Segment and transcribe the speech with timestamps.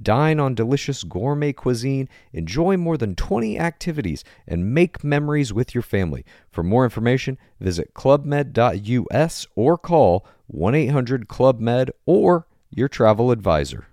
[0.00, 5.82] Dine on delicious gourmet cuisine, enjoy more than 20 activities, and make memories with your
[5.82, 6.24] family.
[6.50, 13.84] For more information, visit clubmed.us or call 1 800 Club Med or your travel advisor.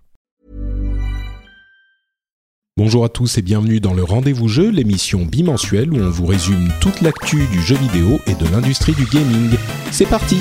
[2.77, 6.69] Bonjour à tous et bienvenue dans le Rendez-vous Jeu, l'émission bimensuelle où on vous résume
[6.79, 9.55] toute l'actu du jeu vidéo et de l'industrie du gaming.
[9.91, 10.37] C'est parti!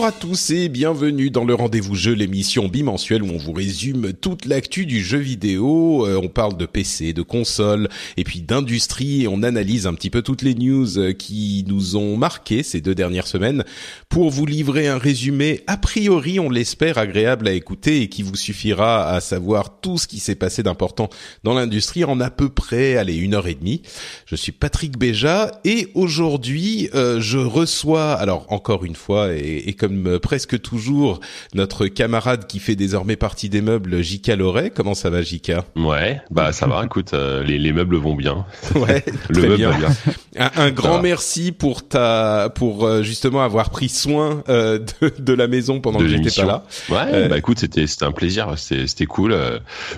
[0.00, 4.14] Bonjour à tous et bienvenue dans le rendez-vous jeu, l'émission bimensuelle où on vous résume
[4.14, 6.06] toute l'actu du jeu vidéo.
[6.06, 10.08] Euh, on parle de PC, de consoles et puis d'industrie et on analyse un petit
[10.08, 13.62] peu toutes les news euh, qui nous ont marqué ces deux dernières semaines
[14.08, 18.36] pour vous livrer un résumé a priori, on l'espère, agréable à écouter et qui vous
[18.36, 21.10] suffira à savoir tout ce qui s'est passé d'important
[21.44, 23.82] dans l'industrie en à peu près, allez, une heure et demie.
[24.24, 29.74] Je suis Patrick Béja et aujourd'hui, euh, je reçois, alors encore une fois et, et
[29.74, 31.20] comme euh, presque toujours
[31.54, 34.70] notre camarade qui fait désormais partie des meubles, Jika Loret.
[34.70, 36.84] Comment ça va, Jika Ouais, bah ça va.
[36.84, 38.46] Écoute, euh, les, les, meubles vont bien.
[38.74, 39.70] Ouais, le meuble bien.
[39.70, 39.88] Va bien.
[40.38, 45.32] Un, un grand merci pour ta, pour euh, justement avoir pris soin euh, de, de,
[45.32, 46.64] la maison pendant de que j'étais pas là.
[46.88, 49.36] Ouais, bah écoute, c'était c'était un plaisir, c'était cool.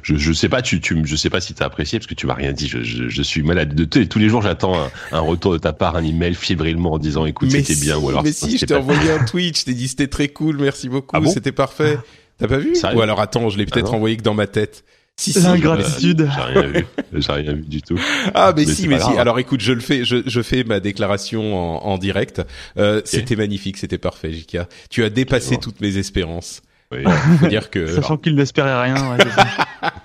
[0.03, 2.27] Je je sais pas, tu tu je sais pas si t'as apprécié parce que tu
[2.27, 2.69] m'as rien dit.
[2.69, 4.43] Je, je, je suis malade de tous les jours.
[4.43, 7.81] J'attends un, un, retour de ta part, un email fébrilement en disant écoute c'était si,
[7.81, 8.23] bien ou alors.
[8.23, 9.59] Mais si, je t'ai envoyé un tweet.
[9.59, 11.99] Je t'ai dit c'était très cool, merci beaucoup, ah bon c'était parfait.
[12.39, 12.75] T'as pas vu?
[12.95, 14.85] Ou alors attends, je l'ai peut-être ah envoyé que dans ma tête.
[15.17, 16.29] Si, si, L'ingratitude.
[16.35, 16.87] J'ai rien vu.
[17.13, 17.99] J'ai rien vu du tout.
[18.35, 19.03] Ah, mais, Mais si, mais si.
[19.03, 19.19] grave.
[19.19, 22.43] Alors écoute, je le fais, je, je fais ma déclaration en, en direct.
[22.79, 24.69] Euh, C'était magnifique, c'était parfait, Jika.
[24.91, 26.63] Tu as dépassé toutes mes espérances.
[26.93, 27.05] Oui,
[27.41, 27.87] Faut dire que.
[27.95, 28.95] Sachant qu'il n'espérait rien.
[29.17, 29.25] ouais,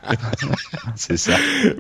[0.96, 1.34] c'est ça.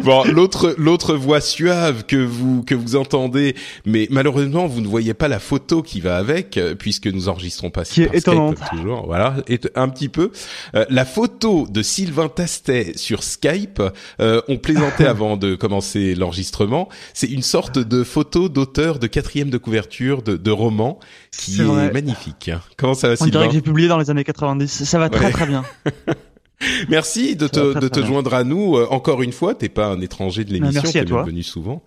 [0.03, 5.13] Bon, l'autre l'autre voix suave que vous que vous entendez, mais malheureusement vous ne voyez
[5.13, 8.57] pas la photo qui va avec euh, puisque nous enregistrons pas Qui est étonnante.
[8.69, 9.05] toujours.
[9.05, 10.31] Voilà, et un petit peu
[10.75, 13.81] Euh, la photo de Sylvain Tastet sur Skype.
[14.19, 16.89] euh, on plaisantait avant de commencer l'enregistrement.
[17.13, 20.99] C'est une sorte de photo d'auteur de quatrième de couverture de, de roman
[21.37, 22.51] qui est, magnifique.
[22.77, 23.47] Comment ça va, On dirait Sylvain?
[23.47, 24.83] que j'ai publié dans les années 90.
[24.83, 25.31] Ça va très Ouais.
[25.31, 25.63] très bien.
[26.89, 28.07] Merci de Ça te, de te bien.
[28.07, 29.53] joindre à nous euh, encore une fois.
[29.53, 31.23] T'es pas un étranger de l'émission, merci à t'es même toi.
[31.23, 31.83] venu souvent.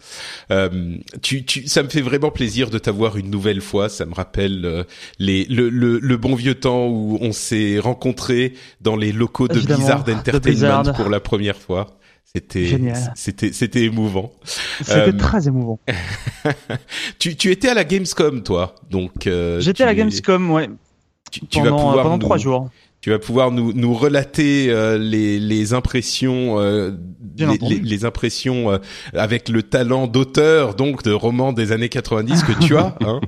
[0.52, 3.88] Euh, tu, tu, ça me fait vraiment plaisir de t'avoir une nouvelle fois.
[3.88, 4.84] Ça me rappelle euh,
[5.18, 9.56] les, le, le, le bon vieux temps où on s'est rencontrés dans les locaux de
[9.56, 10.40] Évidemment, Blizzard de Entertainment
[10.82, 10.92] Blizzard.
[10.94, 11.88] pour la première fois.
[12.32, 13.12] C'était, Génial.
[13.16, 14.30] c'était, c'était émouvant.
[14.82, 15.80] C'était Euh, très émouvant.
[17.18, 19.26] Tu, tu étais à la Gamescom, toi, donc.
[19.26, 20.70] euh, J'étais à la Gamescom, ouais,
[21.32, 22.70] Tu, tu vas pendant, pouvoir pendant nous- trois jours.
[23.00, 26.90] Tu vas pouvoir nous, nous relater euh, les, les impressions, euh,
[27.38, 28.78] les, les- les impressions euh,
[29.14, 32.94] avec le talent d'auteur, donc de romans des années 90 que tu as.
[33.00, 33.20] Hein,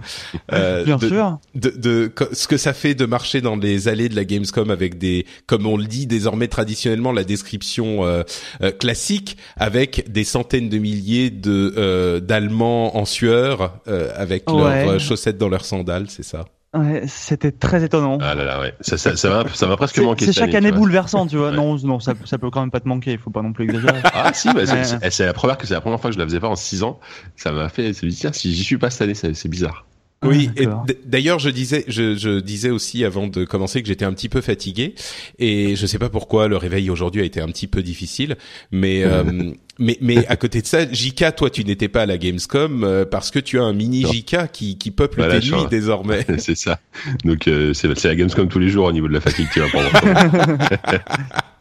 [0.52, 1.38] euh, Bien de, sûr.
[1.54, 4.98] De, de- ce que ça fait de marcher dans les allées de la Gamescom avec
[4.98, 8.22] des, comme on le dit désormais traditionnellement, la description euh,
[8.62, 14.84] euh, classique, avec des centaines de milliers de euh, d'Allemands en sueur, euh, avec Ouais.
[14.84, 16.44] leurs chaussettes dans leurs sandales, c'est ça?
[16.74, 18.16] Ouais, c'était très étonnant.
[18.22, 18.74] Ah là là, ouais.
[18.80, 20.24] Ça, ça, ça m'a, ça m'a presque manqué.
[20.24, 20.78] c'est chaque année, année tu vois.
[20.80, 21.50] bouleversant, tu vois.
[21.50, 21.56] Ouais.
[21.56, 23.12] Non, non, ça, ça peut quand même pas te manquer.
[23.12, 24.00] Il faut pas non plus exagérer.
[24.14, 24.62] Ah si, bah,
[25.10, 26.82] c'est, la première que c'est la première fois que je la faisais pas en six
[26.82, 26.98] ans.
[27.36, 29.84] Ça m'a fait, c'est tiens, si j'y suis pas cette année, c'est, c'est bizarre.
[30.22, 34.04] Oui, Ah, d- d'ailleurs, je disais, je, je disais aussi avant de commencer que j'étais
[34.04, 34.94] un petit peu fatigué
[35.38, 38.36] et je sais pas pourquoi le réveil aujourd'hui a été un petit peu difficile,
[38.70, 39.24] mais euh,
[39.78, 43.04] mais mais à côté de ça, Jika, toi, tu n'étais pas à la Gamescom euh,
[43.04, 44.04] parce que tu as un mini.
[44.10, 46.24] Jika qui qui peuple Voilà, tes nuits désormais.
[46.38, 46.78] c'est ça.
[47.24, 49.58] Donc euh, c'est, c'est la Gamescom tous les jours au niveau de la fatigue qui
[49.60, 49.90] va prendre.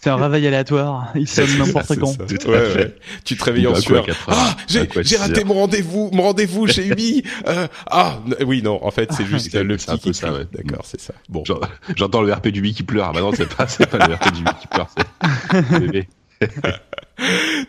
[0.03, 1.11] C'est un réveil aléatoire.
[1.13, 2.07] Il sonne n'importe quand.
[2.07, 2.25] ça.
[2.25, 2.95] Tout à Ouais, ouais.
[3.23, 4.03] Tu te réveilles en sueur.
[4.27, 7.21] Ah, j'ai raté mon rendez-vous, mon rendez-vous chez Ubi.
[7.47, 10.19] Euh, ah, n- oui, non, en fait, c'est juste le c'est un petit peu qui
[10.19, 10.45] ça, ouais.
[10.53, 11.13] D'accord, c'est ça.
[11.29, 11.43] Bon.
[11.45, 11.59] J'en-
[11.95, 13.07] J'entends le RP du Wii qui pleure.
[13.09, 16.07] Ah bah non, c'est pas, pas le RP du Wii qui pleure, c'est le bébé.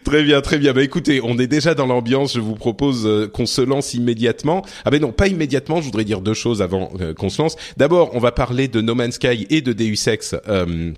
[0.04, 0.72] très bien, très bien.
[0.72, 2.34] Bah écoutez, on est déjà dans l'ambiance.
[2.34, 4.64] Je vous propose euh, qu'on se lance immédiatement.
[4.84, 5.80] Ah ben non, pas immédiatement.
[5.80, 7.56] Je voudrais dire deux choses avant euh, qu'on se lance.
[7.76, 10.34] D'abord, on va parler de No Man's Sky et de Deus Ex.
[10.48, 10.92] Euh,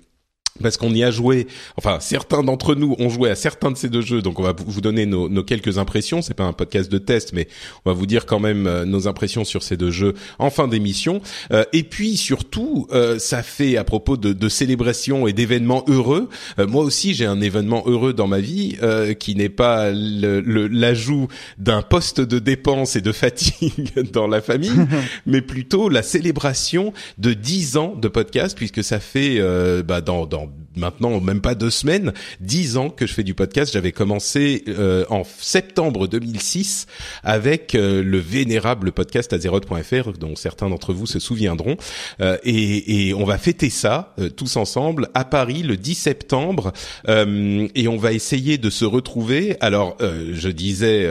[0.61, 1.47] parce qu'on y a joué,
[1.77, 4.55] enfin certains d'entre nous ont joué à certains de ces deux jeux, donc on va
[4.57, 6.21] vous donner nos, nos quelques impressions.
[6.21, 7.47] C'est pas un podcast de test, mais
[7.83, 10.67] on va vous dire quand même euh, nos impressions sur ces deux jeux en fin
[10.67, 11.21] d'émission.
[11.51, 16.29] Euh, et puis surtout, euh, ça fait à propos de, de célébrations et d'événements heureux.
[16.57, 18.77] moi aussi, j'ai un événement heureux dans ma vie
[19.19, 24.71] qui n'est pas l'ajout d'un poste de dépense et de fatigue dans la famille,
[25.25, 29.41] mais plutôt la célébration de 10 ans de podcast, puisque ça fait
[29.83, 33.33] bah, dans, dans know maintenant même pas deux semaines, dix ans que je fais du
[33.33, 33.73] podcast.
[33.73, 36.87] J'avais commencé euh, en septembre 2006
[37.23, 41.77] avec euh, le vénérable podcast Azeroth.fr, dont certains d'entre vous se souviendront.
[42.21, 46.73] Euh, et, et, on va fêter ça tous ensemble à Paris le 10 septembre.
[47.07, 49.57] et on va essayer de se retrouver.
[49.61, 51.09] Alors, je disais,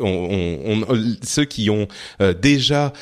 [0.00, 1.88] on, on, ceux qui ont
[2.40, 2.92] déjà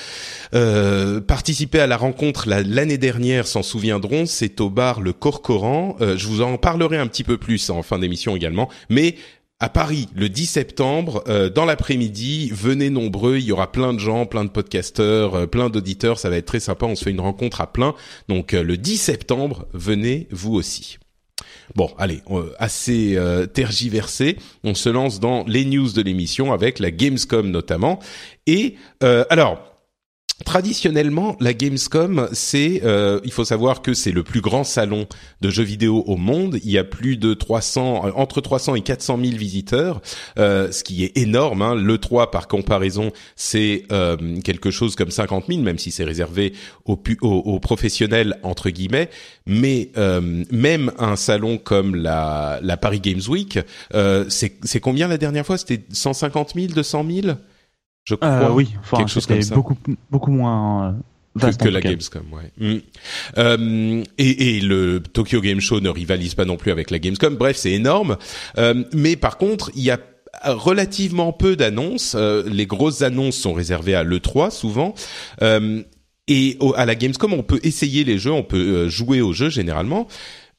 [1.26, 4.26] participé à la rencontre l'année dernière s'en souviendront.
[4.26, 7.82] C'est au bar Le Corcoran euh, je vous en parlerai un petit peu plus en
[7.82, 8.69] fin d'émission également.
[8.88, 9.16] Mais
[9.60, 12.50] à Paris le 10 septembre euh, dans l'après-midi.
[12.52, 16.28] Venez nombreux, il y aura plein de gens, plein de podcasteurs, euh, plein d'auditeurs, ça
[16.28, 17.94] va être très sympa, on se fait une rencontre à plein.
[18.28, 20.98] Donc le 10 septembre, venez vous aussi.
[21.75, 22.20] Bon, allez,
[22.58, 23.19] assez
[23.54, 28.00] tergiversé, on se lance dans les news de l'émission avec la Gamescom notamment.
[28.46, 29.73] Et alors,
[30.44, 35.06] Traditionnellement, la Gamescom, c'est, euh, il faut savoir que c'est le plus grand salon
[35.40, 36.58] de jeux vidéo au monde.
[36.64, 40.02] Il y a plus de 300, euh, entre 300 et 400 000 visiteurs,
[40.36, 41.62] euh, ce qui est énorme.
[41.62, 41.76] Hein.
[41.76, 46.52] Le 3, par comparaison, c'est euh, quelque chose comme 50 000, même si c'est réservé
[46.84, 49.10] aux, aux, professionnels entre guillemets.
[49.46, 53.60] Mais euh, même un salon comme la, la Paris Games Week,
[54.28, 55.58] c'est combien la dernière fois?
[55.58, 57.36] C'était 150 000, 200 000
[58.04, 58.28] je crois.
[58.28, 59.54] Euh, oui, enfin, quelque chose comme ça.
[59.54, 59.76] Beaucoup,
[60.10, 60.88] beaucoup moins.
[60.88, 60.92] Euh,
[61.36, 62.50] que, la Gamescom, ouais.
[62.58, 62.80] Mm.
[63.38, 67.36] Euh, et, et, le Tokyo Game Show ne rivalise pas non plus avec la Gamescom.
[67.36, 68.16] Bref, c'est énorme.
[68.58, 69.98] Euh, mais par contre, il y a
[70.44, 72.14] relativement peu d'annonces.
[72.16, 74.94] Euh, les grosses annonces sont réservées à l'E3 souvent.
[76.28, 80.06] et à la Gamescom, on peut essayer les jeux, on peut jouer aux jeux généralement.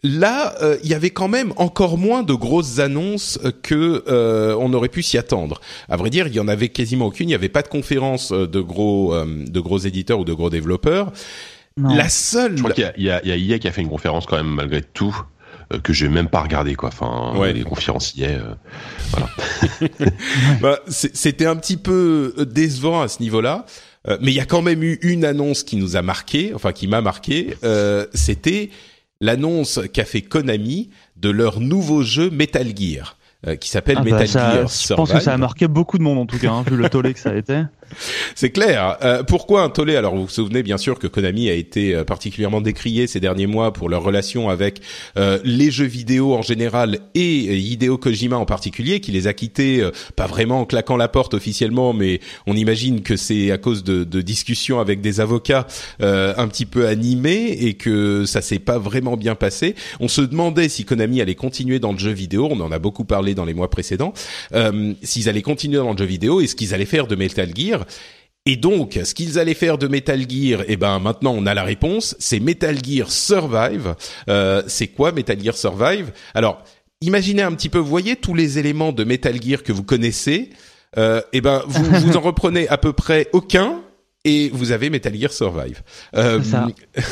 [0.05, 4.71] Là, euh, il y avait quand même encore moins de grosses annonces que euh, on
[4.73, 5.59] aurait pu s'y attendre.
[5.89, 7.27] À vrai dire, il y en avait quasiment aucune.
[7.27, 10.51] Il n'y avait pas de conférence euh, de gros de gros éditeurs ou de gros
[10.51, 11.11] développeurs.
[11.77, 12.55] La seule.
[12.55, 14.37] Je crois qu'il y a, il y, a, IA qui a fait une conférence quand
[14.37, 15.15] même malgré tout
[15.81, 16.89] que j'ai même pas regardé quoi.
[16.89, 17.51] Enfin, ouais.
[17.51, 18.37] les conférenciers,
[19.09, 19.29] voilà.
[20.61, 23.65] bah, C'était un petit peu décevant à ce niveau-là.
[24.21, 26.87] mais il y a quand même eu une annonce qui nous a marqué, enfin qui
[26.87, 27.55] m'a marqué.
[28.13, 28.69] C'était
[29.21, 33.14] l'annonce qu'a fait Konami de leur nouveau jeu Metal Gear.
[33.47, 36.03] Euh, qui s'appelle ah bah Metal Gear Je pense que ça a marqué beaucoup de
[36.03, 37.63] monde en tout cas, hein, vu le tollé que ça a été.
[38.35, 38.97] C'est clair.
[39.03, 39.95] Euh, pourquoi un tollé?
[39.95, 43.47] Alors vous vous souvenez bien sûr que Konami a été euh, particulièrement décrié ces derniers
[43.47, 44.81] mois pour leur relation avec
[45.17, 49.87] euh, les jeux vidéo en général et Hideo Kojima en particulier, qui les a quittés
[50.15, 54.03] pas vraiment en claquant la porte officiellement, mais on imagine que c'est à cause de,
[54.03, 55.67] de, discussions avec des avocats
[55.99, 59.75] un petit peu animés et que ça s'est pas vraiment bien passé.
[59.99, 62.47] On se demandait si Konami allait continuer dans le jeu vidéo.
[62.51, 64.13] On en a beaucoup parlé dans les mois précédents.
[65.03, 67.85] S'ils allaient continuer dans le jeu vidéo et ce qu'ils allaient faire de Metal Gear.
[68.47, 71.63] Et donc, ce qu'ils allaient faire de Metal Gear, eh ben maintenant on a la
[71.63, 72.15] réponse.
[72.19, 73.95] C'est Metal Gear Survive.
[74.29, 76.11] Euh, c'est quoi Metal Gear Survive?
[76.35, 76.63] Alors,
[77.01, 80.51] imaginez un petit peu, vous voyez tous les éléments de Metal Gear que vous connaissez.
[80.95, 83.81] Euh, eh ben, vous, vous en reprenez à peu près aucun
[84.25, 85.83] et vous avez Metal Gear Survive.
[86.15, 86.41] Euh,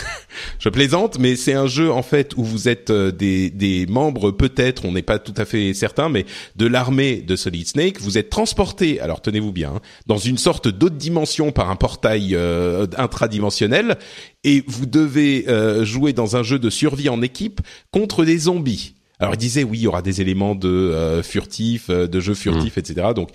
[0.59, 4.31] je plaisante, mais c'est un jeu en fait où vous êtes euh, des, des membres
[4.31, 8.01] peut-être, on n'est pas tout à fait certain, mais de l'armée de Solid Snake.
[8.01, 12.35] Vous êtes transporté, alors tenez-vous bien, hein, dans une sorte d'autre dimension par un portail
[12.35, 13.97] euh, intradimensionnel,
[14.43, 18.95] et vous devez euh, jouer dans un jeu de survie en équipe contre des zombies.
[19.19, 22.79] Alors il disait oui, il y aura des éléments de furtif, de jeu furtif, mmh.
[22.79, 23.07] etc.
[23.15, 23.29] Donc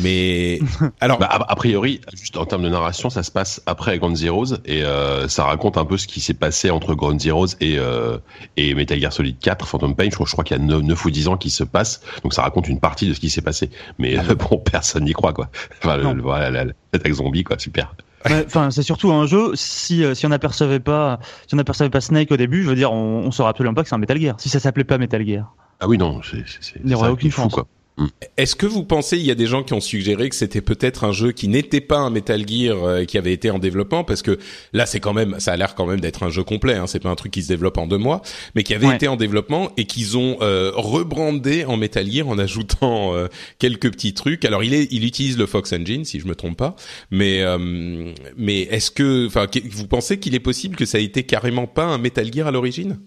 [0.00, 0.60] mais
[1.00, 4.56] alors, bah, a, priori, juste en termes de narration, ça se passe après Ground Zeroes
[4.64, 8.18] et euh, ça raconte un peu ce qui s'est passé entre Ground Zeroes et euh,
[8.56, 10.04] et Metal Gear Solid 4, Phantom Pain.
[10.04, 12.34] Je crois, je crois qu'il y a 9, ou 10 ans qui se passe, donc
[12.34, 13.70] ça raconte une partie de ce qui s'est passé.
[13.98, 15.48] Mais euh, bon, personne n'y croit quoi.
[15.82, 17.94] Enfin, le, voilà, l'attaque zombie quoi, super.
[18.26, 19.52] Enfin, c'est surtout un jeu.
[19.54, 22.90] Si si on n'apercevait pas, si on n'apercevait pas Snake au début, je veux dire,
[22.90, 24.34] on, on saurait absolument pas que c'est un Metal Gear.
[24.38, 25.54] Si ça s'appelait pas Metal Gear.
[25.80, 26.42] Ah oui non, c'est
[26.80, 27.52] il n'y aurait aucune chance.
[27.52, 27.66] quoi.
[27.96, 28.06] Mm.
[28.36, 31.04] Est-ce que vous pensez, il y a des gens qui ont suggéré que c'était peut-être
[31.04, 34.02] un jeu qui n'était pas un Metal Gear euh, qui avait été en développement?
[34.02, 34.38] Parce que
[34.72, 37.00] là c'est quand même, ça a l'air quand même d'être un jeu complet, hein, c'est
[37.00, 38.22] pas un truc qui se développe en deux mois,
[38.54, 42.38] mais qui avait été en développement et qu'ils ont euh, rebrandé en Metal Gear en
[42.38, 44.44] ajoutant euh, quelques petits trucs.
[44.44, 46.74] Alors il est, il utilise le Fox Engine si je me trompe pas,
[47.10, 51.22] mais euh, mais est-ce que, enfin, vous pensez qu'il est possible que ça ait été
[51.22, 52.98] carrément pas un Metal Gear à l'origine?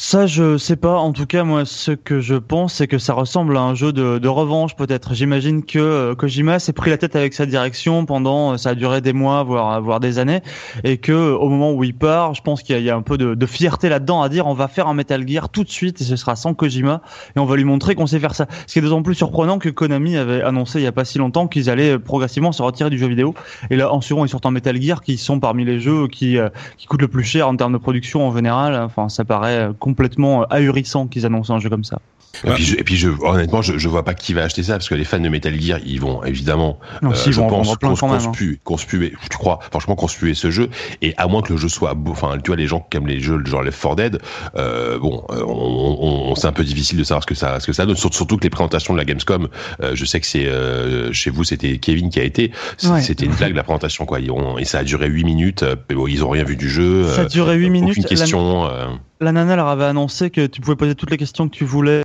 [0.00, 0.96] Ça, je sais pas.
[0.98, 3.92] En tout cas, moi, ce que je pense, c'est que ça ressemble à un jeu
[3.92, 5.12] de, de revanche, peut-être.
[5.12, 8.74] J'imagine que euh, Kojima s'est pris la tête avec sa direction pendant, euh, ça a
[8.76, 10.40] duré des mois, voire, voire des années,
[10.84, 13.34] et que au moment où il part, je pense qu'il y, a un peu de,
[13.34, 16.04] de fierté là-dedans à dire, on va faire un Metal Gear tout de suite, et
[16.04, 17.02] ce sera sans Kojima,
[17.34, 18.46] et on va lui montrer qu'on sait faire ça.
[18.68, 21.18] Ce qui est d'autant plus surprenant que Konami avait annoncé il y a pas si
[21.18, 23.34] longtemps qu'ils allaient progressivement se retirer du jeu vidéo.
[23.68, 26.38] Et là, en second, ils sortent un Metal Gear qui sont parmi les jeux qui,
[26.38, 28.80] euh, qui coûtent le plus cher en termes de production en général.
[28.80, 31.98] Enfin, ça paraît complètement ahurissant qu'ils annoncent un jeu comme ça.
[32.44, 34.74] Et puis, je, et puis je, honnêtement, je, je vois pas qui va acheter ça
[34.74, 37.48] parce que les fans de Metal Gear, ils vont évidemment, non, euh, si, je vont
[37.48, 40.68] pense, conspuer, conspuer, tu crois, franchement, conspuer ce jeu.
[41.00, 43.06] Et à moins que le jeu soit, beau, enfin, tu vois, les gens qui aiment
[43.06, 44.18] les jeux genre Left 4 Dead,
[44.56, 47.66] euh, bon, euh, on, on, c'est un peu difficile de savoir ce que ça, ce
[47.66, 47.96] que ça donne.
[47.96, 49.48] Surtout que les présentations de la Gamescom,
[49.82, 53.34] euh, je sais que c'est euh, chez vous, c'était Kevin qui a été, c'était une
[53.34, 54.20] blague la présentation quoi.
[54.20, 55.64] Ils ont, et ça a duré 8 minutes.
[55.90, 57.08] Bon, ils ont rien vu du jeu.
[57.08, 57.90] Ça a duré 8 minutes.
[57.92, 58.66] Aucune question.
[58.66, 58.88] La,
[59.20, 62.02] la nana leur avait annoncé que tu pouvais poser toutes les questions que tu voulais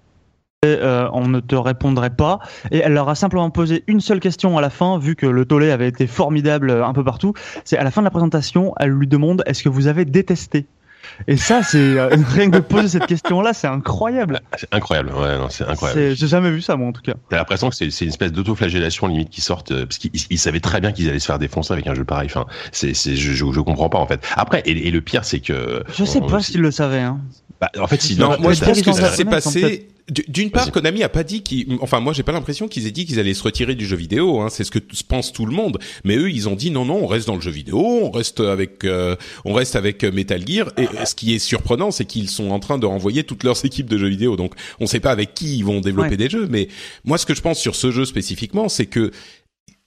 [0.66, 2.40] euh, on ne te répondrait pas.
[2.72, 5.46] Et elle leur a simplement posé une seule question à la fin, vu que le
[5.46, 7.34] tollé avait été formidable euh, un peu partout.
[7.66, 10.66] C'est à la fin de la présentation, elle lui demande est-ce que vous avez détesté?
[11.28, 14.42] Et ça, c'est euh, rien que de poser cette question-là, c'est incroyable.
[14.58, 16.16] C'est incroyable, ouais, non, c'est incroyable.
[16.16, 17.14] J'ai jamais vu ça, moi, en tout cas.
[17.30, 20.92] T'as l'impression que c'est une espèce d'autoflagellation limite qui sortent, parce qu'ils savaient très bien
[20.92, 22.28] qu'ils allaient se faire défoncer avec un jeu pareil.
[22.30, 24.26] Enfin, c'est, je, je, je, comprends pas en fait.
[24.36, 25.84] Après, et, et le pire, c'est que.
[25.94, 27.00] Je sais pas s'ils le savaient.
[27.00, 27.20] Hein.
[27.64, 29.88] Bah, en fait, si non, moi je pense que ça s'est passé.
[30.28, 33.06] D'une part, Konami a pas dit qu'ils, enfin moi j'ai pas l'impression qu'ils aient dit
[33.06, 34.42] qu'ils allaient se retirer du jeu vidéo.
[34.42, 35.80] Hein, c'est ce que pense tout le monde.
[36.04, 38.42] Mais eux, ils ont dit non non, on reste dans le jeu vidéo, on reste
[38.42, 39.16] avec, euh,
[39.46, 40.74] on reste avec Metal Gear.
[40.78, 43.88] Et ce qui est surprenant, c'est qu'ils sont en train de renvoyer toutes leurs équipes
[43.88, 44.36] de jeux vidéo.
[44.36, 46.18] Donc on sait pas avec qui ils vont développer ouais.
[46.18, 46.48] des jeux.
[46.50, 46.68] Mais
[47.06, 49.12] moi, ce que je pense sur ce jeu spécifiquement, c'est que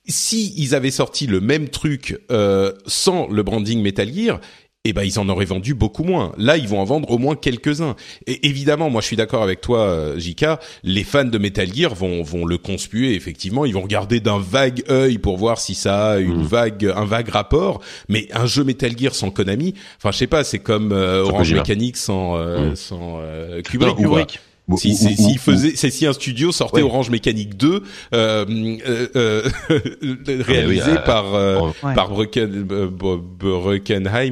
[0.08, 4.40] si ils avaient sorti le même truc euh, sans le branding Metal Gear,
[4.88, 6.32] eh ben ils en auraient vendu beaucoup moins.
[6.38, 7.96] Là, ils vont en vendre au moins quelques-uns.
[8.26, 11.94] Et évidemment, moi je suis d'accord avec toi, euh, Jika, les fans de Metal Gear
[11.94, 16.12] vont vont le conspuer effectivement, ils vont regarder d'un vague œil pour voir si ça
[16.12, 16.46] a une mmh.
[16.46, 20.44] vague un vague rapport, mais un jeu Metal Gear sans Konami, enfin je sais pas,
[20.44, 22.76] c'est comme euh, Orange Mécanique sans euh, mmh.
[22.76, 23.98] sans euh, Kubrick.
[23.98, 24.40] Non, Kubrick.
[24.74, 26.88] Si, si, si faisait, c'est si un studio sortait ouais.
[26.88, 28.44] Orange Mécanique 2, euh,
[28.84, 29.48] euh, euh,
[30.42, 31.94] réalisé oui, par euh, ouais.
[31.94, 32.90] par Bruckenheim,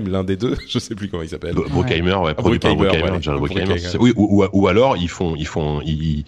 [0.09, 1.55] l'un des deux, je sais plus comment il s'appelle.
[1.55, 3.21] Bruckheimer, ouais, produit par Bruckheimer.
[4.01, 6.25] Oui, ou, ou, alors ils font, ils font, ils,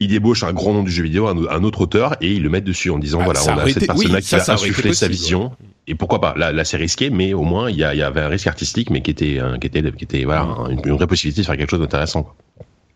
[0.00, 2.48] ils débauchent un grand nom du jeu vidéo, un, un, autre auteur, et ils le
[2.48, 5.06] mettent dessus en disant ah, voilà, on a cette personne-là oui, qui va insuffler sa
[5.06, 5.52] vision.
[5.86, 8.02] Et pourquoi pas Là, là c'est risqué, mais au moins il y, a, il y
[8.02, 11.06] avait un risque artistique, mais qui était, qui était, qui était voilà, une, une vraie
[11.06, 12.34] possibilité de faire quelque chose d'intéressant.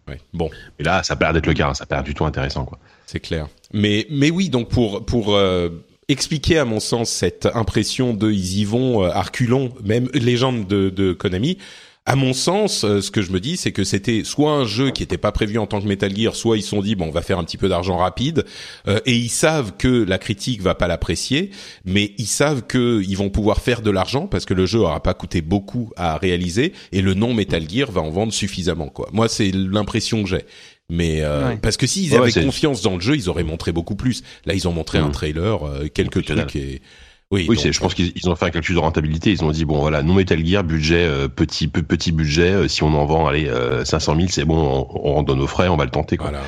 [0.09, 0.21] Ouais.
[0.33, 0.51] Bon.
[0.79, 1.75] Et là, ça perd d'être le cas, hein.
[1.75, 2.79] ça perd du tout intéressant, quoi.
[3.07, 3.49] C'est clair.
[3.73, 5.69] Mais, mais oui, donc pour, pour, euh,
[6.09, 10.91] expliquer à mon sens cette impression de ils y vont, euh, Arculon, même légende de,
[10.91, 11.59] de Konami,
[12.07, 14.91] à mon sens, euh, ce que je me dis, c'est que c'était soit un jeu
[14.91, 17.07] qui n'était pas prévu en tant que Metal Gear, soit ils se sont dit bon,
[17.07, 18.45] on va faire un petit peu d'argent rapide,
[18.89, 21.51] euh, et ils savent que la critique va pas l'apprécier,
[21.87, 25.03] mais ils savent que ils vont pouvoir faire de l'argent parce que le jeu aura
[25.03, 29.09] pas coûté beaucoup à réaliser et le nom Metal Gear va en vendre suffisamment quoi.
[29.13, 30.45] Moi, c'est l'impression que j'ai.
[30.91, 31.57] Mais euh, ouais.
[31.57, 34.23] parce que s'ils ouais, avaient confiance dans le jeu, ils auraient montré beaucoup plus.
[34.45, 35.05] Là, ils ont montré mmh.
[35.05, 36.83] un trailer, euh, quelques trucs et
[37.31, 39.31] oui, oui donc, je pense euh, qu'ils ont fait un calcul de rentabilité.
[39.33, 42.51] Ils ont dit bon voilà, non Metal Gear, budget euh, petit petit budget.
[42.51, 43.51] Euh, si on en vend allez
[43.85, 46.17] 500 000, c'est bon, on, on donne nos frais, on va le tenter.
[46.17, 46.31] Quoi.
[46.31, 46.43] Voilà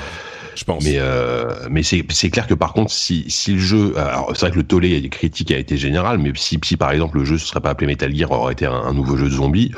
[0.56, 0.84] je pense.
[0.84, 4.40] Mais euh, mais c'est c'est clair que par contre si si le jeu alors c'est
[4.40, 7.25] vrai que le tollé des critiques a été général mais si si par exemple le
[7.25, 9.72] jeu se serait pas appelé Metal Gear aurait été un, nouveau jeu de zombies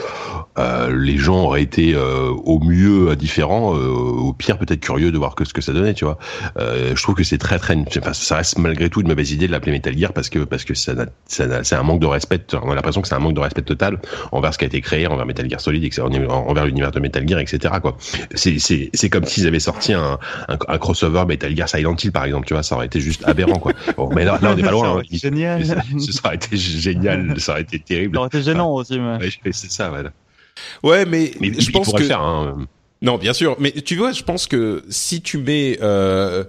[0.59, 5.19] euh, les gens auraient été euh, au mieux différents euh, au pire peut-être curieux de
[5.19, 6.19] voir que ce que ça donnait tu vois
[6.59, 9.47] euh, je trouve que c'est très très enfin ça reste malgré tout une mauvaise idée
[9.47, 10.93] de l'appeler Metal Gear parce que parce que ça,
[11.27, 13.63] ça c'est un manque de respect on a l'impression que c'est un manque de respect
[13.63, 14.01] total
[14.33, 17.41] envers ce qui a été créé envers Metal Gear Solid envers l'univers de Metal Gear
[17.41, 17.97] etc quoi
[18.35, 20.19] c'est c'est c'est comme s'ils avaient sorti un,
[20.49, 23.27] un un crossover Metal Gear Silent Hill par exemple tu vois ça aurait été juste
[23.27, 25.03] aberrant quoi bon, mais là, là on n'est pas loin hein.
[25.11, 25.75] génial ça
[26.25, 29.19] aurait été génial ça aurait été terrible ça aurait été gênant aussi mais...
[29.19, 30.13] ouais, c'est ça voilà
[30.83, 32.67] ouais mais, mais je pense que faire, hein.
[33.01, 36.43] Non, bien sûr, mais tu vois, je pense que si tu mets, euh,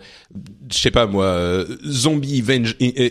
[0.71, 2.43] je sais pas moi, Zombie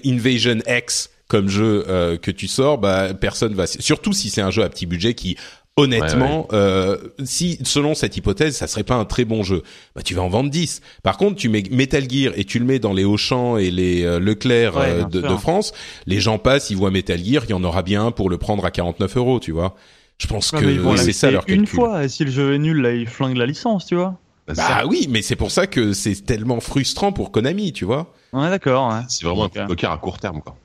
[0.04, 3.66] Invasion X comme jeu euh, que tu sors, bah personne va.
[3.66, 5.36] Surtout si c'est un jeu à petit budget qui
[5.78, 9.62] Honnêtement, Euh, si selon cette hypothèse, ça serait pas un très bon jeu,
[9.94, 10.80] bah tu vas en vendre 10.
[11.02, 14.04] Par contre, tu mets Metal Gear et tu le mets dans les Auchan et les
[14.04, 15.72] euh, Leclerc Ouais, euh, de, France,
[16.06, 18.38] les gens passent, ils voient Metal Gear, il y en aura bien un pour le
[18.38, 19.76] prendre à 49 euros, tu vois.
[20.18, 21.76] Je pense que c'est ça leur Une calcul.
[21.76, 24.16] fois, et si le jeu est nul, là, ils flinguent la licence, tu vois.
[24.48, 24.54] Bah.
[24.56, 28.12] Bah oui, mais c'est pour ça que c'est tellement frustrant pour Konami, tu vois.
[28.32, 28.88] Ouais, d'accord.
[28.88, 29.02] Ouais.
[29.08, 29.52] C'est vraiment un Ok.
[29.52, 30.56] coup de poker à court terme, quoi.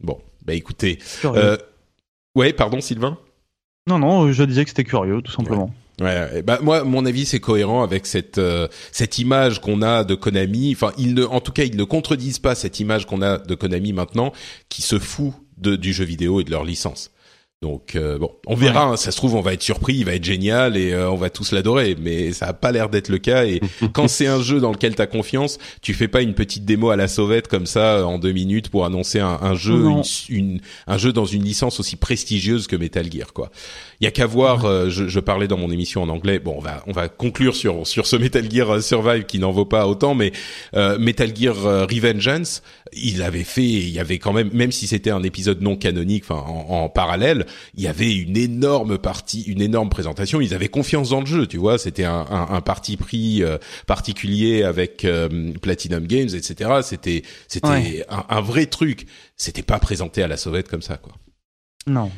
[0.00, 1.56] Bon, bah écoutez, euh,
[2.34, 3.18] ouais, pardon Sylvain?
[3.88, 5.72] Non, non, je disais que c'était curieux, tout simplement.
[6.00, 6.42] Ouais, ouais.
[6.42, 10.72] bah moi, mon avis, c'est cohérent avec cette euh, cette image qu'on a de Konami.
[10.72, 13.54] Enfin, ils ne, en tout cas, ils ne contredisent pas cette image qu'on a de
[13.54, 14.32] Konami maintenant,
[14.68, 17.10] qui se fout de, du jeu vidéo et de leur licence.
[17.60, 18.84] Donc euh, bon, on verra.
[18.84, 21.16] hein, ça se trouve, on va être surpris, il va être génial et euh, on
[21.16, 21.96] va tous l'adorer.
[22.00, 23.46] Mais ça a pas l'air d'être le cas.
[23.46, 23.60] Et
[23.92, 26.96] quand c'est un jeu dans lequel t'as confiance, tu fais pas une petite démo à
[26.96, 30.60] la sauvette comme ça euh, en deux minutes pour annoncer un, un jeu, une, une-
[30.86, 33.50] un jeu dans une licence aussi prestigieuse que Metal Gear, quoi.
[34.00, 34.64] Il y a qu'à voir.
[34.64, 36.38] euh, je, je parlais dans mon émission en anglais.
[36.38, 39.50] Bon, on va on va conclure sur sur ce Metal Gear euh, Survive qui n'en
[39.50, 40.30] vaut pas autant, mais
[40.76, 43.62] euh, Metal Gear Revengeance, il avait fait.
[43.64, 46.88] Il y avait quand même, même si c'était un épisode non canonique, enfin en, en
[46.88, 50.40] parallèle, il y avait une énorme partie, une énorme présentation.
[50.40, 51.78] Ils avaient confiance dans le jeu, tu vois.
[51.78, 56.70] C'était un, un, un parti pris euh, particulier avec euh, Platinum Games, etc.
[56.82, 58.04] C'était c'était Ouais.
[58.08, 59.06] un, un vrai truc.
[59.36, 61.12] C'était pas présenté à la sauvette comme ça, quoi.
[61.86, 62.10] Non.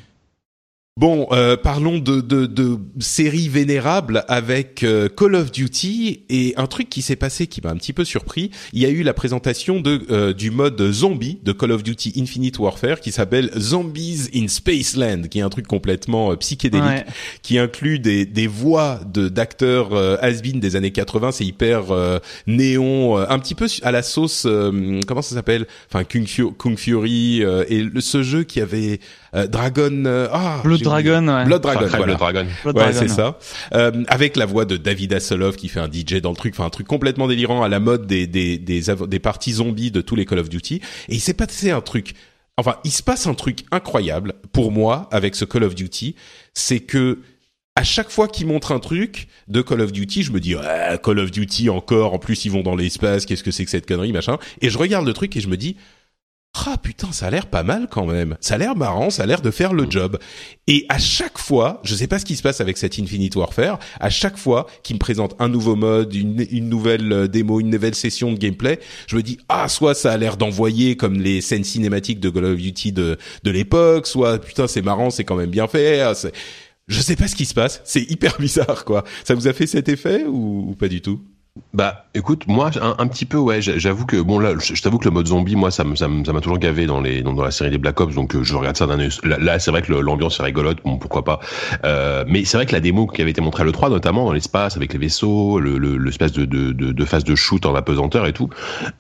[1.01, 6.67] Bon, euh, parlons de, de, de séries vénérables avec euh, Call of Duty et un
[6.67, 8.51] truc qui s'est passé qui m'a un petit peu surpris.
[8.75, 12.13] Il y a eu la présentation de euh, du mode zombie de Call of Duty
[12.19, 17.07] Infinite Warfare qui s'appelle Zombies in Spaceland, qui est un truc complètement euh, psychédélique Ouais.
[17.41, 21.33] qui inclut des, des voix de d'acteurs euh, has-been des années 80.
[21.33, 24.43] C'est hyper euh, néon, euh, un petit peu à la sauce.
[24.45, 25.67] euh, comment ça s'appelle?
[25.91, 29.01] Enfin, Kung, Fu- Kung Fury euh, et le, ce jeu qui avait
[29.35, 30.05] euh, Dragon.
[30.07, 30.81] euh, ah, Blood.
[30.83, 31.45] Dragon, ouais.
[31.45, 31.87] Blood Dragon.
[31.89, 32.05] Voilà.
[32.05, 32.47] Blood Dragon.
[32.65, 32.99] Blood Ouais, Dragon.
[32.99, 33.39] c'est ça.
[33.75, 36.67] Euh, avec la voix de David Hasselhoff qui fait un DJ dans le truc, enfin
[36.67, 40.17] un truc complètement délirant à la mode des des des, des parties zombies de tous
[40.17, 40.77] les Call of Duty.
[41.09, 42.15] Et il s'est passé un truc.
[42.57, 46.15] Enfin, il se passe un truc incroyable pour moi avec ce Call of Duty,
[46.53, 47.21] c'est que
[47.77, 50.99] à chaque fois qu'ils montrent un truc de Call of Duty, je me dis ouais,
[51.03, 52.13] Call of Duty encore.
[52.13, 53.25] En plus, ils vont dans l'espace.
[53.25, 55.57] Qu'est-ce que c'est que cette connerie, machin Et je regarde le truc et je me
[55.57, 55.77] dis
[56.53, 58.37] ah putain, ça a l'air pas mal quand même.
[58.41, 60.19] Ça a l'air marrant, ça a l'air de faire le job.
[60.67, 63.79] Et à chaque fois, je sais pas ce qui se passe avec cette Infinite Warfare,
[64.01, 67.71] à chaque fois qu'il me présente un nouveau mode, une, une nouvelle euh, démo, une
[67.71, 71.41] nouvelle session de gameplay, je me dis ah soit ça a l'air d'envoyer comme les
[71.41, 75.37] scènes cinématiques de Call of Duty de de l'époque, soit putain c'est marrant, c'est quand
[75.37, 76.01] même bien fait.
[76.01, 76.15] ah,
[76.89, 79.05] Je sais pas ce qui se passe, c'est hyper bizarre quoi.
[79.25, 81.21] Ça vous a fait cet effet ou, ou pas du tout?
[81.75, 83.61] Bah, écoute, moi, un, un petit peu, ouais.
[83.61, 86.41] j'a- J'avoue que bon là, je, je t'avoue que le mode zombie, moi, ça m'a
[86.41, 88.77] toujours gavé dans les, dans, dans la série des Black Ops, donc euh, je regarde
[88.77, 89.11] ça d'un œil.
[89.25, 91.41] Là, là, c'est vrai que le- l'ambiance est rigolote, bon, pourquoi pas.
[91.85, 94.25] Euh, mais c'est vrai que la démo qui avait été montrée à le 3, notamment
[94.27, 97.67] dans l'espace avec les vaisseaux, le, le, l'espèce de, de, de, de phase de shoot
[97.67, 98.49] en apesanteur et tout,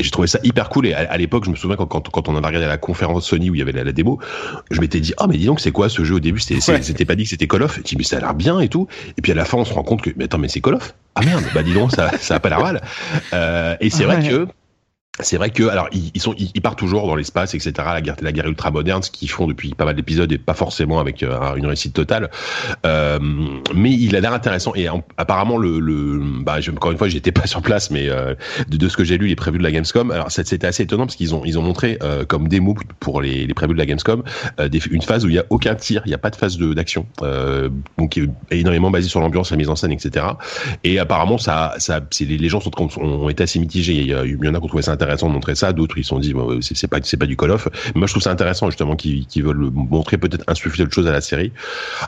[0.00, 0.88] j'ai trouvé ça hyper cool.
[0.88, 3.26] Et à, à l'époque, je me souviens quand, quand, quand on avait regardé la conférence
[3.26, 4.18] Sony où il y avait la, la démo,
[4.72, 6.40] je m'étais dit, ah mais dis donc, c'est quoi ce jeu au début?
[6.40, 7.04] C'était, Ouais.
[7.04, 7.76] pas dit que c'était Call of?
[7.78, 8.88] Je dis, mais ça a l'air bien et tout.
[9.16, 10.74] Et puis à la fin, on se rend compte que, mais attends, mais c'est Call
[10.74, 10.94] of?
[11.16, 12.80] Ah merde, bah dis donc, ça, ça mal.
[13.32, 14.46] Euh, et c'est vrai que
[15.18, 18.16] c'est vrai que alors ils, ils sont ils, partent toujours dans l'espace etc la guerre
[18.22, 21.22] la guerre ultra moderne ce qu'ils font depuis pas mal d'épisodes et pas forcément avec
[21.24, 22.30] euh, une réussite totale
[22.86, 23.18] euh,
[23.74, 27.32] mais il a l'air intéressant et en- apparemment le, le bah encore une fois j'étais
[27.32, 28.34] pas sur place mais euh,
[28.68, 31.06] de, de ce que j'ai lu les prévus de la Gamescom alors c'était assez étonnant
[31.06, 33.86] parce qu'ils ont ils ont montré euh, comme démo pour les, les prévus de la
[33.86, 34.22] Gamescom
[34.60, 36.36] euh, des- une phase où il y a aucun tir il y a pas de
[36.36, 37.06] phase de d'action
[37.98, 40.24] donc est énormément basée sur l'ambiance la mise en scène etc
[40.84, 42.70] et apparemment, ça, ça, les, les gens sont,
[43.00, 43.94] ont été assez mitigés.
[43.94, 45.72] Il y, a, il y en a qui ont trouvé ça intéressant de montrer ça,
[45.72, 47.68] d'autres ils sont dit c'est pas, pas du Call of.
[47.94, 51.12] Moi, je trouve ça intéressant justement qu'ils qu'ils veulent montrer peut-être insuffler autre chose à
[51.12, 51.52] la série.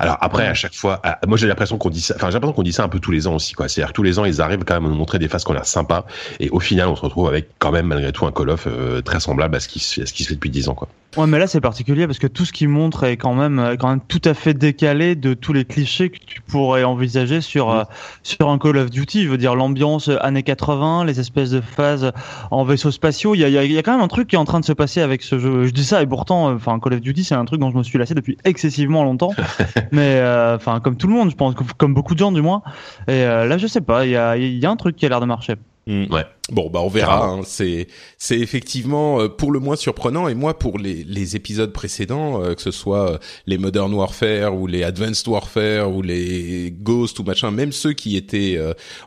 [0.01, 2.15] Alors après, à chaque fois, moi j'ai l'impression qu'on dit ça.
[2.19, 3.69] J'ai l'impression qu'on dit ça un peu tous les ans aussi, quoi.
[3.69, 5.55] C'est-à-dire tous les ans, ils arrivent quand même à nous montrer des phases qui ont
[5.55, 6.07] l'air sympas,
[6.41, 9.01] et au final, on se retrouve avec quand même malgré tout un Call of euh,
[9.03, 10.89] très semblable à ce qui, se- à ce qui se fait depuis 10 ans, quoi.
[11.17, 13.89] Ouais, mais là c'est particulier parce que tout ce qu'il montre est quand même, quand
[13.89, 17.85] même tout à fait décalé de tous les clichés que tu pourrais envisager sur euh,
[18.23, 19.25] sur un Call of Duty.
[19.25, 22.13] Je veux dire l'ambiance euh, années 80, les espèces de phases
[22.51, 23.35] en vaisseaux spatiaux.
[23.35, 24.47] Il y a, il y, a, y a quand même un truc qui est en
[24.47, 25.67] train de se passer avec ce jeu.
[25.67, 27.77] Je dis ça et pourtant, euh, enfin Call of Duty c'est un truc dont je
[27.77, 29.35] me suis lassé depuis excessivement longtemps.
[29.93, 32.63] mais euh, enfin comme tout le monde, je pense, comme beaucoup de gens du moins.
[33.07, 35.05] Et euh, là je sais pas, il y a, il y a un truc qui
[35.05, 35.57] a l'air de marcher.
[35.87, 36.13] Mm.
[36.13, 36.25] Ouais.
[36.53, 37.25] Bon, bah on verra.
[37.25, 37.41] Hein.
[37.47, 37.89] C'est
[38.19, 40.29] c'est effectivement euh, pour le moins surprenant.
[40.29, 44.55] Et moi, pour les, les épisodes précédents, euh, que ce soit euh, les Modern Warfare
[44.55, 48.59] ou les Advanced Warfare ou les Ghost ou machin, même ceux qui étaient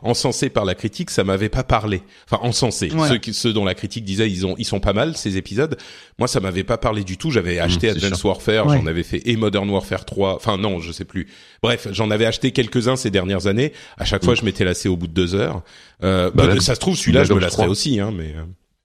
[0.02, 2.02] encensés par la critique, ça m'avait pas parlé.
[2.28, 2.90] Enfin, encensés.
[3.08, 5.78] Ceux, qui, ceux dont la critique disait ils ont ils sont pas mal ces épisodes.
[6.18, 7.30] Moi, ça m'avait pas parlé du tout.
[7.30, 10.34] J'avais mmh, acheté Advanced Warfare, j'en avais fait et Modern Warfare 3.
[10.34, 11.28] Enfin non, je sais plus.
[11.62, 13.72] Bref, j'en avais acheté quelques-uns ces dernières années.
[13.98, 14.38] À chaque fois, mmh.
[14.38, 15.62] je m'étais lassé au bout de deux heures.
[16.02, 18.34] Euh, bah, bah ça se trouve celui-là, je me lasserai aussi, hein, mais.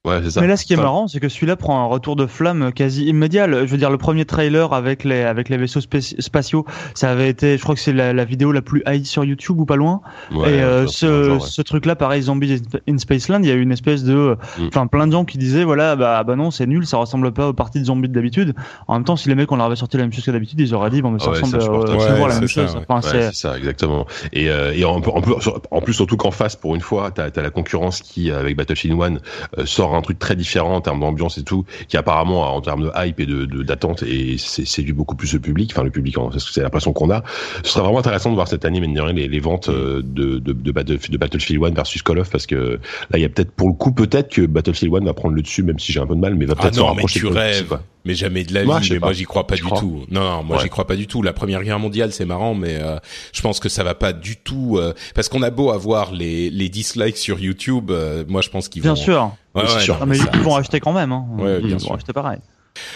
[0.07, 0.21] Euh.
[0.21, 0.41] Ouais, ça.
[0.41, 3.05] Mais là, ce qui est marrant, c'est que celui-là prend un retour de flamme quasi
[3.05, 3.47] immédiat.
[3.47, 7.57] Je veux dire, le premier trailer avec les avec les vaisseaux spatiaux, ça avait été,
[7.57, 10.01] je crois que c'est la, la, vidéo la plus haïe sur YouTube ou pas loin.
[10.31, 13.71] Ouais, et euh, ce, ce truc-là, pareil, Zombies in Spaceland, il y a eu une
[13.71, 14.67] espèce de, mm.
[14.67, 17.49] enfin, plein de gens qui disaient, voilà, bah, bah non, c'est nul, ça ressemble pas
[17.49, 18.55] aux parties de zombies d'habitude.
[18.87, 20.59] En même temps, si les mecs on leur avait sorti la même chose que d'habitude,
[20.59, 22.75] ils auraient dit, bon, mais ça ressemble à la même chose.
[22.87, 24.07] Enfin, c'est ça, exactement.
[24.33, 25.35] Et, euh, et en, en, plus,
[25.69, 28.99] en plus, surtout qu'en face, pour une fois, t'as as la concurrence qui, avec Battlefield
[28.99, 29.15] 1,
[29.59, 32.83] euh, sort un truc très différent en termes d'ambiance et tout, qui apparemment en termes
[32.83, 36.15] de hype et de d'attente et c'est du beaucoup plus le public, enfin le public,
[36.37, 37.23] c'est l'impression qu'on a.
[37.63, 40.53] Ce serait vraiment intéressant de voir cette année, mais les, les ventes euh, de, de,
[40.53, 43.67] de, de, Battlefield 1 versus Call of, parce que là il y a peut-être pour
[43.67, 46.15] le coup peut-être que Battlefield 1 va prendre le dessus, même si j'ai un peu
[46.15, 47.79] de mal, mais va peut-être ah non, mais tu rêves.
[48.03, 48.89] Mais jamais de la vie.
[48.89, 50.05] mais moi, j'y crois pas du tout.
[50.09, 51.21] Non, non moi, j'y crois pas du tout.
[51.21, 52.97] La Première Guerre mondiale, c'est marrant, mais euh,
[53.31, 54.77] je pense que ça va pas du tout.
[54.79, 57.91] Euh, parce qu'on a beau avoir les les dislikes sur YouTube,
[58.27, 58.93] moi, je pense qu'ils vont.
[58.93, 59.31] Bien sûr.
[59.55, 59.97] Ouais, sûr.
[60.01, 61.11] Ah, mais ils vont acheter quand même.
[61.11, 61.25] Hein.
[61.37, 62.39] Ouais, bien ils vont acheter pareil.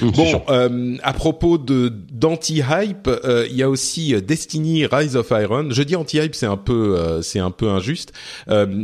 [0.02, 5.16] Mmh, bon, euh, à propos de d'anti-hype, euh, il y a aussi euh, Destiny Rise
[5.16, 5.70] of Iron.
[5.70, 8.14] Je dis anti-hype, c'est un peu euh, c'est un peu injuste.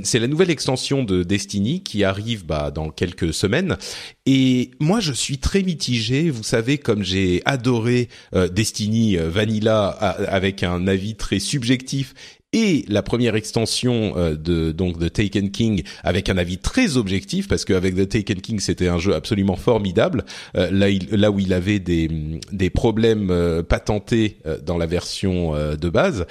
[0.03, 3.77] c'est la nouvelle extension de Destiny qui arrive bah, dans quelques semaines.
[4.25, 6.29] Et moi, je suis très mitigé.
[6.29, 8.09] Vous savez, comme j'ai adoré
[8.51, 12.13] Destiny Vanilla avec un avis très subjectif
[12.53, 17.47] et la première extension euh, de donc de Taken King avec un avis très objectif
[17.47, 20.25] parce qu'avec The Taken King c'était un jeu absolument formidable.
[20.55, 22.09] Euh, là il, là où il avait des
[22.51, 26.25] des problèmes euh, patentés dans la version de base.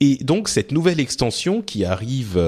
[0.00, 2.38] Et donc cette nouvelle extension qui arrive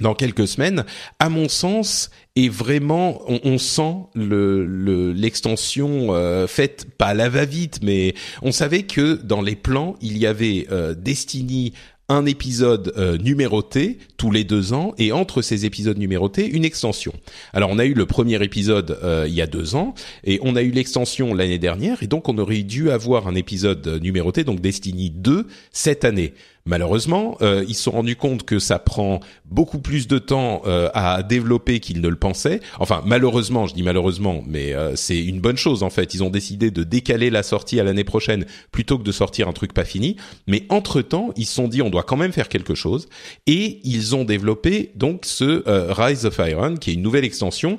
[0.00, 0.84] dans quelques semaines,
[1.18, 8.14] à mon sens, est vraiment, on, sent le l'extension faite pas à la va-vite, mais
[8.42, 10.66] on savait que dans les plans il y avait
[10.96, 11.74] Destiny
[12.08, 17.12] un épisode euh, numéroté tous les deux ans et entre ces épisodes numérotés une extension.
[17.52, 19.94] Alors on a eu le premier épisode euh, il y a deux ans
[20.24, 24.00] et on a eu l'extension l'année dernière et donc on aurait dû avoir un épisode
[24.02, 26.32] numéroté donc Destiny 2 cette année.
[26.68, 30.90] Malheureusement, euh, ils se sont rendus compte que ça prend beaucoup plus de temps euh,
[30.92, 32.60] à développer qu'ils ne le pensaient.
[32.78, 36.12] Enfin, malheureusement, je dis malheureusement, mais euh, c'est une bonne chose en fait.
[36.12, 39.54] Ils ont décidé de décaler la sortie à l'année prochaine plutôt que de sortir un
[39.54, 40.16] truc pas fini.
[40.46, 43.08] Mais entre-temps, ils se sont dit on doit quand même faire quelque chose
[43.46, 47.78] et ils ont développé donc ce Rise of Iron qui est une nouvelle extension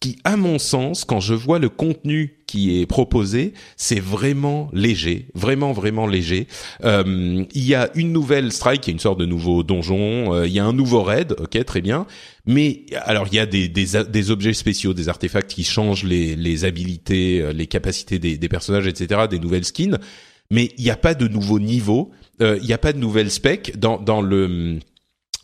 [0.00, 5.26] qui, à mon sens, quand je vois le contenu qui est proposé, c'est vraiment léger,
[5.34, 6.46] vraiment vraiment léger.
[6.84, 10.34] Euh, il y a une nouvelle strike, qui est une sorte de nouveau donjon.
[10.34, 12.06] Euh, il y a un nouveau raid, ok, très bien.
[12.46, 16.36] Mais alors il y a des, des, des objets spéciaux, des artefacts qui changent les,
[16.36, 19.22] les habilités, euh, les capacités des, des personnages, etc.
[19.28, 19.98] Des nouvelles skins.
[20.50, 22.12] Mais il n'y a pas de nouveau niveau.
[22.40, 24.78] Euh, il n'y a pas de nouvelles specs dans dans le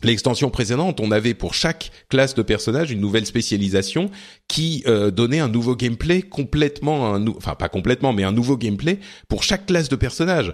[0.03, 4.11] L'extension précédente, on avait pour chaque classe de personnage une nouvelle spécialisation
[4.47, 8.99] qui euh, donnait un nouveau gameplay complètement, un enfin pas complètement, mais un nouveau gameplay
[9.29, 10.53] pour chaque classe de personnage.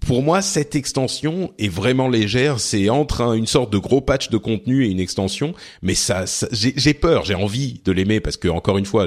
[0.00, 2.60] Pour moi, cette extension est vraiment légère.
[2.60, 6.94] C'est entre une sorte de gros patch de contenu et une extension, mais ça, j'ai
[6.94, 9.06] peur, j'ai envie de l'aimer parce que encore une fois,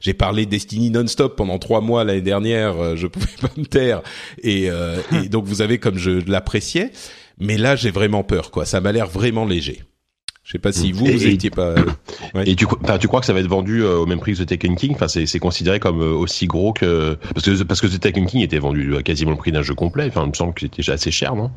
[0.00, 2.78] j'ai parlé Destiny non-stop pendant trois mois l'année dernière.
[2.78, 4.02] Euh, je pouvais pas me taire
[4.42, 6.92] et, euh, et donc vous avez comme je l'appréciais.
[7.40, 8.64] Mais là, j'ai vraiment peur, quoi.
[8.64, 9.82] Ça m'a l'air vraiment léger.
[10.48, 11.74] Je sais pas si vous, vous étiez pas.
[12.46, 12.66] Et tu,
[13.00, 14.92] tu crois que ça va être vendu euh, au même prix que The Taken King?
[14.94, 18.40] Enfin, c'est considéré comme euh, aussi gros que parce que parce que The Taken King
[18.40, 20.06] était vendu à quasiment le prix d'un jeu complet.
[20.08, 21.50] Enfin, il me semble que c'était assez cher, non?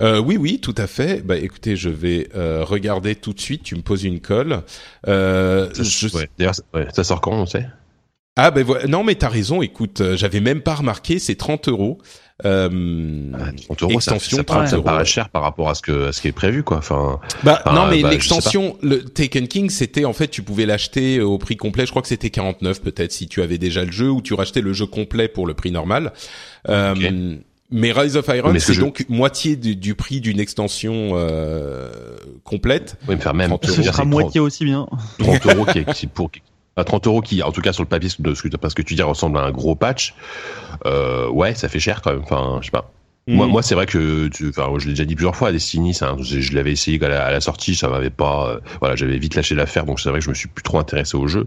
[0.00, 1.24] Euh, oui, oui, tout à fait.
[1.24, 3.64] Bah, écoutez, je vais euh, regarder tout de suite.
[3.64, 4.62] Tu me poses une colle.
[5.06, 6.54] Euh, ça, D'ailleurs,
[6.94, 7.66] ça sort quand, on sait?
[8.36, 8.86] Ah ben voilà.
[8.86, 9.62] non, mais t'as raison.
[9.62, 11.18] Écoute, j'avais même pas remarqué.
[11.18, 11.98] C'est 30 euros.
[12.44, 13.32] Euh,
[13.66, 16.28] 30 euros, extension, ça, ça, paraît cher par rapport à ce que à ce qui
[16.28, 16.76] est prévu, quoi.
[16.76, 21.20] Enfin, bah non, mais bah, l'extension, le Taken King, c'était en fait, tu pouvais l'acheter
[21.20, 21.84] au prix complet.
[21.84, 24.60] Je crois que c'était 49 peut-être si tu avais déjà le jeu ou tu rachetais
[24.60, 26.12] le jeu complet pour le prix normal.
[26.68, 26.94] Euh,
[27.72, 31.90] Mais Rise of Iron, c'est donc moitié du, prix d'une extension euh,
[32.44, 32.96] complète.
[33.08, 33.56] Oui, me faire même.
[33.64, 34.86] Ce sera moitié aussi bien.
[35.18, 36.30] 30 euros qui est, pour
[36.78, 38.82] à 30 euros qui, en tout cas sur le papier, de ce que, parce que
[38.82, 40.14] tu dis ressemble à un gros patch.
[40.86, 42.22] Euh, ouais, ça fait cher quand même.
[42.22, 42.90] Enfin, je sais pas.
[43.26, 43.50] Moi, Mm.
[43.50, 46.40] moi, c'est vrai que, tu, enfin, je l'ai déjà dit plusieurs fois, Destiny, ça, je,
[46.40, 49.34] je l'avais essayé à la, à la sortie, ça m'avait pas, euh, voilà, j'avais vite
[49.34, 51.46] lâché l'affaire, donc c'est vrai que je me suis plus trop intéressé au jeu.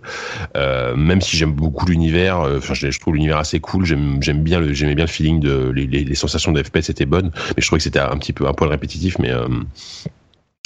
[0.56, 4.60] Euh, même si j'aime beaucoup l'univers, enfin, je, je trouve l'univers assez cool, j'aime, bien
[4.60, 7.64] le, j'aimais bien le feeling de, les, les, les sensations de FPS étaient bonnes, mais
[7.64, 9.32] je trouvais que c'était un petit peu un poil répétitif, mais,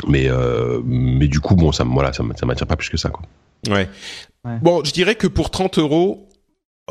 [0.07, 3.23] mais, euh, mais du coup, bon, ça, voilà, ça m'attire pas plus que ça, quoi.
[3.69, 3.89] Ouais.
[4.43, 4.59] Ouais.
[4.61, 6.29] Bon, je dirais que pour 30 euros,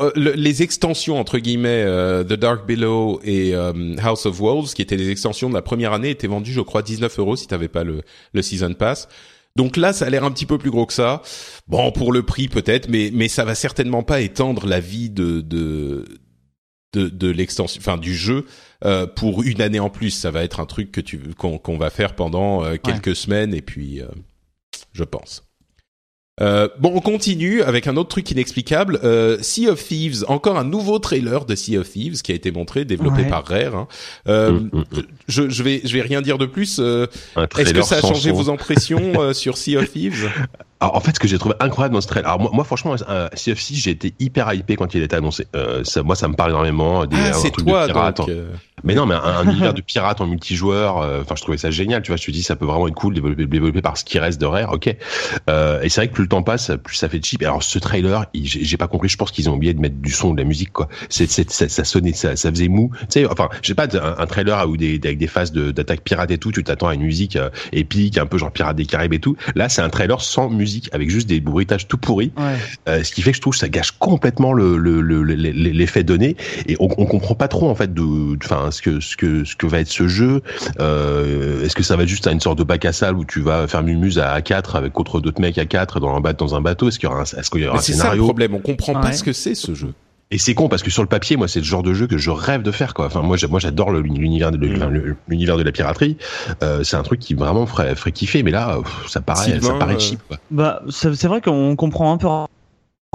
[0.01, 4.73] euh, le- les extensions entre guillemets euh, The Dark Below et euh, House of Wolves,
[4.73, 7.47] qui étaient les extensions de la première année, étaient vendues, je crois, 19 euros si
[7.47, 8.01] t'avais pas le,
[8.33, 9.07] le season pass.
[9.55, 11.21] Donc là, ça a l'air un petit peu plus gros que ça.
[11.67, 15.39] Bon, pour le prix peut-être, mais mais ça va certainement pas étendre la vie de
[15.39, 16.03] de
[16.93, 18.45] de, de l'extension, enfin du jeu
[18.83, 20.11] euh, pour une année en plus.
[20.11, 23.53] Ça va être un truc que tu qu'on qu'on va faire pendant euh, quelques semaines
[23.53, 24.07] et puis euh,
[24.91, 25.43] je pense.
[26.41, 28.99] Euh, bon, on continue avec un autre truc inexplicable.
[29.05, 32.51] Euh, sea of Thieves, encore un nouveau trailer de Sea of Thieves qui a été
[32.51, 33.29] montré, développé Ouais.
[33.29, 33.75] par Rare.
[33.75, 33.87] hein.
[34.27, 34.85] Euh, Mm, mm, mm.
[35.29, 36.77] je, je vais, je vais rien dire de plus.
[36.79, 38.35] Euh, Est-ce que trailer ça a changé son.
[38.35, 40.29] vos impressions euh, sur Sea of Thieves?
[40.81, 42.95] Alors, en fait, ce que j'ai trouvé incroyable dans ce trailer, alors moi, moi franchement,
[43.07, 45.47] euh, Sea of Thieves, j'ai été hyper hypé quand il était annoncé.
[45.55, 47.05] Euh, ça, moi, ça me parle énormément.
[47.05, 48.29] Des, Ah, c'est toi de pirate, donc.
[48.85, 50.99] Mais non, mais un, un univers de pirate en multijoueur.
[51.01, 52.01] euh, Enfin, je trouvais ça génial.
[52.01, 54.19] Tu vois, je te dis, ça peut vraiment être cool, développé, développé par ce qui
[54.19, 54.71] reste de Rare.
[54.73, 54.95] Ok.
[55.49, 57.41] Euh, et c'est vrai que plus le temps passe, plus ça fait cheap.
[57.41, 59.09] Et alors, ce trailer, il- j'ai pas compris.
[59.09, 60.87] Je pense qu'ils ont oublié de mettre du son, de la musique, quoi.
[61.09, 62.91] C'est, ça, ça sonnait, ça, ça faisait mou.
[63.01, 65.71] Tu sais, enfin, je sais pas, un, un trailer où des, avec des phases de-
[65.71, 68.75] d'attaque pirate et tout, tu t'attends à une musique euh, épique, un peu genre Pirate
[68.75, 69.35] des Caraïbes et tout.
[69.55, 72.31] Là, c'est un trailer sans musique, avec juste des bruitages tout pourris.
[72.37, 72.43] Ouais.
[72.87, 75.35] Euh, ce qui fait que je trouve que ça gâche complètement le le- le- le-
[75.35, 76.35] l'effet donné
[76.67, 79.55] et on, on comprend pas trop en fait de enfin ce que ce que ce
[79.55, 80.41] que va être ce jeu
[80.79, 83.25] euh, est-ce que ça va être juste à une sorte de bac à sable où
[83.25, 86.45] tu vas faire mumuse à 4 avec contre d'autres mecs à 4 dans un bateau
[86.45, 86.87] dans un bateau?
[86.89, 88.23] Est-ce qu'il y aura un, est-ce qu'il y aura mais un c'est ça le scénario?
[88.25, 88.53] problème.
[88.55, 89.93] On comprend pas ce que c'est ce jeu.
[90.31, 92.17] et c'est con parce que sur le papier moi c'est le genre de jeu que
[92.17, 94.57] je rêve de faire quoi enfin moi moi j'adore le- l'univers de
[95.27, 96.17] l'univers de la piraterie
[96.63, 99.67] euh, c'est un truc qui vraiment ferait ferait kiffer mais là pff, ça paraît Sylvain,
[99.67, 100.37] ça paraît euh, cheap quoi.
[100.51, 102.27] Bah, c'est c'est vrai qu'on comprend un peu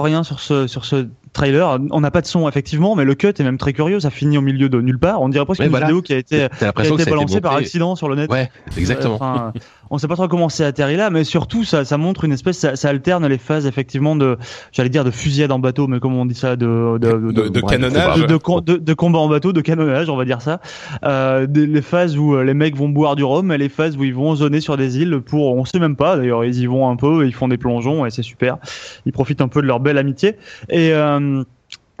[0.01, 1.79] rien sur ce sur ce trailer.
[1.91, 3.99] On n'a pas de son effectivement, mais le cut est même très curieux.
[3.99, 5.21] Ça finit au milieu de nulle part.
[5.21, 5.87] On dirait presque Ouais, une voilà.
[5.87, 8.15] vidéo qui a été qui a été ça a été balancée par accident sur le
[8.15, 8.29] net.
[8.31, 9.53] ouais exactement Enfin,
[9.89, 12.57] on sait pas trop comment c'est atterri là, mais surtout ça, ça montre une espèce,
[12.57, 14.37] ça, ça alterne les phases effectivement de,
[14.71, 17.59] j'allais dire de fusillade en bateau, mais comment on dit ça, de de, De- de
[17.61, 18.21] bref, canonnage.
[18.21, 20.59] de, de, com- de- de combat en bateau, de canonnage, on va dire ça.
[21.03, 23.97] Euh, des- les phases où euh, les mecs vont boire du rhum, et les phases
[23.97, 26.15] où ils vont zoner sur des îles pour, on sait même pas.
[26.17, 28.57] D'ailleurs, ils y vont un peu, ils font des plongeons et c'est super.
[29.05, 30.35] Ils profitent un peu de leur belle amitié
[30.69, 31.45] et euh, Um,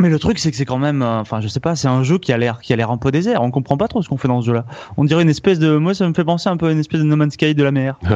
[0.01, 2.03] mais le truc, c'est que c'est quand même, euh, enfin, je sais pas, c'est un
[2.03, 3.41] jeu qui a l'air, qui a l'air un peu désert.
[3.41, 4.65] On comprend pas trop ce qu'on fait dans ce jeu-là.
[4.97, 6.99] On dirait une espèce de, moi, ça me fait penser un peu à une espèce
[6.99, 7.97] de No Man's Sky de la mer.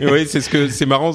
[0.00, 1.12] oui, c'est ce que c'est marrant.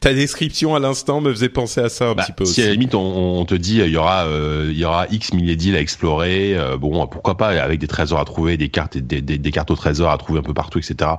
[0.00, 2.64] Ta description à l'instant me faisait penser à ça un Bah, petit peu si à
[2.64, 2.78] la aussi.
[2.78, 5.76] limite on, on te dit il y aura euh, il y aura X milliers d'îles
[5.76, 9.38] à explorer, euh, bon pourquoi pas avec des trésors à trouver, des cartes des, des,
[9.38, 11.10] des cartes au trésor à trouver un peu partout etc.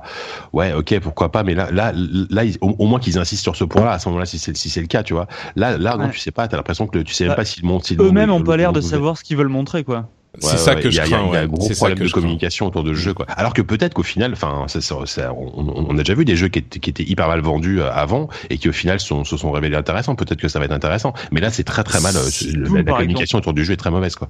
[0.52, 1.92] Ouais ok pourquoi pas mais là là
[2.30, 4.56] là ils- au, au moins qu'ils insistent sur ce point-là à ce moment-là si c'est
[4.56, 5.26] si c'est le cas tu vois
[5.56, 6.10] là là non Ouais.
[6.10, 7.98] tu sais pas t'as l'impression que le- tu sais même Bah, pas s'ils montent s'ils
[7.98, 10.08] montent- Eux-mêmes ont pas l'air de savoir ce qu'ils veulent montrer, quoi.
[10.40, 11.26] C'est Ouais, ça ouais, que je a- il y a- crains.
[11.28, 12.20] Il y a un gros C'est ça problème que de je crains.
[12.20, 13.26] communication autour de ce jeu, quoi.
[13.30, 16.48] Alors que peut-être qu'au final, enfin, ça, ça, ça- on, a déjà vu des jeux
[16.48, 19.36] qui étaient, qui étaient hyper mal vendus euh, avant et qui au final sont, se
[19.36, 20.14] sont révélés intéressants.
[20.14, 21.12] Peut-être que ça va être intéressant.
[21.32, 22.14] Mais là, c'est très très mal.
[22.16, 24.28] euh, la, communication autour du jeu est très mauvaise, quoi.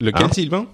[0.00, 0.66] Lequel, Hein Sylvain?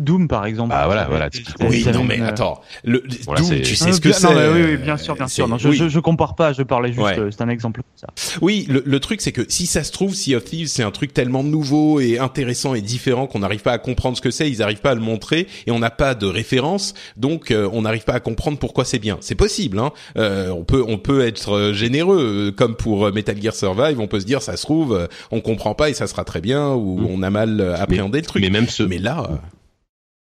[0.00, 0.70] Doom, par exemple.
[0.70, 1.28] Bah voilà, voilà.
[1.60, 2.60] Oui, non mais euh, attends.
[2.84, 4.26] Le, Voilà, Doom, c'est- tu sais Ah, ce que c'est.
[4.28, 5.46] oui, oui, bien sûr, bien sûr.
[5.48, 5.76] Non, je, oui.
[5.76, 7.18] je, je compare pas, je parlais juste, Ouais.
[7.18, 7.82] euh, c'est un exemple.
[7.96, 8.08] Ça.
[8.40, 10.90] Oui, le, le truc c'est que si ça se trouve, Sea of Thieves c'est un
[10.90, 14.50] truc tellement nouveau et intéressant et différent qu'on n'arrive pas à comprendre ce que c'est,
[14.50, 17.82] ils n'arrivent pas à le montrer et on n'a pas de référence, donc euh, on
[17.82, 19.18] n'arrive pas à comprendre pourquoi c'est bien.
[19.20, 19.90] C'est possible, hein.
[20.16, 24.00] Euh, on peut on peut être euh, généreux, euh, comme pour euh, Metal Gear Survive,
[24.00, 26.40] on peut se dire ça se trouve euh, on comprend pas et ça sera très
[26.40, 27.06] bien ou Mm.
[27.10, 28.42] on a mal euh, appréhendé le truc.
[28.42, 29.34] Mais même ce, Mais là, euh,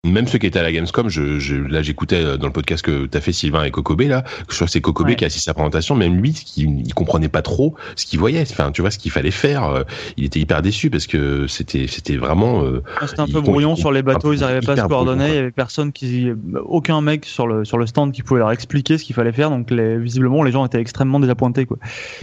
[0.07, 2.85] même ceux qui étaient à la Gamescom, je, je, là j'écoutais euh, dans le podcast
[2.85, 5.17] que t'as fait Sylvain et Kokobé là, je crois que c'est Kokobé Ouais.
[5.17, 8.19] qui a assisté à la présentation, même lui, qui, il comprenait pas trop ce qu'il
[8.19, 9.83] voyait, enfin tu vois ce qu'il fallait faire, euh,
[10.17, 13.77] il était hyper déçu parce que c'était c'était vraiment euh, Ah, C'était un peu brouillon
[13.77, 16.29] sur les bateaux, ils arrivaient pas à se coordonner, brouillon, il y avait personne qui,
[16.65, 19.51] aucun mec sur le, sur le stand qui pouvait leur expliquer ce qu'il fallait faire,
[19.51, 21.77] donc les, visiblement les gens étaient extrêmement désappointés, quoi.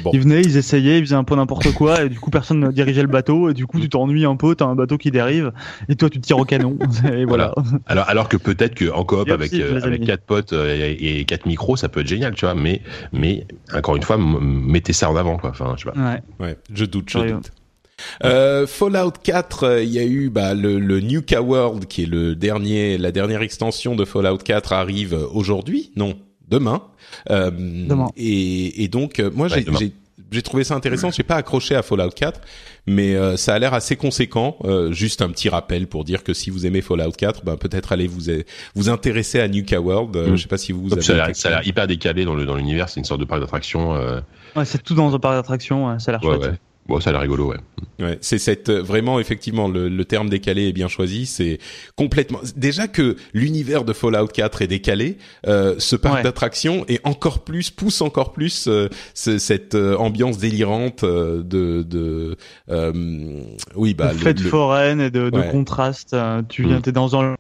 [0.04, 0.12] Bon.
[0.14, 2.72] Ils venaient, ils essayaient, ils faisaient un peu n'importe quoi, et du coup personne ne
[2.72, 5.52] dirigeait le bateau, et du coup tu t'ennuies un peu, t'as un bateau qui dérive,
[5.90, 6.78] et toi tu tires au canon,
[7.14, 7.54] et voilà.
[7.86, 11.20] Alors, alors que peut-être que en coop avec aussi, euh, avec quatre potes euh, et,
[11.20, 12.56] et quatre micros, ça peut être génial, tu vois.
[12.56, 12.82] Mais
[13.12, 15.50] mais encore une fois, mettez ça en avant, quoi.
[15.52, 16.00] Enfin, je sais pas.
[16.00, 16.22] Ouais.
[16.40, 17.52] ouais, je doute, je doute.
[18.26, 22.08] Euh, Fallout 4, euh, il y a eu bah, le, le Nuka World qui est
[22.08, 26.16] le dernier, la dernière extension de Fallout 4 arrive aujourd'hui, non,
[26.50, 26.82] demain.
[27.30, 28.10] Euh, Demain.
[28.18, 29.94] Et, et donc moi Ouais, j'ai-
[30.34, 31.12] j'ai trouvé ça intéressant.
[31.12, 32.42] J'ai pas accroché à Fallout 4,
[32.88, 34.58] mais euh, ça a l'air assez conséquent.
[34.66, 37.92] Euh, juste un petit rappel pour dire que si vous aimez Fallout 4, ben peut-être
[37.94, 38.24] allez vous
[38.76, 40.16] vous intéresser à Nuka World.
[40.16, 40.36] Euh, Mm.
[40.36, 40.90] Je sais pas si vous.
[40.90, 42.90] Ça a avez l'air- ça a l'air hyper décalé dans le dans l'univers.
[42.90, 43.96] C'est une sorte de parc d'attraction.
[43.96, 44.20] euh,
[44.56, 46.52] Ouais, c'est tout dans un parc d'attractions, ouais, ça a l'air ouais, chouette.
[46.52, 46.58] ouais.
[46.88, 47.58] Bon, ça a l'air rigolo, ouais.
[48.00, 51.26] Ouais, c'est cette euh, vraiment effectivement le, le terme décalé est bien choisi.
[51.26, 51.60] C'est
[51.96, 55.18] complètement déjà que l'univers de Fallout 4 est décalé.
[55.48, 56.24] euh, ce parc Ouais.
[56.24, 61.84] d'attractions est encore plus pousse encore plus euh, ce- cette euh, ambiance délirante euh, de
[61.84, 62.36] de
[62.70, 63.42] euh,
[63.76, 65.50] oui bah de le- fête le- foraine et de, de Ouais.
[65.52, 66.16] contraste.
[66.50, 66.82] Tu viens, Mm.
[66.82, 67.36] t'es dans un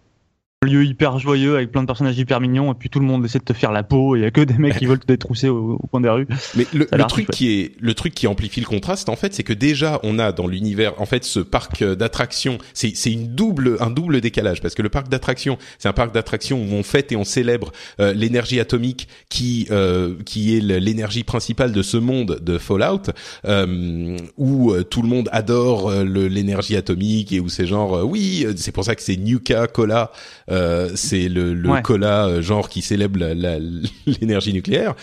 [0.63, 3.39] lieu hyper joyeux avec plein de personnages hyper mignons et puis tout le monde essaie
[3.39, 4.15] de te faire la peau.
[4.15, 6.27] Il y a que des mecs qui veulent te détrousser au, au coin des rues.
[6.55, 7.35] Mais le, truc chouette.
[7.35, 10.31] qui est le truc qui amplifie le contraste en fait, c'est que déjà on a
[10.31, 14.61] dans l'univers en fait ce parc euh, d'attractions, c'est c'est une double un double décalage
[14.61, 17.71] parce que le parc d'attractions, c'est un parc d'attractions où on fête et on célèbre
[17.99, 23.11] euh, l'énergie atomique qui euh, qui est l'énergie principale de ce monde de Fallout
[23.45, 28.83] euh, où tout le monde adore l'énergie atomique et où c'est genre oui, c'est pour
[28.83, 30.11] ça que c'est Nuka Cola,
[30.53, 31.81] euh, c'est le, le Ouais.
[31.81, 33.19] cola euh, genre qui célèbre
[34.05, 34.93] l'énergie nucléaire.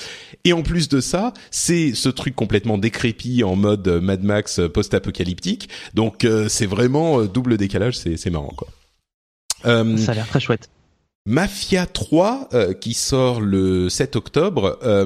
[0.44, 4.60] Et en plus de ça, c'est ce truc complètement décrépit en mode euh, Mad Max
[4.72, 5.68] post-apocalyptique.
[5.94, 8.68] Donc euh, c'est vraiment double décalage, c'est c'est marrant quoi.
[9.66, 10.70] Euh, Ça a l'air très chouette.
[11.26, 15.04] Mafia 3 euh, qui sort le 7 octobre, euh,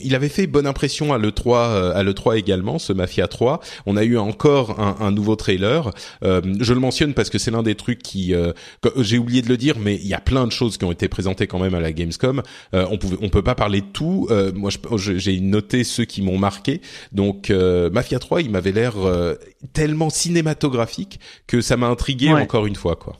[0.00, 3.58] il avait fait bonne impression à l'E3 euh, à l'E3 également ce Mafia 3.
[3.84, 5.90] On a eu encore un, un nouveau trailer.
[6.22, 8.52] Euh, je le mentionne parce que c'est l'un des trucs qui euh,
[8.98, 11.08] j'ai oublié de le dire mais il y a plein de choses qui ont été
[11.08, 12.42] présentées quand même à la Gamescom.
[12.72, 14.28] Euh, on pouvait on peut pas parler de tout.
[14.30, 16.80] Euh, moi j'ai noté ceux qui m'ont marqué.
[17.10, 19.34] Donc euh, Mafia 3, il m'avait l'air euh,
[19.72, 22.40] tellement cinématographique que ça m'a intrigué Ouais.
[22.40, 23.16] encore une fois quoi.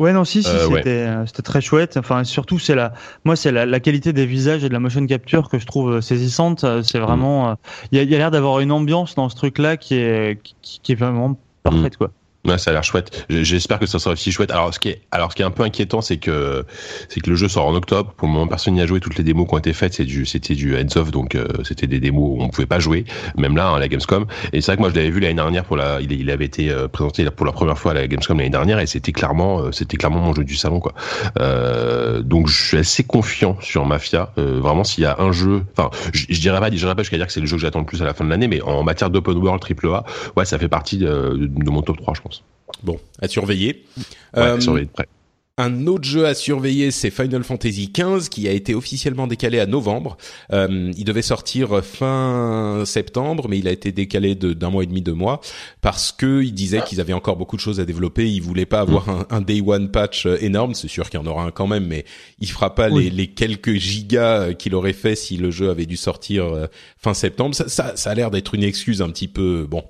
[0.00, 1.98] Ouais, non, si, si, Euh, c'était, euh, c'était très chouette.
[1.98, 5.06] Enfin, surtout, c'est la, moi, c'est la, la qualité des visages et de la motion
[5.06, 6.64] capture que je trouve euh, saisissante.
[6.64, 7.54] Euh, C'est vraiment, euh,
[7.92, 10.40] il y a, il y a l'air d'avoir une ambiance dans ce truc-là qui est,
[10.62, 12.12] qui, qui est vraiment parfaite, quoi.
[12.46, 13.26] Ouais, ça a l'air chouette.
[13.28, 14.50] J'espère que ça sera aussi chouette.
[14.50, 16.64] Alors, ce qui est, alors, ce qui est un peu inquiétant, c'est que,
[17.10, 18.14] c'est que le jeu sort en octobre.
[18.16, 18.98] Pour le moment, personne n'y a joué.
[18.98, 21.46] Toutes les démos qui ont été faites, c'est du, c'était du hands off, donc euh,
[21.64, 23.04] c'était des démos où on pouvait pas jouer,
[23.36, 24.24] même là, hein, la Gamescom.
[24.54, 26.70] Et c'est vrai que moi, je l'avais vu l'année dernière pour la, il, avait été
[26.70, 29.72] euh, présenté pour la première fois à la Gamescom l'année dernière, et c'était clairement, euh,
[29.72, 30.94] c'était clairement mon jeu du salon, quoi.
[31.38, 34.32] Euh, donc, je suis assez confiant sur Mafia.
[34.36, 37.26] Vraiment, s'il y a un jeu, enfin, je, dirais pas, je dirais pas jusqu'à dire
[37.26, 38.82] que c'est le jeu que j'attends le plus à la fin de l'année, mais en
[38.82, 40.04] matière d'open world triple A,
[40.36, 42.29] ouais, ça fait partie de, de mon top 3, je pense.
[42.82, 43.84] Bon, à surveiller.
[43.96, 45.06] Ouais, Euh, surveiller de près.
[45.58, 49.66] Un autre jeu à surveiller, c'est Final Fantasy XV, qui a été officiellement décalé à
[49.66, 50.16] novembre.
[50.54, 55.02] Euh, il devait sortir fin septembre, mais il a été décalé d'un mois et demi,
[55.02, 55.42] deux mois,
[55.82, 58.26] parce que ils disaient qu'ils avaient encore beaucoup de choses à développer.
[58.30, 60.72] Ils voulaient pas avoir un, un day one patch euh, énorme.
[60.74, 62.06] C'est sûr qu'il y en aura un quand même, mais
[62.38, 63.04] il fera pas Oui.
[63.04, 67.12] les, les quelques gigas euh, qu'il aurait fait si le jeu avait dû sortir fin
[67.12, 67.54] septembre.
[67.54, 69.84] Ça, ça, ça a l'air d'être une excuse un petit peu bon.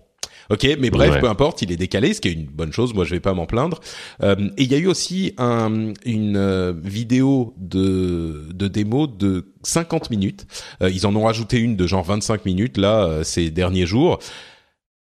[0.51, 1.21] Ok, mais bref, Ouais.
[1.21, 2.93] peu importe, il est décalé, ce qui est une bonne chose.
[2.93, 3.81] Moi, je vais pas m'en plaindre.
[4.23, 9.53] Euh, et il y a eu aussi un, une euh, vidéo de, de démo de
[9.63, 10.47] 50 minutes.
[10.83, 14.19] Euh, ils en ont rajouté une de genre 25 minutes là euh, ces derniers jours.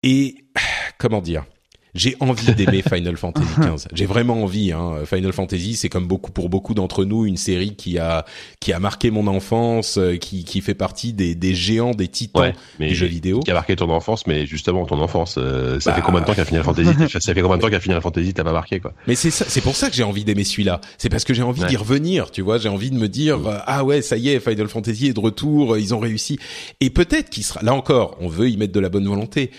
[0.03, 0.35] Et
[0.99, 1.45] comment dire?
[1.95, 3.87] J'ai envie d'aimer Final Fantasy XV.
[3.93, 4.71] J'ai vraiment envie.
[4.71, 4.99] Hein.
[5.05, 8.25] Final Fantasy, c'est comme beaucoup pour beaucoup d'entre nous une série qui a
[8.59, 12.41] qui a marqué mon enfance, euh, qui qui fait partie des des géants, des titans
[12.41, 13.39] Ouais, mais du jeu vidéo.
[13.41, 15.95] qui a marqué ton enfance, mais justement ton enfance, euh, ça Bah.
[15.97, 18.33] fait combien de temps qu'un Final Fantasy, ça fait combien de temps qu'un Final Fantasy
[18.33, 18.93] t'a pas marqué quoi?
[19.07, 20.81] Mais c'est c'est pour ça que j'ai envie d'aimer celui-là.
[20.97, 21.67] C'est parce que j'ai envie Ouais.
[21.69, 22.57] d'y revenir, tu vois.
[22.57, 25.19] J'ai envie de me dire euh, ah ouais, ça y est, Final Fantasy est de
[25.19, 26.39] retour, euh, ils ont réussi.
[26.81, 28.17] Et peut-être qu'il sera là encore.
[28.19, 29.51] On veut y mettre de la bonne volonté.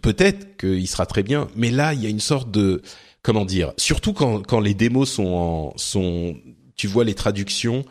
[0.00, 2.82] Peut-être qu'il sera très bien, mais là il y a une sorte de
[3.22, 3.72] comment dire.
[3.76, 6.36] Surtout quand quand les démos sont sont,
[6.76, 7.84] tu vois les traductions,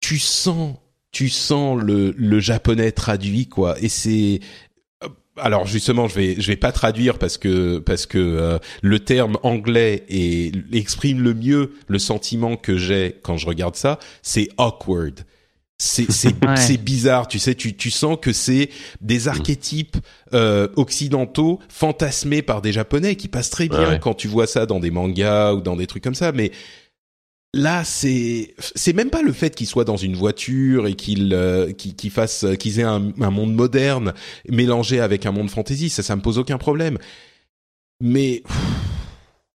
[0.00, 0.76] tu sens
[1.10, 3.76] tu sens le le japonais traduit quoi.
[3.80, 4.40] Et c'est
[5.36, 9.38] alors justement, je vais je vais pas traduire parce que parce que euh, le terme
[9.42, 10.04] anglais
[10.72, 13.98] exprime le mieux le sentiment que j'ai quand je regarde ça.
[14.22, 15.20] C'est awkward.
[15.84, 16.56] C'est c'est Ouais.
[16.56, 17.54] c'est bizarre, tu sais.
[17.56, 18.68] Tu tu sens que c'est
[19.00, 19.96] des archétypes
[20.32, 24.64] euh, occidentaux fantasmés par des japonais qui passent très bien Ouais, quand tu vois ça
[24.64, 26.30] dans des mangas ou dans des trucs comme ça.
[26.32, 26.52] Mais
[27.54, 31.70] Là, c'est c'est même pas le fait qu'ils soient dans une voiture et qu'ils euh,
[31.72, 34.14] qu'ils fassent qu'ils aient un, un monde moderne
[34.48, 36.96] mélangé avec un monde fantasy, ça ça me pose aucun problème.
[38.00, 38.56] Mais pff,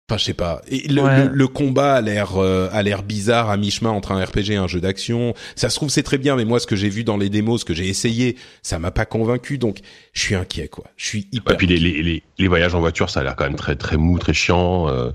[0.10, 0.62] enfin, je sais pas.
[0.68, 1.26] Et le, Ouais.
[1.26, 4.56] le, le combat a l'air euh, a l'air bizarre à mi-chemin entre un RPG et
[4.56, 5.34] un jeu d'action.
[5.56, 7.62] Ça se trouve c'est très bien, mais moi ce que j'ai vu dans les démos,
[7.62, 9.58] ce que j'ai essayé, ça m'a pas convaincu.
[9.58, 9.80] Donc
[10.14, 10.86] je suis inquiet quoi.
[10.98, 11.54] Je suis hyper.
[11.54, 13.76] Et puis les, les, les, les voyages en voiture, ça a l'air quand même très
[13.76, 14.88] très mou, très chiant.
[14.90, 15.12] euh,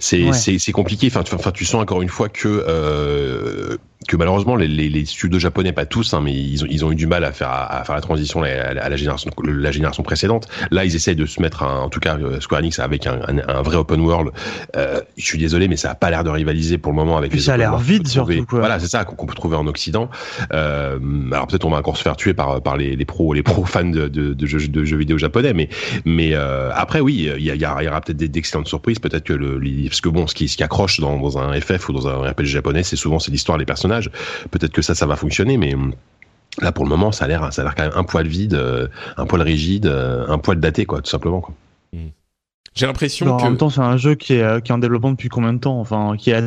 [0.00, 0.32] c'est Ouais.
[0.32, 1.06] c'est c'est compliqué.
[1.08, 3.76] Enfin tu, enfin tu sens encore une fois que euh,
[4.08, 6.92] que malheureusement les, les, les, studios japonais, pas tous, hein, mais ils ont, ils ont
[6.92, 10.48] eu du mal à faire à, faire la transition à, la génération la génération précédente.
[10.70, 13.76] Là, ils essayent de se mettre, en tout cas Square Enix avec un, un, vrai
[13.76, 14.30] open world.
[14.76, 17.34] Euh, je suis désolé, mais ça a pas l'air de rivaliser pour le moment avec.
[17.34, 18.46] les ça a l'air vide surtout.
[18.46, 18.60] Quoi.
[18.60, 20.08] Voilà, c'est ça qu'on peut trouver en Occident.
[20.54, 20.98] Euh,
[21.30, 23.64] alors peut-être on va encore se faire tuer par par les, les pros les pros
[23.66, 25.68] fans de, de, de, jeux, de jeux vidéo japonais, mais
[26.06, 28.98] mais euh, après oui, il y, y, aura peut-être d'excellentes surprises.
[28.98, 31.90] Peut-être que le parce que bon, ce qui ce qui accroche dans, dans un FF
[31.90, 34.10] ou dans un RPG japonais, c'est souvent c'est l'histoire, les personnages.
[34.50, 35.74] Peut-être que ça ça va fonctionner, mais
[36.60, 38.54] Là, pour le moment, ça a l'air, ça a l'air quand même un poil vide,
[38.54, 41.40] euh, un poil rigide, euh, un poil daté, quoi, tout simplement.
[41.40, 41.54] Quoi.
[41.92, 42.08] Hmm.
[42.74, 43.42] J'ai l'impression que.
[43.42, 45.52] En même temps, c'est un jeu qui est, euh, qui est en développement depuis combien
[45.52, 45.80] de temps?
[45.80, 46.42] Enfin, qui est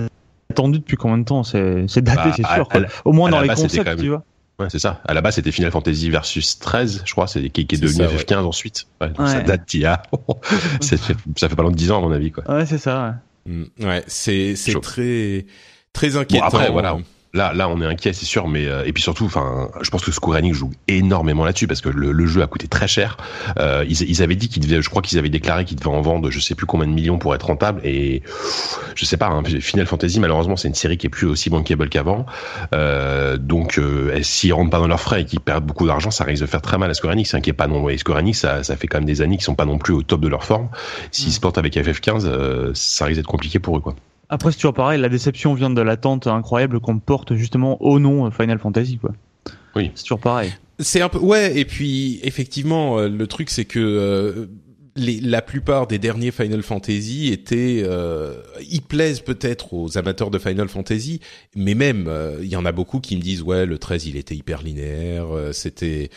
[0.52, 1.44] attendu depuis combien de temps?
[1.44, 2.68] C'est, c'est daté, bah, c'est sûr.
[2.68, 2.82] Quoi.
[3.06, 4.24] Au moins dans les concepts, tu vois.
[4.60, 5.02] Ouais, c'est ça.
[5.08, 8.44] À la base, c'était Final Fantasy versus 13, je crois, c'est qui, est devenu FF15
[8.44, 8.88] ensuite.
[9.02, 10.04] Ouais, Ça date d'il y a.
[10.82, 12.48] ça, fait, ça fait pas loin de 10 ans, à mon avis, quoi.
[12.48, 13.16] Ouais, c'est ça.
[13.48, 15.48] Ouais, ouais c'est, c'est très,
[15.92, 16.50] très inquiétant.
[16.50, 16.98] Bon, après, voilà
[17.34, 20.04] là, là, on est inquiet, c'est sûr, mais euh, et puis surtout, enfin, je pense
[20.04, 23.18] que Square Enix joue énormément là-dessus parce que le, le, jeu a coûté très cher.
[23.60, 26.02] Euh, ils, ils, avaient dit qu'ils devaient, je crois qu'ils avaient déclaré qu'ils devaient en
[26.02, 27.82] vendre, je sais plus combien de millions pour être rentable.
[27.84, 28.22] Et
[28.96, 31.90] je sais pas, hein, Final Fantasy, malheureusement, c'est une série qui est plus aussi bankable
[31.90, 32.28] qu'avant.
[32.74, 36.26] Euh, donc, euh, s'ils rentrent pas dans leurs frais et qu'ils perdent beaucoup d'argent, ça
[36.26, 37.90] risque de faire très mal à Square Enix, hein, qui est pas non.
[37.90, 39.94] Et Square Enix, ça, ça fait quand même des années qu'ils sont pas non plus
[39.94, 40.70] au top de leur forme.
[41.12, 41.32] S'ils mm.
[41.32, 43.96] se portent avec FF15, euh, ça risque d'être compliqué pour eux, quoi.
[44.30, 48.30] Après, c'est toujours pareil, la déception vient de l'attente incroyable qu'on porte justement au nom
[48.32, 49.12] Final Fantasy, quoi.
[49.76, 49.92] Oui.
[49.96, 50.54] C'est toujours pareil.
[50.80, 54.48] C'est un peu, ouais, et puis, effectivement, euh, le truc, c'est que, euh,
[54.96, 58.36] les, la plupart des derniers Final Fantasy étaient, euh,
[58.70, 61.20] ils plaisent peut-être aux amateurs de Final Fantasy,
[61.56, 64.18] mais même, euh, il y en a beaucoup qui me disent, ouais, le 13, il
[64.18, 66.10] était hyper linéaire, c'était,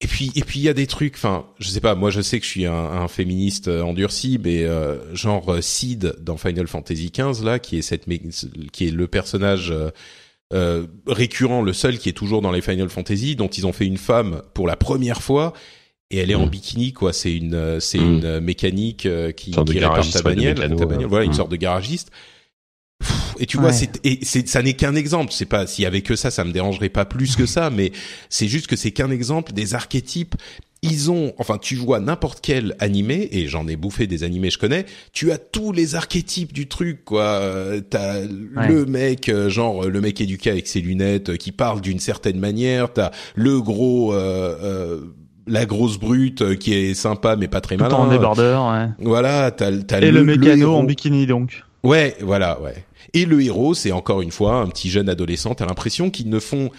[0.00, 2.20] et puis et puis il y a des trucs enfin je sais pas moi je
[2.20, 6.36] sais que je suis un, un féministe euh, endurci mais euh, genre euh, Sid dans
[6.36, 8.04] Final Fantasy XV là qui est cette
[8.72, 9.72] qui est le personnage
[10.52, 13.86] euh, récurrent le seul qui est toujours dans les Final Fantasy dont ils ont fait
[13.86, 15.54] une femme pour la première fois
[16.10, 16.50] et elle est en mm.
[16.50, 18.02] bikini quoi c'est une c'est mm.
[18.02, 20.74] une mécanique qui, qui répare ta bagnole
[21.08, 21.34] voilà une mm.
[21.34, 22.10] sorte de garagiste
[23.38, 25.32] et tu vois, c'est, et c'est, ça n'est qu'un exemple.
[25.32, 27.92] C'est pas, s'il y avait que ça, ça me dérangerait pas plus que ça, mais
[28.28, 30.34] c'est juste que c'est qu'un exemple des archétypes.
[30.82, 34.58] Ils ont, enfin, tu vois n'importe quel animé, et j'en ai bouffé des animés, je
[34.58, 37.40] connais, tu as tous les archétypes du truc, quoi.
[37.90, 41.98] T'as le mec, euh, genre, le mec éduqué avec ses lunettes, euh, qui parle d'une
[41.98, 45.00] certaine manière, t'as le gros, euh, euh
[45.48, 47.94] la grosse brute qui est sympa mais pas très malin.
[47.94, 48.88] en débardeur, ouais.
[48.98, 51.62] Voilà, t'as, t'as et le, mécano en bikini donc.
[51.86, 52.84] Ouais, voilà, ouais.
[53.14, 55.54] Et le héros, c'est encore une fois un petit jeune adolescent.
[55.54, 56.70] T'as l'impression qu'ils ne font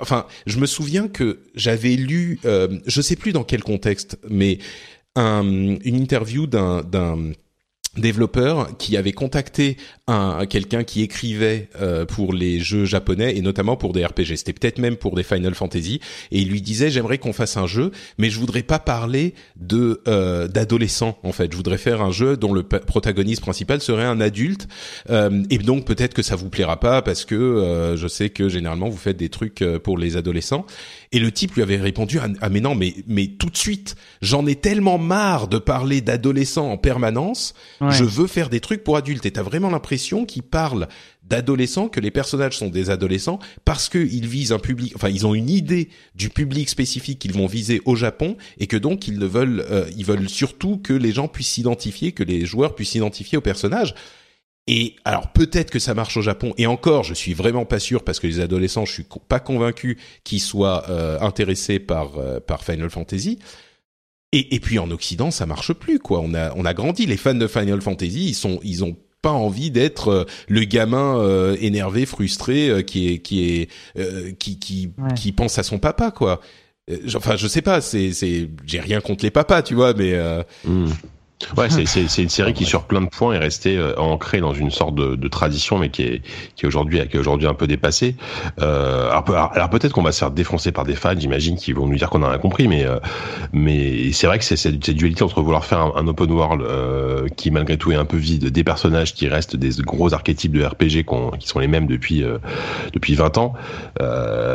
[0.00, 4.58] enfin, je me souviens que j'avais lu, euh, je sais plus dans quel contexte, mais
[5.16, 6.82] un, une interview d'un
[7.96, 9.76] développeur qui avait contacté
[10.08, 14.36] un quelqu'un qui écrivait euh, pour les jeux japonais et notamment pour des RPG.
[14.36, 16.00] C'était peut-être même pour des Final Fantasy
[16.32, 20.00] et il lui disait j'aimerais qu'on fasse un jeu, mais je voudrais pas parler de
[20.08, 21.52] euh, d'adolescents en fait.
[21.52, 24.66] Je voudrais faire un jeu dont le protagoniste principal serait un adulte
[25.10, 28.48] euh, et donc peut-être que ça vous plaira pas parce que euh, je sais que
[28.48, 30.64] généralement vous faites des trucs euh, pour les adolescents.
[31.12, 33.94] Et le type lui avait répondu ah, ah mais non mais mais tout de suite
[34.22, 37.54] j'en ai tellement marre de parler d'adolescents en permanence.
[37.80, 39.26] Je veux faire des trucs pour adultes.
[39.26, 40.88] Et t'as vraiment l'impression qu'ils parlent
[41.22, 45.34] d'adolescents, que les personnages sont des adolescents, parce qu'ils visent un public, enfin ils ont
[45.34, 49.64] une idée du public spécifique qu'ils vont viser au Japon, et que donc ils veulent,
[49.70, 53.42] euh, ils veulent surtout que les gens puissent s'identifier, que les joueurs puissent s'identifier aux
[53.42, 53.94] personnages.
[54.70, 56.52] Et alors peut-être que ça marche au Japon.
[56.58, 59.98] Et encore, je suis vraiment pas sûr parce que les adolescents, je suis pas convaincu
[60.24, 63.38] qu'ils soient euh, intéressés par euh, par Final Fantasy.
[64.32, 66.20] Et, et puis en Occident, ça marche plus quoi.
[66.20, 67.06] On a on a grandi.
[67.06, 71.18] Les fans de Final Fantasy, ils sont ils ont pas envie d'être euh, le gamin
[71.18, 73.68] euh, énervé, frustré, euh, qui est qui est
[74.38, 76.40] qui qui qui pense à son papa quoi.
[77.14, 77.80] Enfin, je sais pas.
[77.80, 80.18] C'est c'est j'ai rien contre les papas, tu vois, mais.
[80.64, 80.88] Hmm.
[81.56, 84.72] Ouais, c'est une série qui sur plein de points est restée euh, ancrée dans une
[84.72, 86.22] sorte de, de, tradition, mais qui est
[86.56, 88.16] qui est aujourd'hui qui est aujourd'hui un peu dépassée.
[88.60, 91.86] Euh, alors, alors peut-être qu'on va se faire défoncer par des fans, j'imagine, qui vont
[91.86, 92.98] nous dire qu'on a rien compris, mais euh,
[93.52, 97.52] mais c'est vrai que c'est cette, dualité entre vouloir faire un, open world euh, qui
[97.52, 101.06] malgré tout est un peu vide, des personnages qui restent des gros archétypes de RPG
[101.38, 102.38] qui sont les mêmes depuis euh,
[102.92, 103.54] depuis 20 ans,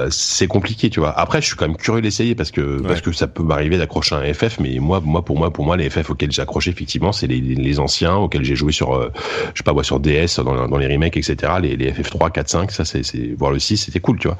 [0.09, 1.17] c'est compliqué, tu vois.
[1.17, 4.15] Après, je suis quand même curieux d'essayer parce que parce que ça peut m'arriver d'accrocher
[4.15, 7.11] un FF, mais moi moi pour moi pour moi les FF auxquels j'ai accroché effectivement,
[7.11, 9.09] c'est les, les, anciens auxquels j'ai joué sur, euh,
[9.53, 11.53] je sais pas, sur DS, dans, dans, les remakes, etc.
[11.61, 14.37] Les, les FF3, 4, 5, ça, c'est, voir le 6, c'était cool, tu vois.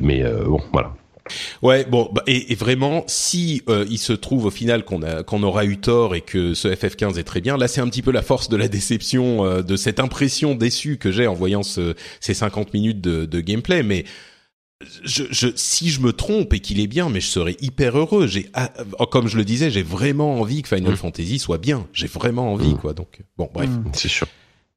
[0.00, 0.92] Mais euh, bon, voilà.
[1.62, 5.42] Ouais, bon, bah, et, vraiment, si euh, il se trouve au final qu'on a qu'on
[5.42, 8.10] aura eu tort et que ce FF15 est très bien, là c'est un petit peu
[8.10, 11.94] la force de la déception, euh, de cette impression déçue que j'ai en voyant ce,
[12.20, 14.04] ces 50 minutes de, de gameplay, mais
[15.04, 18.26] je, je, si je me trompe et qu'il est bien, mais je serais hyper heureux.
[18.26, 18.70] J'ai, ah,
[19.10, 20.96] comme je le disais, j'ai vraiment envie que Final mm.
[20.96, 21.86] Fantasy soit bien.
[21.92, 22.78] J'ai vraiment envie, mm.
[22.78, 22.94] quoi.
[22.94, 23.90] Donc, bon, bref, mm.
[23.94, 24.26] c'est sûr.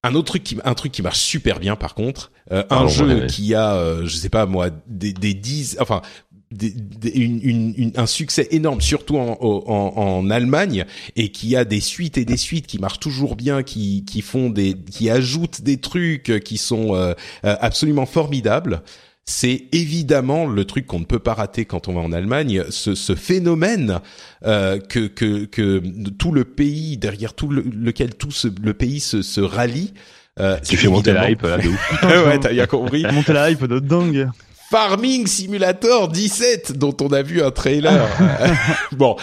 [0.04, 3.26] Un autre truc qui, un truc qui marche super bien, par contre, euh, un jeu
[3.26, 6.04] qui a, euh, je sais pas moi, des, des dix, enfin,
[6.52, 6.76] des,
[7.16, 10.86] une, une, un succès énorme, surtout en, en, en, Allemagne,
[11.16, 14.52] et qui a des suites et des suites qui marchent toujours bien, qui, qui font
[14.52, 18.84] des, qui ajoutent des trucs qui sont euh, absolument formidables
[19.26, 22.94] c'est évidemment le truc qu'on ne peut pas rater quand on va en Allemagne, ce,
[22.94, 24.00] ce phénomène
[24.46, 25.82] euh, que, que, que
[26.20, 28.30] tout le pays, derrière tout lequel tout
[28.62, 29.94] le pays se, se rallie.
[30.40, 32.04] Euh, tu fais monter la hype là de ouf.
[32.04, 33.04] ouais, t'as bien compris.
[33.12, 34.30] monter la hype de dingue.
[34.70, 38.08] Farming Simulator 17 dont on a vu un trailer.
[38.92, 39.16] bon,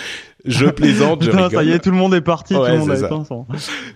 [0.45, 1.51] je plaisante, je rigole.
[1.51, 3.27] Ça y est, tout le monde est parti, tout le monde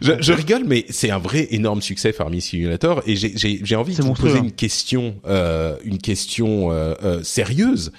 [0.00, 4.02] je, je, rigole, mais c'est un vrai énorme succès Farming Simulator et j'ai envie de
[4.02, 7.92] vous poser une question, euh, une question euh, euh, sérieuse.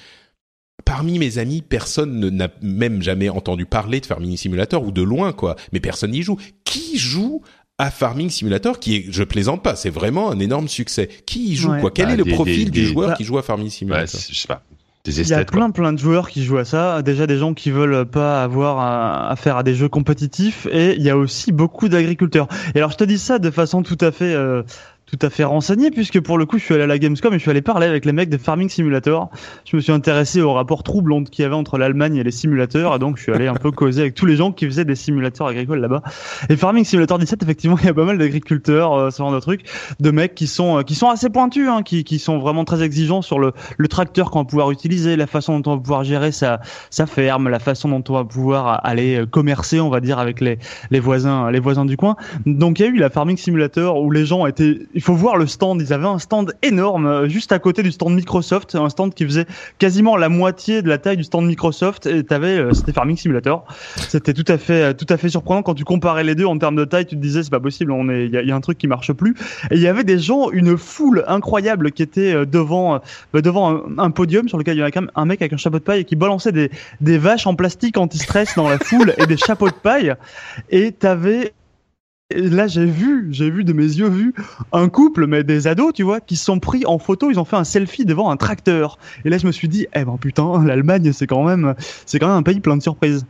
[0.85, 5.33] Parmi mes amis, personne n'a même jamais entendu parler de Farming Simulator ou de loin
[5.33, 6.37] quoi, mais personne n'y joue.
[6.63, 7.41] Qui joue
[7.77, 11.09] à Farming Simulator qui est, je plaisante pas, c'est vraiment un énorme succès.
[11.25, 11.91] Qui y joue quoi?
[11.91, 14.19] Quel bah, est le profil du joueur qui joue à Farming Simulator?
[14.29, 14.63] Je sais pas.
[15.07, 17.01] Il y a plein plein de joueurs qui jouent à ça.
[17.01, 21.09] Déjà des gens qui veulent pas avoir affaire à, des jeux compétitifs et il y
[21.09, 22.47] a aussi beaucoup d'agriculteurs.
[22.75, 24.63] Et alors je te dis ça de façon tout à fait euh,
[25.07, 27.37] tout à fait renseigné puisque pour le coup je suis allé à la Gamescom et
[27.37, 29.29] je suis allé parler avec les mecs de Farming Simulator.
[29.63, 32.93] Je me suis intéressé au rapport troublant qu'il y avait entre l'Allemagne et les simulateurs
[32.93, 34.95] et donc je suis allé un peu causer avec tous les gens qui faisaient des
[34.95, 36.01] simulateurs agricoles là-bas.
[36.49, 39.39] Et Farming Simulator 17 effectivement il y a pas mal d'agriculteurs, euh, ce genre de
[39.39, 39.61] trucs,
[40.01, 42.83] de mecs qui sont euh, qui sont assez pointus, hein, qui, qui sont vraiment très
[42.83, 46.03] exigeants sur le, le tracteur qu'on va pouvoir utiliser, la façon dont on va pouvoir
[46.03, 50.01] gérer sa, sa ferme, la façon dont on va pouvoir aller euh, commercer, on va
[50.01, 50.59] dire avec les,
[50.91, 52.17] les voisins les voisins du coin.
[52.45, 55.37] Donc il y a eu la Farming Simulator où les gens étaient il faut voir
[55.37, 55.79] le stand.
[55.79, 59.25] Ils avaient un stand énorme euh, juste à côté du stand Microsoft, un stand qui
[59.25, 59.45] faisait
[59.77, 62.07] quasiment la moitié de la taille du stand Microsoft.
[62.07, 63.63] Et t'avais, euh, c'était Farming Simulator.
[64.09, 66.75] C'était tout à fait, tout à fait surprenant quand tu comparais les deux en termes
[66.75, 67.05] de taille.
[67.05, 69.13] Tu te disais c'est pas possible, on est, il y a, un truc qui marche
[69.13, 69.35] plus.
[69.69, 72.99] Et il y avait des gens, une foule incroyable qui était euh, devant,
[73.33, 75.83] bah, devant un, podium sur lequel il y avait un mec avec un chapeau de
[75.83, 76.71] paille qui balançait des,
[77.01, 80.15] des vaches en plastique anti-stress dans la foule et des chapeaux de paille.
[80.71, 81.53] Et t'avais et
[82.35, 84.33] là, j'ai vu, j'ai vu de mes yeux vu
[84.71, 87.31] un couple, mais des ados, tu vois, qui se sont pris en photo.
[87.31, 88.97] Ils ont fait un selfie devant un tracteur.
[89.25, 91.75] Et là, je me suis dit, eh ben putain, l'Allemagne, c'est quand même,
[92.05, 93.25] c'est quand même un pays plein de surprises.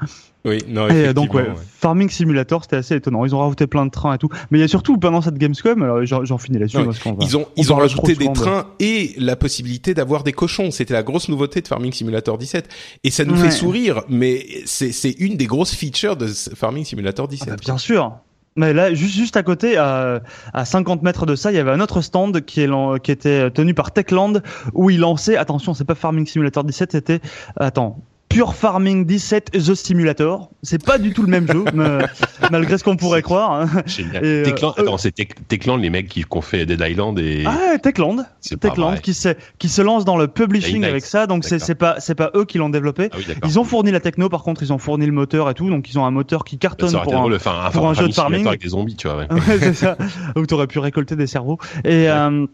[0.46, 1.48] Oui, non, et donc ouais,
[1.80, 3.26] Farming Simulator, c'était assez étonnant.
[3.26, 4.30] Ils ont rajouté plein de trains et tout.
[4.50, 6.78] Mais il y a surtout pendant cette Gamescom, alors j'en finis là-dessus.
[7.20, 10.72] Ils ont, ils ont rajouté des trains et la possibilité d'avoir des cochons.
[10.72, 12.70] C'était la grosse nouveauté de Farming Simulator 17.
[13.04, 17.48] Et ça nous fait sourire, mais c'est une des grosses features de Farming Simulator 17.
[17.50, 18.18] Ah bah, bien sûr.
[18.58, 20.22] Mais là, juste, juste à côté, à,
[20.54, 22.68] à 50 mètres de ça, il y avait un autre stand qui,
[23.04, 24.42] qui était tenu par Techland
[24.74, 27.22] où il lançait, attention, c'est pas Farming Simulator 17, c'était,
[27.56, 28.00] attends,
[28.30, 30.50] Pure Farming 17 The Simulator.
[30.62, 31.64] C'est pas du tout le même jeu,
[32.52, 33.54] malgré ce qu'on pourrait croire.
[33.54, 33.70] Hein.
[33.86, 34.26] Génial.
[34.26, 35.14] Et, Techland, euh, attends, c'est
[35.48, 37.44] Techland, les mecs qui ont fait Dead Island et.
[37.46, 38.26] Ah, Techland.
[38.60, 41.28] Techland qui se, qui se lance dans le publishing avec ça.
[41.28, 43.10] Donc c'est, pas, pas eux qui l'ont développé.
[43.14, 45.70] Ah ils ont fourni la techno, par contre, ils ont fourni le moteur et tout.
[45.70, 48.46] Donc ils ont un moteur qui cartonne pour, un, pour un, jeu de farming.
[48.48, 49.26] Avec des zombies, tu vois.
[49.38, 49.60] Ouais.
[49.60, 49.98] c'est ça.
[50.36, 51.58] Où t'aurais pu récolter des cerveaux.
[51.86, 52.46] Et, euh,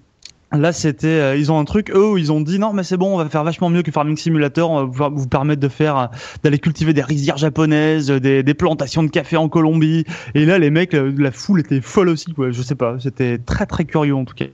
[0.54, 2.98] Là, c'était, euh, ils ont un truc, eux, où ils ont dit non, mais c'est
[2.98, 5.98] bon, on va faire vachement mieux que Farming Simulator, on va vous permettre de faire,
[5.98, 6.06] euh,
[6.44, 10.06] d'aller cultiver des rizières japonaises, des, des, plantations de café en Colombie.
[10.36, 12.52] Et là, les mecs, la, foule était folle aussi, quoi.
[12.52, 14.46] Je sais pas, c'était très très curieux en tout cas.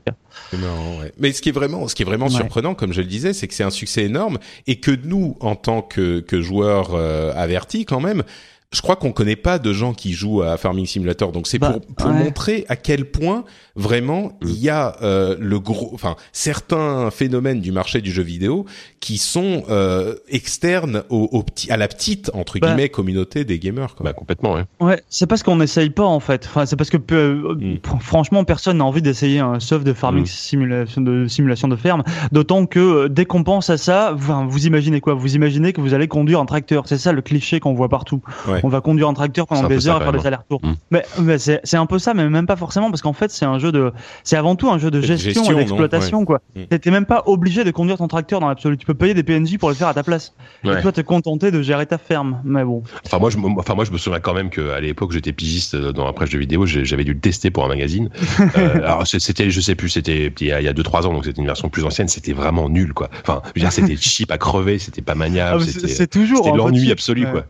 [0.54, 1.12] Non, ouais.
[1.20, 3.48] Mais ce qui est vraiment, ce qui est vraiment surprenant, comme je le disais, c'est
[3.48, 4.38] que c'est un succès énorme
[4.68, 8.24] et que nous, en tant que, que joueurs euh, avertis, quand même,
[8.72, 11.32] je crois qu'on connaît pas de gens qui jouent à Farming Simulator.
[11.32, 13.44] Donc c'est bah, pour, pour montrer à quel point
[13.76, 18.66] vraiment il y a euh, le gros, enfin certains phénomènes du marché du jeu vidéo
[19.00, 22.68] qui sont euh, externes au, au, petit, à la petite entre bah.
[22.68, 23.96] guillemets communauté des gamers.
[23.96, 24.04] Quoi.
[24.04, 24.54] Bah, complètement.
[24.54, 24.66] Ouais.
[24.80, 26.46] Ouais, c'est parce qu'on n'essaye pas en fait.
[26.46, 28.00] Enfin, c'est parce que euh, mm.
[28.02, 30.28] franchement personne n'a envie d'essayer un sauf de farming mm.
[30.28, 32.04] simulation de simulation de ferme.
[32.32, 35.16] D'autant que euh, dès qu'on pense à ça, vous, vous imaginez quoi?
[35.16, 36.84] Vous imaginez que vous allez conduire un tracteur.
[36.88, 38.22] C'est ça le cliché qu'on voit partout.
[38.48, 40.62] Ouais On va conduire un tracteur pendant des heures et faire des allers-retours.
[40.64, 40.74] Mm.
[40.92, 43.60] Mais, mais c'est un peu ça, mais même pas forcément, parce qu'en fait, c'est un
[43.60, 43.92] jeu de,
[44.24, 46.42] c'est avant tout un jeu de gestion, et d'exploitation, quoi.
[46.56, 46.78] Mm.
[46.78, 48.78] T'es même pas obligé de conduire ton tracteur dans l'absolu.
[48.78, 50.34] Tu peux payer des PNJ pour le faire à ta place.
[50.64, 52.42] Et toi, te contenter de gérer ta ferme.
[52.44, 52.84] Mais bon.
[53.06, 56.06] Enfin, moi, je, enfin, moi, je me souviens quand même qu'à l'époque, j'étais pigiste dans
[56.06, 58.10] la presse de vidéo, j'avais dû le tester pour un magazine.
[58.58, 61.48] euh, alors, c'était, je sais plus, c'était il y a 2-3 ans, donc c'était une
[61.48, 63.10] version plus ancienne, c'était vraiment nul, quoi.
[63.22, 65.64] Enfin, je veux dire, c'était cheap à crever, c'était pas maniable.
[65.66, 66.44] Ah, c'est toujours.
[66.44, 67.46] C'était l'ennui absolu, quoi.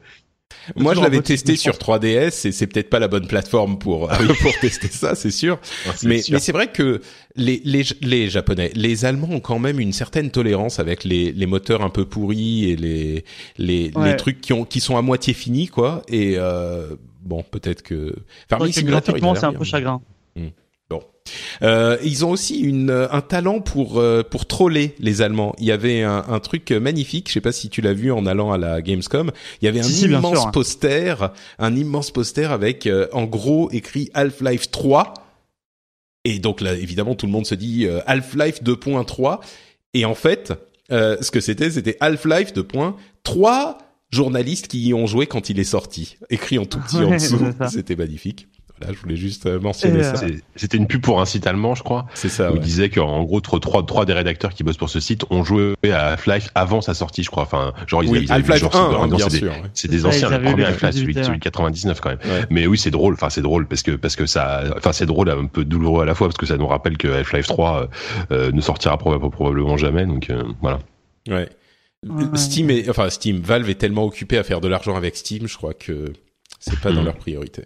[0.75, 4.17] Moi, je l'avais testé sur 3DS et c'est peut-être pas la bonne plateforme pour ah
[4.41, 5.59] pour tester ça, c'est sûr.
[6.03, 7.01] mais mais c'est vrai que
[7.35, 11.45] les les les japonais, les allemands ont quand même une certaine tolérance avec les les
[11.45, 13.25] moteurs un peu pourris et les
[13.57, 16.03] les les trucs qui ont qui sont à moitié finis quoi.
[16.07, 18.15] Et euh, bon, peut-être que
[18.51, 20.01] enfin, graphiquement, c'est un peu chagrin.
[20.89, 21.63] Hmm.
[21.63, 25.53] Euh, ils ont aussi une, un talent pour euh, pour troller les Allemands.
[25.59, 27.27] Il y avait un, un, truc magnifique.
[27.27, 29.31] Je sais pas si tu l'as vu en allant à la Gamescom.
[29.61, 30.51] Il y avait un immense hein.
[30.51, 35.13] poster, un immense poster avec euh, en gros écrit Half-Life 3.
[36.25, 39.39] Et donc là, évidemment, tout le monde se dit euh, Half-Life 2.3.
[39.93, 40.53] Et en fait,
[40.89, 43.77] ce que c'était, c'était Half-Life 2.3
[44.11, 47.39] journalistes qui y ont joué quand il est sorti, écrit en tout petit en dessous.
[47.71, 48.48] C'était magnifique.
[48.81, 50.23] Là, je voulais juste euh, mentionner ça.
[50.23, 52.05] Euh, c'était une pub pour un site allemand, je crois.
[52.13, 52.51] C'est ça.
[52.51, 55.43] Où il disait qu'en gros, trois, trois des rédacteurs qui bossent pour ce site ont
[55.43, 57.43] joué à Half-Life avant sa sortie, je crois.
[57.43, 59.53] Enfin, genre, ils, oui, Half-Life 1, hein, bien sûr.
[59.73, 62.19] C'est des anciens, le premier Half-Life, celui, de 99 quand même.
[62.49, 63.13] Mais oui, c'est drôle.
[63.13, 66.05] Enfin, c'est drôle parce que parce que ça, enfin, c'est drôle, un peu douloureux à
[66.05, 67.89] la fois parce que ça nous rappelle que Half-Life 3
[68.31, 70.05] euh, ne sortira probablement jamais.
[70.05, 70.79] Donc voilà.
[71.27, 71.49] Ouais.
[72.35, 75.57] Steam est, enfin Steam, Valve est tellement occupé à faire de l'argent avec Steam, je
[75.57, 76.13] crois que
[76.59, 77.05] c'est pas dans hmm.
[77.05, 77.63] leur priorité.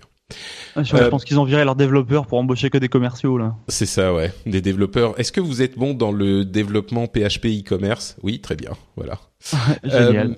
[0.76, 3.56] Je euh, pense qu'ils ont viré leurs développeurs pour embaucher que des commerciaux là.
[3.68, 5.20] C'est ça, ouais, des développeurs.
[5.20, 8.16] Est-ce que vous êtes bon dans le développement PHP e-commerce?
[8.24, 9.20] Oui, très bien, voilà.
[9.84, 10.32] Génial.
[10.32, 10.36] Euh,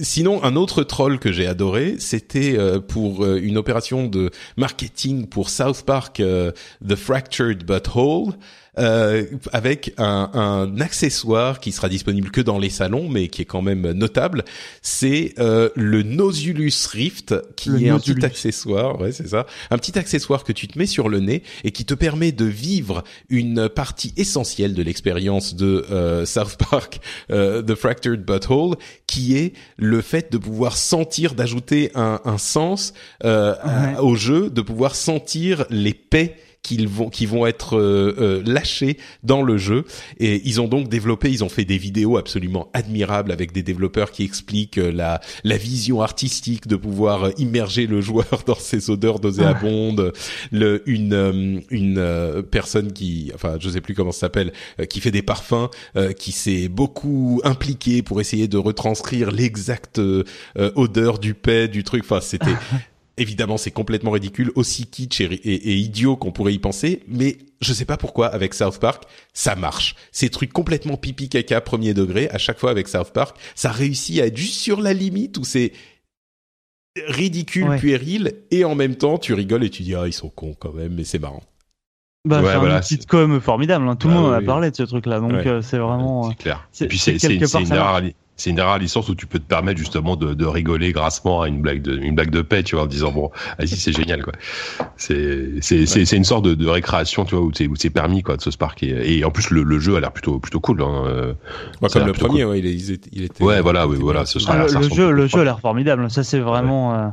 [0.00, 5.50] sinon, un autre troll que j'ai adoré, c'était euh, pour une opération de marketing pour
[5.50, 8.34] South Park, The Fractured But Whole.
[8.78, 13.46] Euh, avec un, un, accessoire qui sera disponible que dans les salons, mais qui est
[13.46, 14.44] quand même notable.
[14.80, 19.98] C'est euh, le Nosulus Rift, qui est un petit accessoire, ouais, c'est ça, un petit
[19.98, 23.68] accessoire que tu te mets sur le nez et qui te permet de vivre une
[23.68, 27.00] partie essentielle de l'expérience de euh, South Park,
[27.32, 32.94] euh, The Fractured Butthole, qui est le fait de pouvoir sentir, d'ajouter un, un sens
[33.24, 33.54] euh,
[33.98, 38.98] au jeu, de pouvoir sentir les paix qu'ils vont qui vont être euh, euh, lâchés
[39.22, 39.84] dans le jeu.
[40.18, 44.10] Et ils ont donc développé ils ont fait des vidéos absolument admirables avec des développeurs
[44.10, 49.20] qui expliquent euh, la la vision artistique de pouvoir immerger le joueur dans ces odeurs
[49.20, 50.12] nauséabondes.
[50.50, 54.52] Le une une personne qui enfin je sais plus comment ça s'appelle
[54.88, 55.68] qui fait des parfums
[56.18, 60.00] qui s'est beaucoup impliqué pour essayer de retranscrire l'exacte
[60.56, 62.02] odeur du paix du truc.
[62.04, 62.46] Enfin c'était
[63.20, 67.84] Évidemment, c'est complètement ridicule, aussi kitsch et, idiot qu'on pourrait y penser, mais je sais
[67.84, 69.04] pas pourquoi avec South Park,
[69.34, 69.94] ça marche.
[70.10, 74.20] Ces trucs complètement pipi caca premier degré, à chaque fois avec South Park, ça réussit
[74.20, 75.72] à être juste sur la limite où c'est
[77.08, 80.56] ridicule, puéril, et en même temps, tu rigoles et tu dis, ah, ils sont cons
[80.58, 81.42] quand même, mais c'est marrant.
[82.26, 83.86] Bah, c'est un sitcom formidable.
[83.86, 83.96] Hein.
[83.96, 86.30] Tout le bah monde en a parlé de ce truc-là, donc euh, c'est vraiment.
[86.30, 86.68] C'est clair.
[86.80, 87.46] Et puis c'est une,
[88.40, 91.48] c'est une rare licence où tu peux te permettre justement de, de, rigoler grassement à
[91.48, 94.22] une blague de une blague de paix, tu vois, en disant bon, vas-y, c'est génial
[94.22, 94.32] quoi.
[94.96, 97.90] C'est c'est c'est c'est une sorte de, de, récréation, tu vois, où c'est où c'est
[97.90, 99.02] permis quoi de se sparker.
[99.04, 100.82] Et en plus le, le jeu a l'air plutôt plutôt cool.
[100.82, 101.04] Hein.
[101.06, 101.34] Euh,
[101.92, 103.44] comme le premier, ouais, il, il, était.
[103.44, 104.54] Ouais, voilà, oui, voilà, ce sera.
[104.54, 106.10] Ah, le, jeu, le jeu a l'air formidable.
[106.10, 106.94] Ça, c'est vraiment.
[106.94, 107.08] Euh,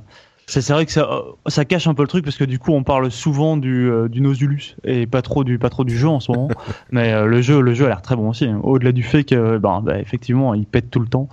[0.47, 2.83] c'est vrai que ça, ça cache un peu le truc parce que du coup on
[2.83, 6.21] parle souvent du, euh, du Nosulus et pas trop du pas trop du jeu en
[6.21, 6.47] ce moment.
[6.91, 8.45] Mais euh, le jeu le jeu a l'air très bon aussi.
[8.45, 8.61] Hein.
[8.63, 11.27] Au-delà du fait que ben, ben, effectivement il pète tout le temps.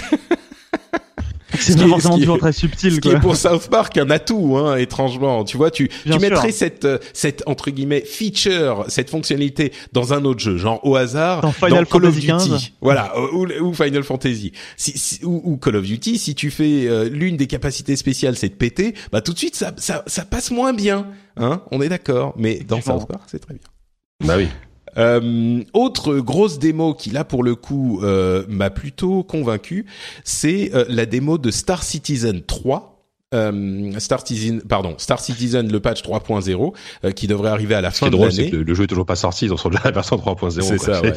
[1.59, 2.95] C'est pas forcément toujours très subtil.
[2.95, 5.45] Ce qui est pour South Park un atout, hein, étrangement.
[5.45, 10.25] Tu vois, tu, tu mettrais cette, euh, cette entre guillemets feature, cette fonctionnalité dans un
[10.25, 14.53] autre jeu, genre au hasard, dans, Final Call of Duty, voilà, ou, ou, Final Fantasy,
[14.77, 16.19] si, ou, ou, Call of Duty.
[16.19, 19.57] Si tu fais euh, l'une des capacités spéciales, c'est de péter, bah tout de suite
[19.57, 21.63] ça, ça, ça passe moins bien, hein.
[21.71, 24.27] On est d'accord, mais dans South Park, c'est très bien.
[24.27, 24.49] Bah oui.
[24.97, 29.87] Euh, autre grosse démo qui là pour le coup euh, m'a plutôt convaincu,
[30.25, 32.91] c'est euh, la démo de Star Citizen 3.
[33.33, 36.75] Euh, Star Citizen, pardon, Star Citizen, le patch 3.0
[37.05, 38.33] euh, qui devrait arriver à la fin de l'année.
[38.33, 40.61] C'est que le, jeu est toujours pas sorti, ils ont sorti la version 3.0.
[40.63, 41.01] C'est ça.
[41.01, 41.13] Ouais.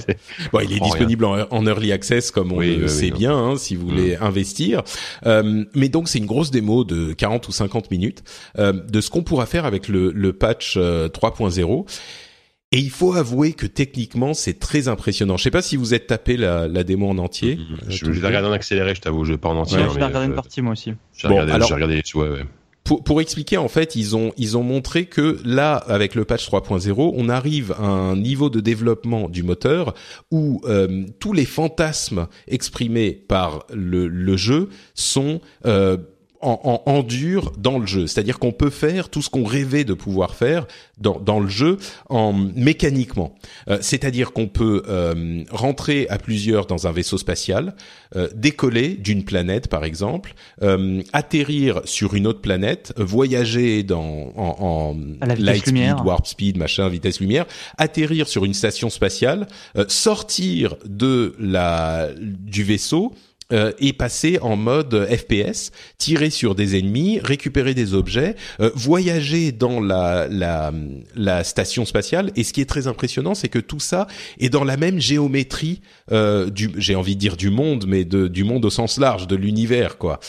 [0.51, 3.87] bon, il est disponible en, early access comme on le sait bien, hein, si vous
[3.87, 4.23] voulez mm.
[4.23, 4.83] investir.
[5.25, 8.23] Euh, mais donc c'est une grosse démo de 40 ou 50 minutes
[8.59, 11.85] de ce qu'on pourra faire avec le, le patch 3.0.
[12.73, 15.37] Et il faut avouer que techniquement, c'est très impressionnant.
[15.37, 17.57] Je sais pas si vous êtes tapé la, la démo en entier.
[17.57, 17.89] Mm-hmm.
[17.89, 19.77] je, vais regarder en accéléré, je t'avoue, je vais pas en entier.
[19.77, 20.93] Ouais, je vais regarder une partie moi aussi.
[21.15, 22.45] J'ai bon, regardé, regardé les ouais, ouais
[22.83, 26.49] pour, pour, expliquer, en fait, ils ont ils ont montré que là, avec le patch
[26.49, 29.93] 3.0, on arrive à un niveau de développement du moteur
[30.31, 35.97] où euh, tous les fantasmes exprimés par le, le jeu sont euh,
[36.43, 38.07] en, en, en, dur dans le jeu.
[38.07, 40.67] C'est-à-dire qu'on peut faire tout ce qu'on rêvait de pouvoir faire
[40.99, 41.77] dans, dans le jeu
[42.09, 43.35] en mécaniquement.
[43.67, 47.75] Euh, c'est-à-dire qu'on peut euh, rentrer à plusieurs dans un vaisseau spatial,
[48.15, 54.55] euh, décoller d'une planète par exemple, euh, atterrir sur une autre planète, voyager dans en,
[54.59, 54.97] en
[55.37, 57.45] light speed, warp speed, machin, vitesse lumière,
[57.77, 63.13] atterrir sur une station spatiale, euh, sortir de la du vaisseau
[63.53, 69.51] euh, et passer en mode FPS, tirer sur des ennemis, récupérer des objets, euh, voyager
[69.51, 70.71] dans la, la,
[71.15, 72.31] la station spatiale.
[72.35, 74.07] Et ce qui est très impressionnant, c'est que tout ça
[74.39, 75.81] est dans la même géométrie
[76.11, 79.27] euh, du, j'ai envie de dire du monde, mais de, du monde au sens large,
[79.27, 80.19] de l'univers, quoi.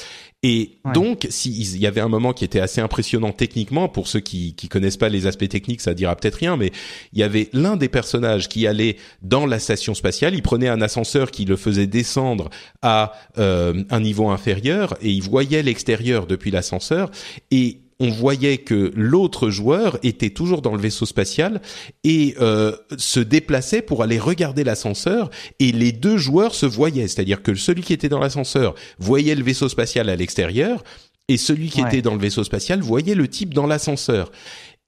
[0.47, 4.55] Et donc, s'il y avait un moment qui était assez impressionnant techniquement, pour ceux qui
[4.55, 6.71] qui connaissent pas les aspects techniques, ça dira peut-être rien, mais
[7.15, 10.83] il y avait l'un des personnages qui allait dans la station spatiale, il prenait un
[10.83, 12.51] ascenseur qui le faisait descendre
[12.83, 17.11] à euh, un niveau inférieur, et il voyait l'extérieur depuis l'ascenseur,
[17.51, 21.61] et on voyait que l'autre joueur était toujours dans le vaisseau spatial
[22.03, 25.31] et euh, se déplaçait pour aller regarder l'ascenseur
[25.61, 29.45] et les deux joueurs se voyaient, c'est-à-dire que celui qui était dans l'ascenseur voyait le
[29.45, 30.83] vaisseau spatial à l'extérieur
[31.29, 34.31] et celui qui était dans le vaisseau spatial voyait le type dans l'ascenseur.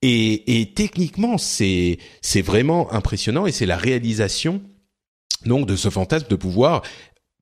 [0.03, 4.61] Et, et techniquement, c'est c'est vraiment impressionnant et c'est la réalisation
[5.47, 6.83] donc de ce fantasme de pouvoir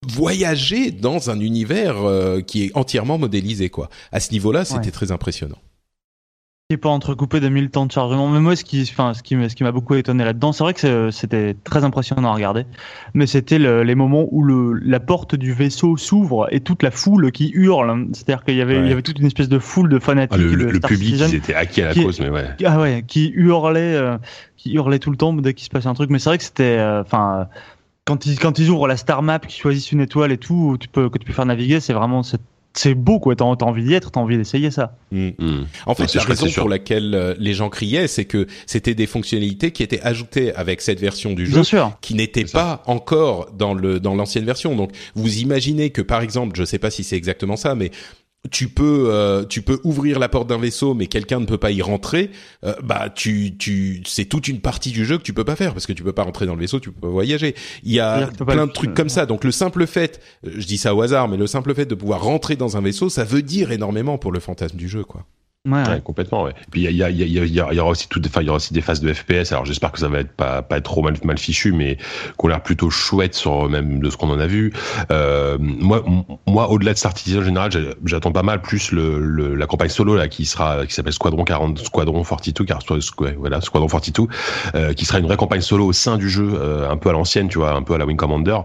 [0.09, 3.89] voyager dans un univers euh, qui est entièrement modélisé quoi.
[4.13, 5.59] À ce niveau-là, c'était très impressionnant.
[6.71, 8.31] Et pas entrecoupé de mille temps de chargement.
[8.31, 10.73] Mais moi, ce qui, enfin, ce qui, ce qui m'a beaucoup étonné là-dedans, c'est vrai
[10.73, 12.65] que c'était très impressionnant à regarder.
[13.13, 16.91] Mais c'était le, les moments où le, la porte du vaisseau s'ouvre et toute la
[16.91, 18.07] foule qui hurle.
[18.15, 20.41] C'est-à-dire qu'il y avait, il y avait toute une espèce de foule de fanatiques.
[20.43, 22.49] Ah, le, le public, ils étaient acquis à la cause, mais ouais.
[22.65, 24.17] Ah ouais, qui hurlait, euh,
[24.57, 26.09] qui hurlait tout le temps dès qu'il se passait un truc.
[26.09, 27.47] Mais c'est vrai que c'était, euh, enfin
[28.05, 30.89] quand ils quand ils ouvrent la star map, qu'ils choisissent une étoile et tout, tu
[30.89, 32.23] peux que tu peux faire naviguer, c'est vraiment
[32.77, 33.37] c'est beau quoi.
[33.37, 34.97] T'as as envie d'y être, t'as envie d'essayer ça.
[35.13, 35.29] Mm.
[35.39, 35.67] Mm.
[35.87, 39.71] En fait, la raison pour laquelle euh, les gens criaient, c'est que c'était des fonctionnalités
[39.71, 41.63] qui étaient ajoutées avec cette version du jeu,
[42.01, 44.75] qui n'étaient pas encore dans le dans l'ancienne version.
[44.75, 47.91] Donc, vous imaginez que par exemple, je sais pas si c'est exactement ça, mais
[48.51, 51.71] tu peux euh, tu peux ouvrir la porte d'un vaisseau mais quelqu'un ne peut pas
[51.71, 52.31] y rentrer
[52.65, 55.73] euh, bah tu tu c'est toute une partie du jeu que tu peux pas faire
[55.73, 57.55] parce que tu peux pas rentrer dans le vaisseau tu peux pas voyager.
[57.85, 59.27] Il y a plein de trucs comme ça.
[59.27, 61.95] Donc le simple fait euh, je dis ça au hasard mais le simple fait de
[61.95, 65.25] pouvoir rentrer dans un vaisseau ça veut dire énormément pour le fantasme du jeu quoi
[65.67, 66.01] Ouais, ouais.
[66.03, 66.43] complètement.
[66.45, 66.53] Ouais.
[66.71, 68.83] Puis il y, y, y, y, aura aussi tout, enfin il y aura aussi des
[68.83, 69.51] phases de FPS.
[69.51, 71.97] Alors j'espère que ça va être pas pas être trop mal mal fichu, mais
[72.37, 74.75] qu'on a l'air plutôt chouette sur même de ce qu'on en a vu.
[75.11, 76.05] Euh, moi,
[76.47, 77.71] moi, au-delà de Star Citizen en général,
[78.05, 81.45] j'attends pas mal plus le, le, la campagne solo là qui sera qui s'appelle Squadron
[81.45, 82.81] 40, Squadron 42, car
[83.39, 84.25] voilà Squadron 42,
[84.75, 87.13] euh, qui sera une vraie campagne solo au sein du jeu, euh, un peu à
[87.13, 88.59] l'ancienne, tu vois, un peu à la Wing Commander.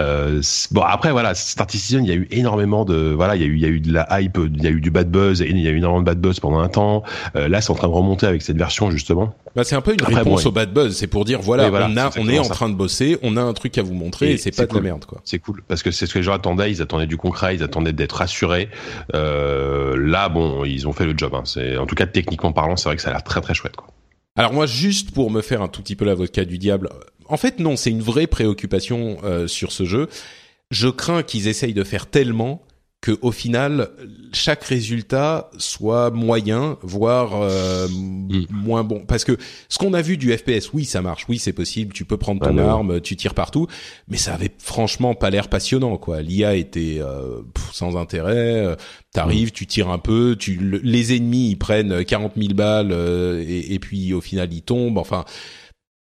[0.00, 0.42] Euh,
[0.72, 3.46] bon après voilà, Star Citizen, il y a eu énormément de voilà, il y a
[3.48, 5.42] eu il y a eu de la hype, il y a eu du bad buzz
[5.42, 7.02] et il y a eu énormément de bad buzz pendant un temps.
[7.36, 9.34] Euh, là, c'est en train de remonter avec cette version justement.
[9.54, 10.96] Bah, c'est un peu une réponse au bad buzz.
[10.96, 13.52] C'est pour dire voilà, on a, on est en train de bosser, on a un
[13.52, 15.20] truc à vous montrer et, c'est pas de la merde quoi.
[15.24, 16.70] C'est cool parce que c'est ce que les gens attendaient.
[16.70, 18.68] Ils attendaient du concret, ils attendaient d'être rassurés.
[19.14, 21.34] Euh, là, bon, ils ont fait le job.
[21.34, 21.42] Hein.
[21.44, 23.76] C'est en tout cas techniquement parlant, c'est vrai que ça a l'air très très chouette
[23.76, 23.88] quoi.
[24.36, 26.88] Alors moi, juste pour me faire un tout petit peu l'avocat du diable,
[27.26, 30.08] en fait non, c'est une vraie préoccupation euh, sur ce jeu.
[30.70, 32.62] Je crains qu'ils essayent de faire tellement
[33.00, 33.88] que au final
[34.32, 38.46] chaque résultat soit moyen voire euh, mm.
[38.50, 39.38] moins bon parce que
[39.68, 42.46] ce qu'on a vu du FPS oui ça marche oui c'est possible tu peux prendre
[42.46, 43.66] ton arme tu tires partout
[44.08, 47.40] mais ça avait franchement pas l'air passionnant quoi l'IA était euh,
[47.72, 48.76] sans intérêt euh,
[49.12, 49.52] t'arrives mm.
[49.52, 54.12] tu tires un peu tu les ennemis ils prennent 40 000 balles et, et puis
[54.12, 55.24] au final ils tombent enfin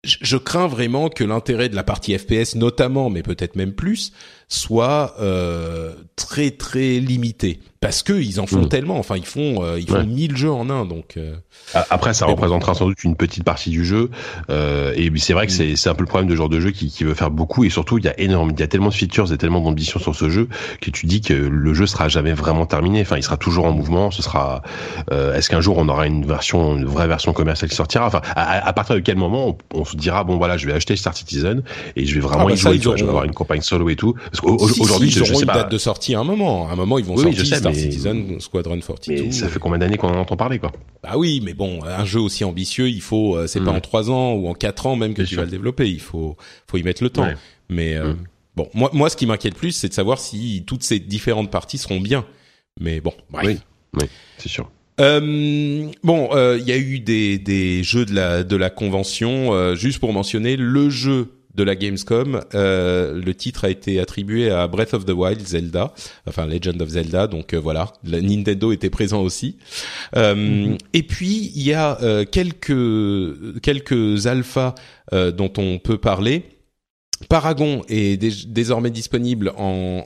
[0.05, 4.13] je crains vraiment que l'intérêt de la partie FPS notamment mais peut-être même plus
[4.49, 8.69] soit euh, très très limité parce que ils en font mm.
[8.69, 11.37] tellement enfin ils font euh, ils font 1000 jeux en un donc euh,
[11.91, 14.11] après ça représentera sans doute une petite partie du jeu
[14.51, 16.71] euh, et c'est vrai que c'est c'est un peu le problème de genre de jeu
[16.71, 18.89] qui, qui veut faire beaucoup et surtout il y a énormément il y a tellement
[18.89, 20.49] de features et tellement d'ambition sur ce jeu
[20.81, 23.73] que tu dis que le jeu sera jamais vraiment terminé enfin il sera toujours en
[23.73, 24.63] mouvement ce sera
[25.11, 28.07] est-ce qu'un jour on aura une version une vraie version commerciale qui sortira?
[28.07, 30.97] Enfin à, à partir de quel moment on, se dira bon voilà, je vais acheter
[30.97, 31.63] Star Citizen
[31.97, 32.77] et je vais vraiment Ah, bah, y ça, jouer.
[32.77, 34.15] ils tu vois, je vais avoir une campagne solo et tout.
[34.41, 35.55] Si, si, je, ils je auront sais une pas.
[35.55, 36.68] date de sortie à un moment.
[36.68, 39.24] À un moment, ils vont Oui, sortir je sais, Star mais- Citizen, Squadron 42.
[39.24, 40.72] Mais ça fait combien d'années qu'on en entend parler quoi?
[41.03, 43.76] Bah oui, mais bon, un jeu aussi ambitieux, il faut, euh, c'est pas Mm.
[43.76, 45.39] en trois ans ou en quatre ans même que Bien tu sûr.
[45.39, 45.89] vas le développer.
[45.89, 46.36] Il faut,
[46.70, 47.22] faut y mettre le temps.
[47.24, 47.36] Ouais.
[47.68, 48.16] Mais euh, Mm.
[48.57, 51.78] bon, moi, moi, ce qui m'inquiète plus, c'est de savoir si toutes ces différentes parties
[51.78, 52.24] seront bien.
[52.80, 53.47] Mais bon, bref.
[53.47, 53.59] Oui.
[54.01, 54.07] Oui,
[54.39, 54.70] c'est sûr.
[55.01, 59.53] Euh, bon, euh, il y a eu des, des jeux de la de la convention.
[59.55, 64.51] euh, juste pour mentionner, le jeu de la Gamescom, euh, le titre a été attribué
[64.51, 65.93] à Breath of the Wild, Zelda,
[66.27, 67.27] enfin Legend of Zelda.
[67.27, 69.57] Donc euh, voilà, la Nintendo était présent aussi.
[70.17, 74.75] Euh, Et puis il y a euh, quelques quelques alphas
[75.13, 76.45] euh, dont on peut parler.
[77.29, 80.05] Paragon est dé- désormais disponible en,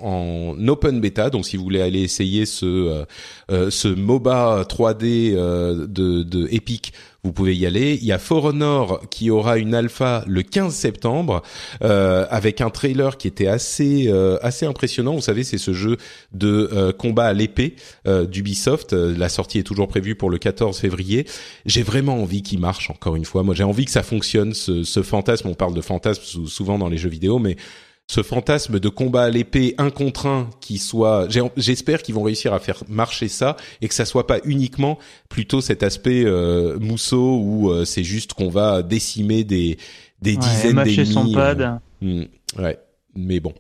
[0.57, 3.05] en open beta, donc si vous voulez aller essayer ce
[3.51, 7.97] euh, ce MOBA 3D euh, de, de Epic, vous pouvez y aller.
[8.01, 11.43] Il y a For Honor qui aura une alpha le 15 septembre
[11.85, 15.15] euh, avec un trailer qui était assez euh, assez impressionnant.
[15.15, 15.99] Vous savez, c'est ce jeu
[16.33, 17.77] de euh, combat à l'épée
[18.09, 18.93] euh, d'Ubisoft.
[18.93, 21.25] Euh, La sortie est toujours prévue pour le 14 février.
[21.65, 22.91] J'ai vraiment envie qu'il marche.
[22.91, 24.53] Encore une fois, moi j'ai envie que ça fonctionne.
[24.53, 27.57] Ce, ce fantasme, on parle de fantasme sou- souvent dans les jeux vidéo, mais
[28.09, 32.53] ce fantasme de combat à l'épée un contre un qui soit j'espère qu'ils vont réussir
[32.53, 34.99] à faire marcher ça et que ça soit pas uniquement
[35.29, 39.79] plutôt cet aspect euh, mousseau où euh, c'est juste qu'on va décimer des
[40.21, 41.81] des Ouais, dizaines son d'ennemis euh, pad.
[42.59, 42.79] Ouais.
[43.15, 43.53] Mais bon,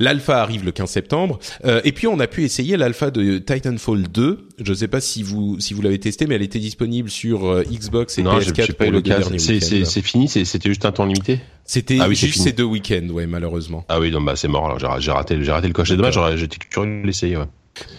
[0.00, 4.08] l'alpha arrive le 15 septembre, Euh, et puis on a pu essayer l'alpha de Titanfall
[4.08, 4.48] 2.
[4.60, 7.46] Je ne sais pas si vous si vous l'avez testé, mais elle était disponible sur
[7.46, 10.84] euh, Xbox et Non, j'ai PS4 j'ai pas pour le derniers C'est fini, c'était juste
[10.84, 11.38] un temps limité?
[11.64, 13.84] C'était Ah oui, juste ces deux week-ends, ouais, malheureusement.
[13.88, 14.66] Ah oui, non, bah c'est mort.
[14.66, 15.88] Alors j'ai raté, j'ai raté le coche.
[15.90, 16.14] C'est dommage.
[16.14, 17.36] j'aurais- J'étais curieux de l'essayer.
[17.36, 17.44] Ouais.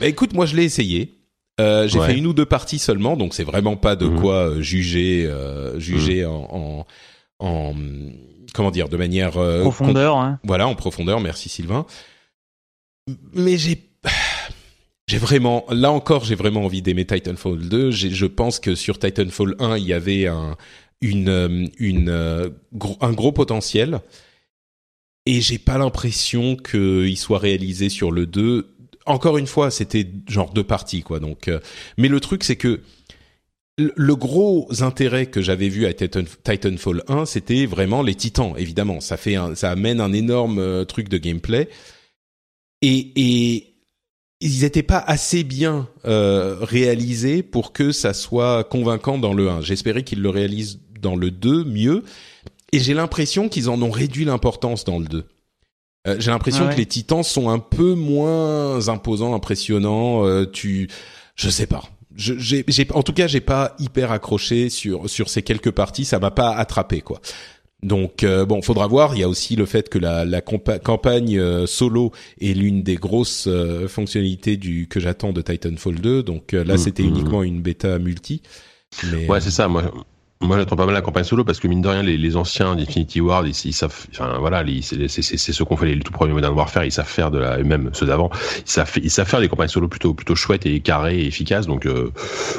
[0.01, 1.15] Bah écoute, moi je l'ai essayé.
[1.61, 2.07] Euh, j'ai Ouais.
[2.07, 4.19] fait une ou deux parties seulement, donc c'est vraiment pas de Mhm.
[4.19, 6.85] quoi euh, juger, euh, juger en,
[7.39, 7.75] en, en-
[8.53, 10.39] comment dire, de manière euh, Profondeur, hein.
[10.43, 11.85] Voilà, en profondeur, merci Sylvain.
[13.33, 13.85] Mais j'ai
[15.07, 17.91] j'ai vraiment là encore, j'ai vraiment envie d'aimer Titanfall 2.
[17.91, 20.55] J'ai- Je pense que sur Titanfall 1, il y avait un
[21.01, 24.01] une euh, une euh, gros- un gros potentiel
[25.25, 28.75] et j'ai pas l'impression qu'il soit réalisé sur le 2.
[29.05, 31.19] Encore une fois, c'était genre deux parties quoi.
[31.19, 31.59] Donc euh,
[31.97, 32.81] mais le truc c'est que
[33.95, 38.99] le- gros intérêt que j'avais vu à Titan- Titanfall 1, c'était vraiment les titans, évidemment.
[38.99, 41.69] Ça fait un, ça amène un énorme euh, truc de gameplay.
[42.81, 43.73] Et, et
[44.41, 49.61] ils étaient pas assez bien euh, réalisés pour que ça soit convaincant dans le 1.
[49.61, 52.03] J'espérais qu'ils le réalisent dans le 2 mieux.
[52.71, 55.25] Et j'ai l'impression qu'ils en ont réduit l'importance dans le 2.
[56.07, 56.73] Euh, j'ai l'impression Ah ouais.
[56.75, 60.25] que les titans sont un peu moins imposants, impressionnants.
[60.25, 60.89] Euh, tu,
[61.35, 61.83] je sais pas.
[62.19, 66.05] Je, j'ai, j'ai, en tout cas, j'ai pas hyper accroché sur sur ces quelques parties.
[66.05, 67.21] Ça m'a pas attrapé quoi.
[67.81, 69.15] Donc euh, bon, faudra voir.
[69.15, 72.11] Il y a aussi le fait que la, la compa- campagne euh, solo
[72.41, 76.23] est l'une des grosses euh, fonctionnalités du que j'attends de Titanfall 2.
[76.23, 78.41] Donc euh, là, Mm, c'était mm, uniquement une bêta multi.
[79.11, 79.67] Mais Ouais, c'est ça.
[79.69, 79.83] Moi,
[80.41, 82.73] moi, j'attends pas mal la campagne solo parce que mine de rien, les, les anciens
[82.73, 86.31] d'Infinity Ward, ils, ils savent, enfin voilà, les- c'est ceux qu'on fait les tout premiers
[86.31, 88.29] Modern Warfare, ils savent faire de la, même ceux d'avant,
[88.59, 91.67] ils savent, ils savent faire des campagnes solo plutôt plutôt chouettes et carrées et efficaces.
[91.67, 92.13] Donc euh,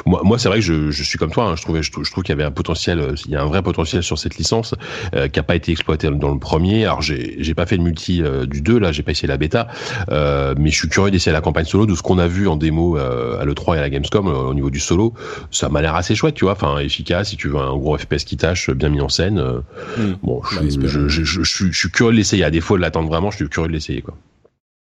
[0.05, 1.45] moi, moi c'est vrai que je, je suis comme toi.
[1.45, 3.41] hein, je trouvais, je, je trouve qu'il y avait un potentiel, euh, il y a
[3.41, 4.75] un vrai potentiel sur cette licence
[5.15, 6.83] euh, qui a pas été exploité dans le premier.
[6.85, 9.67] Alors j'ai pas fait le multi euh, du 2 là, j'ai pas essayé la bêta,
[10.11, 12.57] euh, mais je suis curieux d'essayer la campagne solo de ce qu'on a vu en
[12.57, 15.15] démo euh, à le 3 et à la Gamescom au niveau du solo.
[15.49, 17.29] Ça m'a l'air assez chouette, tu vois, enfin efficace.
[17.29, 19.39] Si tu veux gros FPS qui tâche, bien mis en scène.
[19.39, 19.59] euh,
[19.97, 20.13] Mm.
[20.23, 20.87] Bon, je, Bah, espérons.
[20.87, 22.43] je, je, je, je suis, je suis curieux de l'essayer.
[22.43, 24.15] À défaut de l'attendre vraiment, je suis curieux de l'essayer quoi.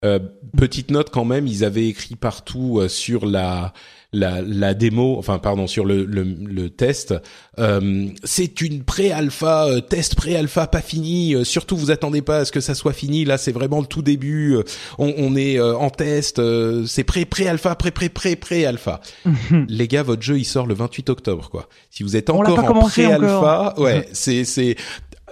[0.05, 0.18] Euh,
[0.57, 3.72] petite note quand même, ils avaient écrit partout euh, sur la
[4.18, 7.14] la, la démo, enfin pardon, sur le, le, le test,
[7.58, 11.34] euh, c'est une pré-alpha, euh, test pré-alpha pas fini.
[11.34, 13.24] euh, surtout, vous attendez pas à ce que ça soit fini.
[13.24, 14.54] Là, c'est vraiment le tout début.
[14.54, 14.62] euh,
[14.98, 16.38] on, on est euh, en test.
[16.38, 19.00] euh, c'est pré pré-alpha, pré pré pré pré-alpha.
[19.68, 21.68] Les gars, votre jeu il sort le 28 octobre, quoi.
[21.90, 22.80] Si vous êtes encore en
[23.40, 24.76] pré-alpha, ouais, c'est c'est.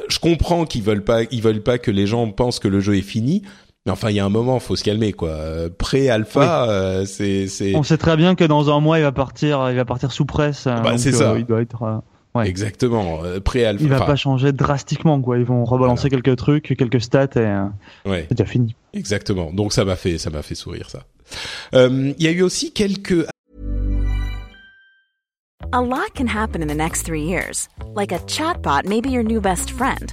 [0.08, 2.96] Je comprends qu'ils veulent pas, ils veulent pas que les gens pensent que le jeu
[2.96, 3.42] est fini.
[3.86, 5.36] Mais enfin, il y a un moment, faut se calmer, quoi.
[5.76, 9.68] Pré-alpha, euh, c'est, c'est On sait très bien que dans un mois, il va partir,
[9.70, 10.64] il va partir sous presse.
[10.64, 11.34] bah, donc, c'est euh, ça.
[11.38, 11.82] Il doit être.
[11.82, 11.98] euh,
[12.38, 12.48] ouais.
[12.48, 13.82] exactement euh, pré-alpha.
[13.84, 15.36] Il va Enfin, pas changer drastiquement, quoi.
[15.36, 17.64] Ils vont rebalancer quelques trucs, quelques stats et euh,
[18.06, 18.74] ouais, c'est déjà fini.
[18.94, 19.52] exactement.
[19.52, 21.00] Donc ça m'a fait, ça m'a fait sourire, ça.
[21.74, 23.26] Euh, Il y a eu aussi quelques
[25.72, 27.68] A lot can happen in the next three years.
[27.94, 30.12] Like a chatbot may be your new best friend.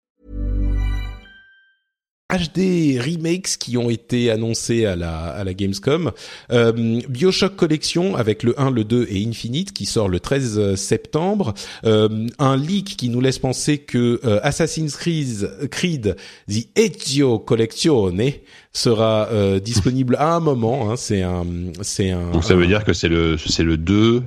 [2.31, 6.11] HD remakes qui ont été annoncés à la, à la Gamescom.
[6.51, 11.53] Euh, Bioshock Collection avec le 1, le 2 et Infinite qui sort le 13 septembre.
[11.85, 16.15] Euh, un leak qui nous laisse penser que euh, Assassin's Creed,
[16.49, 18.31] The Ezio Collezione
[18.73, 20.91] sera euh, disponible à un moment.
[20.91, 21.45] Hein, c'est un,
[21.81, 22.31] c'est un.
[22.31, 24.23] Donc ça veut dire que c'est le c'est le 2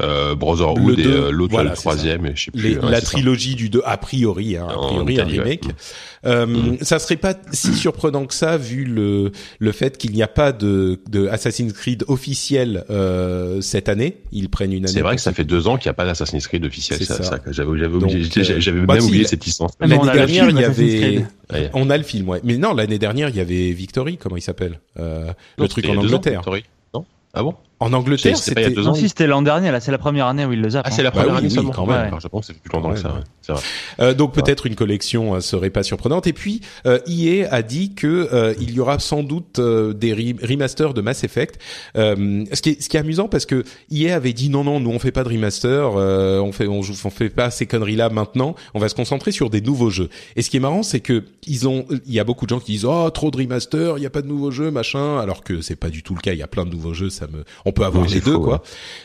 [0.00, 2.62] euh, Brotherhood Le deux, euh, l'autre voilà, le troisième et je sais plus.
[2.62, 3.06] les- ouais, la ça.
[3.06, 5.50] trilogie du 2 a priori hein, a priori Italie, un ouais.
[5.50, 6.28] remake Mm.
[6.28, 6.76] euh, Mm.
[6.80, 10.52] ça serait pas si surprenant que ça vu le le fait qu'il n'y a pas
[10.52, 15.20] de de Assassin's Creed officiel euh, cette année ils prennent une année C'est vrai que
[15.22, 16.98] ça fait deux ans qu'il n'y a pas d'Assassin's Creed officiel.
[16.98, 17.24] C'est Ça, ça.
[17.24, 19.72] ça, j'avais j'avais Donc, oublié, euh, j'avais bah, même si, oublié cette licence.
[19.78, 21.26] L'année dernière film il y Assassin's avait Creed.
[21.52, 21.70] Ouais.
[21.74, 24.42] on a le film ouais mais non l'année dernière il y avait Victory comment il
[24.42, 25.26] s'appelle euh,
[25.58, 26.64] Non, le truc en Angleterre Victory.
[26.94, 27.04] Non?
[27.34, 27.54] Ah bon?
[27.82, 30.26] En Angleterre C'était il y a Non, si, c'était l'an dernier, là, c'est la première
[30.26, 30.82] année où il le zappe.
[30.86, 30.92] Ah, hein.
[30.94, 31.70] c'est la Bah première oui, année oui, seulement.
[31.72, 32.12] quand même.
[32.14, 33.08] Ouais, je pense que c'est plus longtemps que ça.
[33.14, 33.20] ouais.
[33.42, 33.62] C'est vrai.
[34.00, 36.26] Euh, donc peut-être une collection euh, serait pas surprenante.
[36.26, 40.14] Et puis euh, EA a dit que euh, il y aura sans doute euh, des
[40.14, 41.58] re- remasters de Mass Effect.
[41.96, 44.78] Euh, ce qui est ce qui est amusant parce que EA avait dit non non
[44.80, 47.66] nous on fait pas de remaster, euh, on fait on, joue- on fait pas ces
[47.66, 48.54] conneries là maintenant.
[48.74, 50.08] On va se concentrer sur des nouveaux jeux.
[50.36, 52.60] Et ce qui est marrant c'est que ils ont il y a beaucoup de gens
[52.60, 55.42] qui disent oh trop de remaster, il y a pas de nouveaux jeux machin, alors
[55.42, 56.32] que c'est pas du tout le cas.
[56.32, 57.10] Il y a plein de nouveaux jeux.
[57.10, 58.62] Ça me on peut avoir Oui, les deux faux, quoi.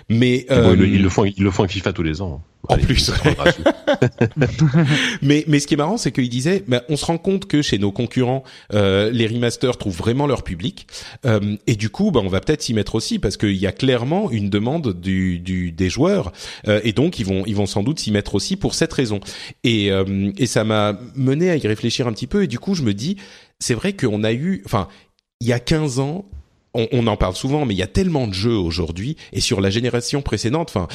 [0.09, 2.21] Mais Bon, euh, ils, le- ils le font, ils le font avec FIFA tous les
[2.21, 2.41] ans.
[2.69, 3.11] En Allez, plus.
[5.21, 7.61] Mais, mais ce qui est marrant, c'est qu'il disait, bah, on se rend compte que
[7.61, 8.43] chez nos concurrents,
[8.73, 10.87] euh, les remasters trouvent vraiment leur public,
[11.25, 13.71] Euh, et du coup, bah, on va peut-être s'y mettre aussi parce qu'il y a
[13.71, 16.31] clairement une demande du, du des joueurs,
[16.67, 19.19] euh, et donc ils vont ils vont sans doute s'y mettre aussi pour cette raison.
[19.63, 22.75] Et, euh, et ça m'a mené à y réfléchir un petit peu, et du coup,
[22.75, 23.17] je me dis,
[23.59, 24.87] c'est vrai qu'on a eu, enfin,
[25.41, 26.25] il y a 15 ans.
[26.73, 29.61] On, on en parle souvent, mais il y a tellement de jeux aujourd'hui et sur
[29.61, 30.69] la génération précédente.
[30.69, 30.87] Enfin,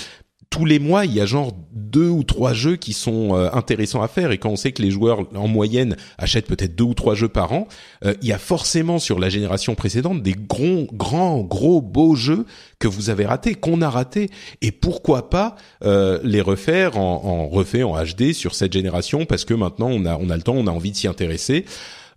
[0.52, 4.02] tous les mois, il y a genre deux ou trois jeux qui sont euh, intéressants
[4.02, 4.30] à faire.
[4.32, 7.30] Et quand on sait que les joueurs, en moyenne, achètent peut-être deux ou trois jeux
[7.30, 7.66] par an,
[8.04, 12.44] euh, il y a forcément sur la génération précédente des gros, grands, gros, beaux jeux
[12.78, 14.28] que vous avez ratés, qu'on a ratés.
[14.60, 19.46] Et pourquoi pas euh, les refaire en, en refait en HD sur cette génération parce
[19.46, 21.64] que maintenant on a, on a le temps, on a envie de s'y intéresser.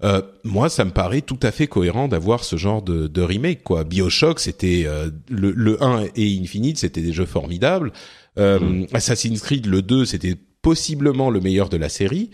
[0.03, 3.63] Euh, moi, ça me paraît tout à fait cohérent d'avoir ce genre de, de remake.
[3.63, 3.83] Quoi.
[3.83, 7.91] Bioshock, c'était euh, le, le 1 et Infinite, c'était des jeux formidables.
[8.37, 12.31] Euh, Assassin's Creed, le 2, c'était possiblement le meilleur de la série.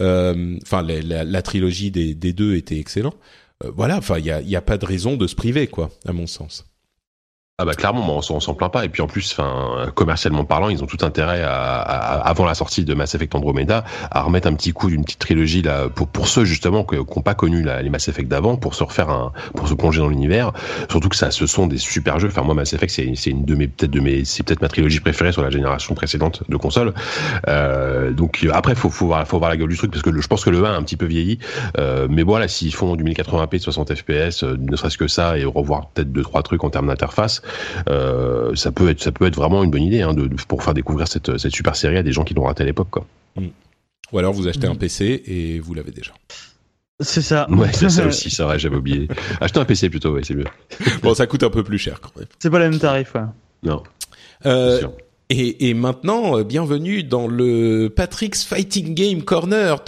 [0.00, 3.14] Euh, Enfin, la, la, la trilogie des, des deux était excellent.
[3.62, 5.68] Euh, voilà, enfin, il y a, il y a pas de raison de se priver,
[5.68, 6.64] quoi, à mon sens.
[7.58, 8.84] Ah bah clairement, on s'en- plaint pas.
[8.84, 12.84] Et puis en plus, enfin, commercialement parlant, ils ont tout intérêt à, avant la sortie
[12.84, 16.26] de Mass Effect Andromeda à remettre un petit coup d'une petite trilogie là pour pour
[16.26, 19.68] ceux justement qui n'ont pas connu les Mass Effect d'avant, pour se refaire un, pour
[19.68, 20.50] se plonger dans l'univers.
[20.90, 22.26] Surtout que ça, ce sont des super jeux.
[22.26, 24.98] Enfin moi, Mass Effect, c'est une de mes peut-être de mes, c'est peut-être ma trilogie
[24.98, 26.92] préférée sur la génération précédente de consoles.
[27.46, 30.44] Euh, donc après, faut voir faut voir la gueule du truc parce que je pense
[30.44, 31.38] que le 1 a un petit peu vieilli.
[31.78, 35.90] Euh, mais voilà, s'ils font du 1080p, 60 fps, ne serait-ce que ça, et revoir
[35.90, 37.42] peut-être deux trois trucs en termes d'interface,
[37.88, 40.62] euh, ça peut être ça peut être vraiment une bonne idée hein, de, de- pour
[40.62, 43.06] faire découvrir cette, cette super série à des gens qui l'ont raté à l'époque quoi.
[44.12, 44.78] Ou alors vous achetez un Mhm.
[44.78, 46.12] PC et vous l'avez déjà.
[47.00, 47.50] C'est ça.
[47.50, 49.08] Ouais, c'est ça aussi, c'est vrai, j'avais oublié.
[49.40, 50.44] Acheter un PC plutôt, ouais, c'est mieux.
[51.02, 52.26] bon, ça coûte un peu plus cher quand même.
[52.38, 53.22] C'est pas le même tarif, ouais.
[53.64, 53.82] Non,
[54.46, 54.92] Euh, c'est sûr.
[55.30, 59.82] Et, et maintenant, euh, bienvenue dans le Patrick's Fighting Game Corner.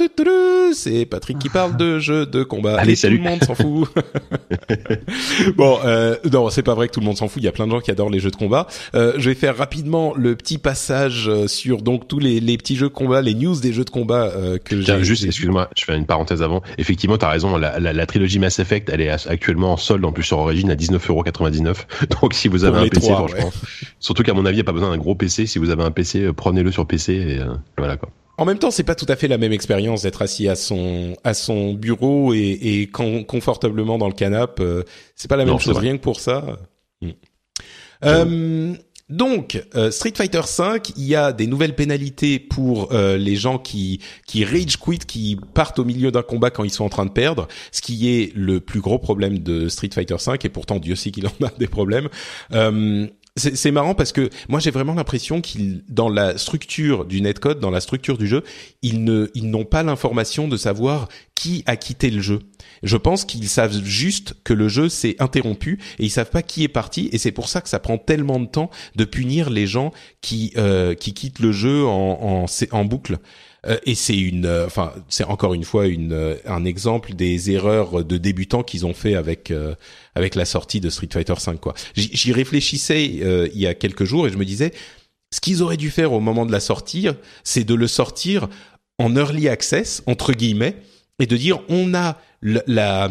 [0.72, 2.78] C'est Patrick qui parle de jeux de combat.
[2.78, 3.18] Allez, Et salut.
[3.18, 3.88] Tout le monde s'en fout.
[5.56, 7.42] bon, euh, non, c'est pas vrai que tout le monde s'en fout.
[7.42, 8.66] Il y a plein de gens qui adorent les jeux de combat.
[8.94, 12.76] Euh, je vais faire rapidement le petit passage euh, sur donc tous les, les petits
[12.76, 15.04] jeux de combat, les news des jeux de combat euh, que Tiens, j'ai.
[15.04, 16.62] juste, excuse-moi, je fais une parenthèse avant.
[16.78, 20.12] Effectivement, t'as raison, la, la, la trilogie Mass Effect, elle est actuellement en solde, en
[20.12, 21.74] plus sur Origin, à 19,99€.
[22.22, 23.52] Donc, si vous avez Pour un PC, franchement,
[24.00, 25.25] surtout qu'à mon avis, il n'y a pas besoin d'un gros PC.
[25.28, 28.10] Si vous avez un PC, euh, prenez-le sur PC et euh, voilà quoi.
[28.38, 31.16] En même temps, c'est pas tout à fait la même expérience d'être assis à son
[31.24, 34.62] à son bureau et, et con- confortablement dans le canapé.
[34.62, 34.82] euh,
[35.14, 35.78] c'est pas la même chose.
[35.78, 36.44] Rien que pour ça.
[37.00, 37.10] Hmm.
[38.04, 38.74] Euh,
[39.08, 43.56] donc, euh, Street Fighter V, il y a des nouvelles pénalités pour euh, les gens
[43.58, 47.06] qui qui rage quit, qui partent au milieu d'un combat quand ils sont en train
[47.06, 50.32] de perdre, ce qui est le plus gros problème de Street Fighter V.
[50.44, 52.08] Et pourtant, Dieu sait qu'il en a des problèmes.
[52.52, 53.06] Euh,
[53.36, 57.70] c'est marrant parce que moi j'ai vraiment l'impression qu'ils dans la structure du netcode, dans
[57.70, 58.42] la structure du jeu,
[58.82, 62.40] ils ne ils n'ont pas l'information de savoir qui a quitté le jeu.
[62.82, 66.64] Je pense qu'ils savent juste que le jeu s'est interrompu et ils savent pas qui
[66.64, 69.66] est parti et c'est pour ça que ça prend tellement de temps de punir les
[69.66, 73.18] gens qui euh, qui quittent le jeu en en, en boucle.
[73.66, 77.50] Euh, et c'est une, euh, enfin, c'est encore une fois une, euh, un exemple des
[77.50, 79.52] erreurs de débutants qu'ils ont fait avec
[80.14, 81.58] avec la sortie de Street Fighter V.
[81.60, 81.74] Quoi.
[81.94, 84.72] J'y réfléchissais il y a quelques jours et je me disais,
[85.32, 88.48] ce qu'ils auraient dû faire au moment de la sortir, c'est de le sortir
[88.98, 90.76] en early access entre guillemets
[91.18, 93.10] et de dire on a la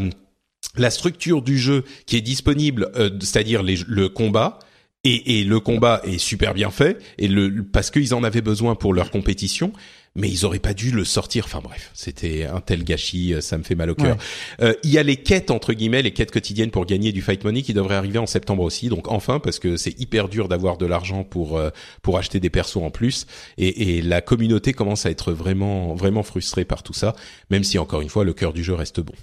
[0.77, 4.59] la structure du jeu qui est disponible, euh, c'est-à-dire le combat.
[5.07, 8.73] Et, et le combat est super bien fait et le parce qu'ils en avaient besoin
[8.73, 9.71] pour leur compétition,
[10.15, 11.45] mais ils auraient pas dû le sortir.
[11.45, 14.17] Enfin bref, c'était un tel gâchis, euh, ça me fait mal au cœur.
[14.61, 17.43] Euh, il y a les quêtes entre guillemets, les quêtes quotidiennes pour gagner du fight
[17.43, 18.87] money qui devraient arriver en septembre aussi.
[18.87, 21.69] Donc enfin parce que c'est hyper dur d'avoir de l'argent pour euh,
[22.01, 26.23] pour acheter des persos en plus et, et la communauté commence à être vraiment vraiment
[26.23, 27.13] frustrée par tout ça,
[27.49, 29.13] même si encore une fois le cœur du jeu reste bon.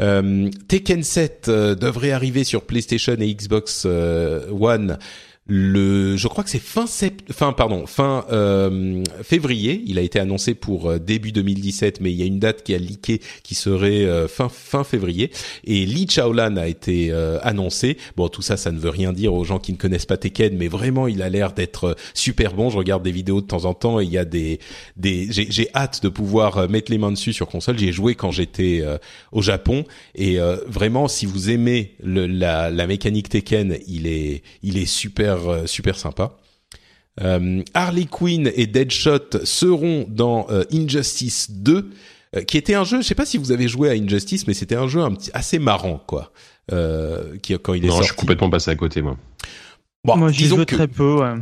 [0.00, 4.96] Euh, Tekken 7 euh, devrait arriver sur PlayStation et Xbox One
[5.50, 9.82] le, je crois que c'est fin sept, fin pardon, fin euh, février.
[9.86, 12.74] Il a été annoncé pour euh, début 2017, mais il y a une date qui
[12.74, 15.30] a leaké qui serait euh, fin fin février.
[15.64, 17.96] Et Lee Chaolan a été euh, annoncé.
[18.14, 20.54] Bon, tout ça, ça ne veut rien dire aux gens qui ne connaissent pas Tekken,
[20.54, 22.68] mais vraiment, il a l'air d'être euh, super bon.
[22.68, 24.58] Je regarde des vidéos de temps en temps et il y a des
[24.98, 25.28] des.
[25.30, 27.78] J'ai j'ai hâte de pouvoir mettre les mains dessus sur console.
[27.78, 28.84] J'y ai joué quand j'étais
[29.32, 29.84] au Japon
[30.14, 35.37] et vraiment, si vous aimez le, la la mécanique Tekken, il est il est super
[35.46, 36.32] euh, super sympa.
[37.20, 41.90] Euh, Harley Quinn et Deadshot seront dans euh, Injustice 2,
[42.36, 43.02] euh, qui était un jeu.
[43.02, 45.30] Je sais pas si vous avez joué à Injustice, mais c'était un jeu un petit,
[45.34, 46.32] assez marrant, quoi.
[46.70, 48.08] Euh, qui quand il est Non, sorti.
[48.08, 49.16] je suis complètement passé à côté, moi.
[50.04, 51.16] Bon, Moi, j'y joue que très peu.
[51.22, 51.34] Ouais.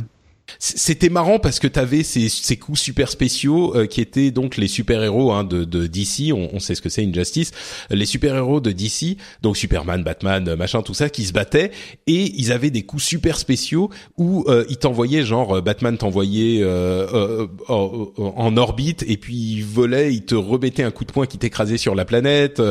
[0.59, 4.67] C'était marrant parce que t'avais ces, ces coups super spéciaux euh, qui étaient donc les
[4.67, 6.33] super héros hein, de, de DC.
[6.33, 7.51] On, on sait ce que c'est Injustice.
[7.89, 11.71] Les super héros de DC, donc Superman, Batman, euh, machin, tout ça, qui se battaient
[12.07, 16.61] et ils avaient des coups super spéciaux où euh, ils t'envoyaient genre euh, Batman t'envoyait
[16.61, 21.11] euh, euh, en, en orbite et puis il volait, il te remettait un coup de
[21.11, 22.61] poing qui t'écrasait sur la planète.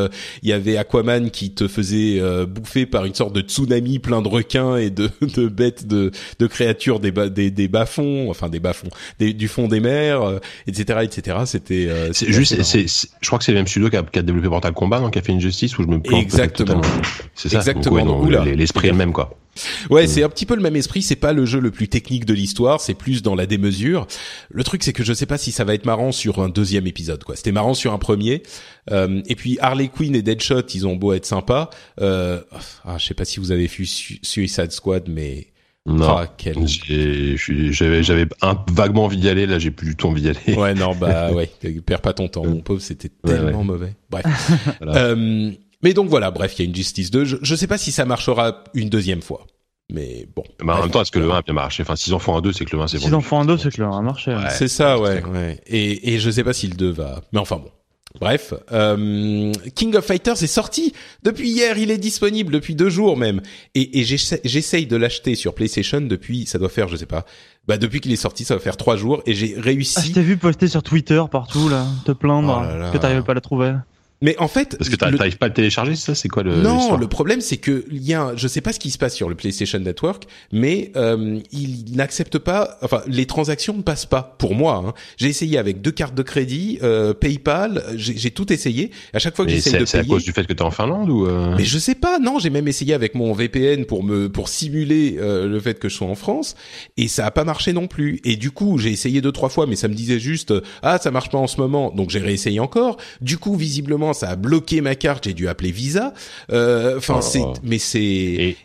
[0.43, 4.29] Il y avait Aquaman qui te faisait bouffer par une sorte de tsunami plein de
[4.29, 8.61] requins et de, de bêtes de, de créatures des, bas, des, des bas-fonds, enfin des
[8.61, 8.89] bas-fonds,
[9.19, 11.39] du fond des mers, euh, etc., etc.
[11.47, 14.19] C'était euh, C'est juste, c'est, je crois que c'est le même studio qui a, qui
[14.19, 16.81] a développé Mortal Kombat, non, qui a fait Injustice, ou je me plante Exactement.
[17.35, 17.59] C'est ça.
[17.59, 18.21] Exactement.
[18.21, 19.37] Ouais, l'esprit est le même, quoi.
[19.89, 21.01] Ouais, c'est un petit peu le même esprit.
[21.01, 22.79] C'est pas le jeu le plus technique de l'histoire.
[22.81, 24.07] C'est plus dans la démesure.
[24.51, 26.87] Le truc, c'est que je sais pas si ça va être marrant sur un deuxième
[26.87, 27.25] épisode.
[27.25, 27.37] Quoi.
[27.37, 28.43] C'était marrant sur un premier.
[28.91, 31.71] Euh, et puis Harley Quinn et Deadshot, ils ont beau être sympas.
[32.03, 32.41] Euh,
[32.85, 35.47] ah, je sais pas si vous avez vu Su- Suicide Squad, mais
[35.87, 36.09] Non.
[36.09, 36.27] ah,
[37.71, 40.57] J'avais, j'avais un vaguement envie d'y aller, là, j'ai plus du tout envie d'y aller.
[40.59, 41.49] Ouais, non, bah ouais,
[41.85, 43.65] perds pas ton temps, mon pauvre, c'était Ouais, tellement ouais.
[43.65, 43.95] mauvais.
[44.11, 44.25] Bref.
[44.81, 44.97] Voilà.
[45.07, 45.51] Euh,
[45.83, 47.25] mais donc voilà, bref, il y a une Justice 2.
[47.25, 49.47] Je, je sais pas si ça marchera une deuxième fois.
[49.93, 50.43] Mais bon.
[50.65, 51.83] Mais en même temps, est-ce que le 1 a bien marché?
[51.85, 53.45] Enfin, s'ils en font un 2, c'est que le 1 c'est S'ils en font un
[53.45, 54.33] dos, c'est que le un marché.
[54.33, 54.39] ouais.
[54.43, 54.51] Ouais.
[54.51, 55.61] C'est ça, ouais, ouais.
[55.69, 57.21] Et, et je sais pas si le 2 va.
[57.33, 57.71] Mais enfin bon.
[58.21, 60.93] Bref, euh, King of Fighters est sorti
[61.23, 61.77] depuis hier.
[61.79, 63.41] Il est disponible depuis deux jours même.
[63.75, 66.47] Et, et j'essa- j'essaye de l'acheter sur PlayStation depuis.
[66.47, 67.25] Ça doit faire, je sais pas.
[67.69, 69.23] Bah depuis qu'il est sorti, ça va faire trois jours.
[69.27, 70.09] Et j'ai Ah, réussi.
[70.09, 72.91] je t'ai vu poster sur Twitter partout là, te plaindre Oh là là.
[72.91, 73.75] que t'arrivais pas à la trouver.
[74.27, 76.97] Mais en fait, parce que t'arrives pas à le télécharger, ça c'est quoi le Non,
[76.97, 79.29] le problème c'est que il y a, je sais pas ce qui se passe sur
[79.29, 84.57] le PlayStation Network, mais euh, il n'accepte pas, enfin les transactions ne passent pas pour
[84.57, 84.83] moi.
[84.85, 84.95] Hein.
[85.17, 88.91] J'ai essayé avec deux cartes de crédit, euh, PayPal, j'ai tout essayé.
[89.15, 90.73] À chaque fois que j'essaye de payer, c'est à cause du fait que t'es en
[90.73, 91.55] Finlande ou euh...
[91.57, 95.19] Mais je sais pas, non, j'ai même essayé avec mon VPN pour me pour simuler
[95.21, 96.57] euh, le fait que je sois en France
[96.97, 98.19] et ça a pas marché non plus.
[98.25, 100.53] Et du coup, j'ai essayé deux trois fois, mais ça me disait juste
[100.83, 102.97] ah ça marche pas en ce moment, donc j'ai réessayé encore.
[103.21, 106.15] Du coup, visiblement, ça a bloqué ma carte, j'ai dû appeler Visa.
[106.51, 107.23] Euh, enfin, oh.
[107.23, 108.01] c'est, mais c'est.
[108.01, 108.57] Et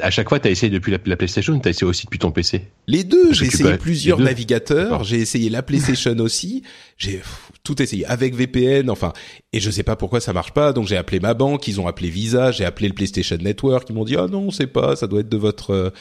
[0.00, 2.62] à chaque fois, t'as essayé depuis la, la PlayStation, t'as essayé aussi depuis ton PC.
[2.86, 6.62] Les deux, j'ai essayé plusieurs navigateurs, j'ai essayé la PlayStation aussi,
[6.96, 7.20] j'ai
[7.62, 9.12] tout essayé avec VPN, enfin,
[9.52, 11.86] et je sais pas pourquoi ça marche pas, donc j'ai appelé ma banque, ils ont
[11.86, 15.06] appelé Visa, j'ai appelé le PlayStation Network, ils m'ont dit ah non, c'est pas, ça
[15.06, 15.92] doit être de votre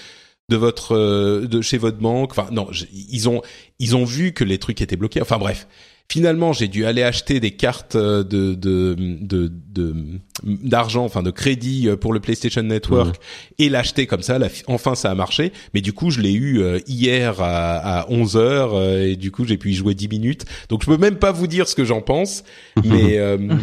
[0.49, 2.31] de votre de chez votre banque.
[2.31, 3.41] Enfin non, ils ont
[3.79, 5.21] ils ont vu que les trucs étaient bloqués.
[5.21, 5.67] Enfin bref,
[6.11, 8.95] Finalement, j'ai dû aller acheter des cartes euh, de de
[9.29, 9.95] de
[10.43, 13.15] d'argent, enfin de crédit euh, pour le PlayStation Network
[13.59, 14.37] et l'acheter comme ça.
[14.67, 15.53] enfin, ça a marché.
[15.73, 19.45] Mais du coup, je l'ai eu euh, hier à, à 11 heures et du coup,
[19.45, 20.43] j'ai pu y jouer 10 minutes.
[20.67, 22.43] Donc, je peux même pas vous dire ce que j'en pense.
[22.83, 23.17] mais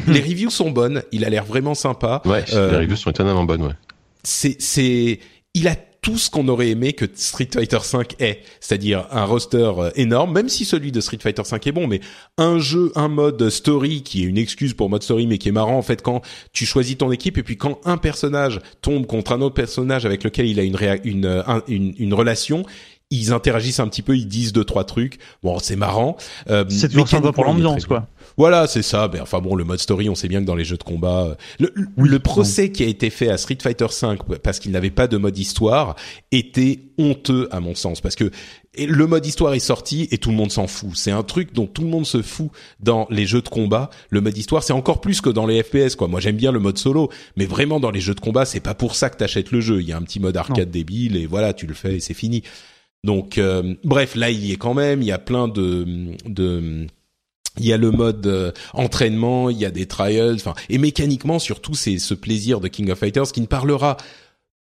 [0.06, 1.02] les reviews sont bonnes.
[1.12, 2.22] Il a l'air vraiment sympa.
[2.24, 3.64] Ouais, les reviews sont étonnamment bonnes.
[3.64, 3.74] Ouais.
[4.22, 5.20] C'est c'est
[5.52, 5.76] il a
[6.08, 10.32] tout ce qu'on aurait aimé que Street Fighter V est, c'est-à-dire un roster euh, énorme,
[10.32, 12.00] même si celui de Street Fighter V est bon, mais
[12.38, 15.52] un jeu, un mode story qui est une excuse pour mode story, mais qui est
[15.52, 16.22] marrant en fait quand
[16.54, 20.24] tu choisis ton équipe et puis quand un personnage tombe contre un autre personnage avec
[20.24, 22.64] lequel il a une, une, euh, une, une relation,
[23.10, 25.18] ils interagissent un petit peu, ils disent deux trois trucs.
[25.42, 26.16] Bon, c'est marrant.
[26.48, 28.06] Euh, c'est toujours sympa pour l'ambiance, quoi.
[28.38, 29.08] Voilà, c'est ça.
[29.08, 31.24] Ben, enfin bon, le mode story, on sait bien que dans les jeux de combat,
[31.24, 34.90] euh, le, le procès qui a été fait à Street Fighter V parce qu'il n'avait
[34.90, 35.96] pas de mode histoire
[36.30, 38.30] était honteux à mon sens, parce que
[38.78, 40.90] le mode histoire est sorti et tout le monde s'en fout.
[40.94, 43.90] C'est un truc dont tout le monde se fout dans les jeux de combat.
[44.10, 46.06] Le mode histoire, c'est encore plus que dans les FPS, quoi.
[46.06, 48.74] Moi, j'aime bien le mode solo, mais vraiment dans les jeux de combat, c'est pas
[48.74, 49.80] pour ça que t'achètes le jeu.
[49.80, 52.14] Il y a un petit mode arcade débile et voilà, tu le fais et c'est
[52.14, 52.44] fini.
[53.02, 55.02] Donc, euh, bref, là, il y est quand même.
[55.02, 56.86] Il y a plein de, de
[57.58, 61.38] il y a le mode euh, entraînement, il y a des trials, enfin et mécaniquement
[61.38, 63.96] surtout c'est ce plaisir de King of Fighters qui ne parlera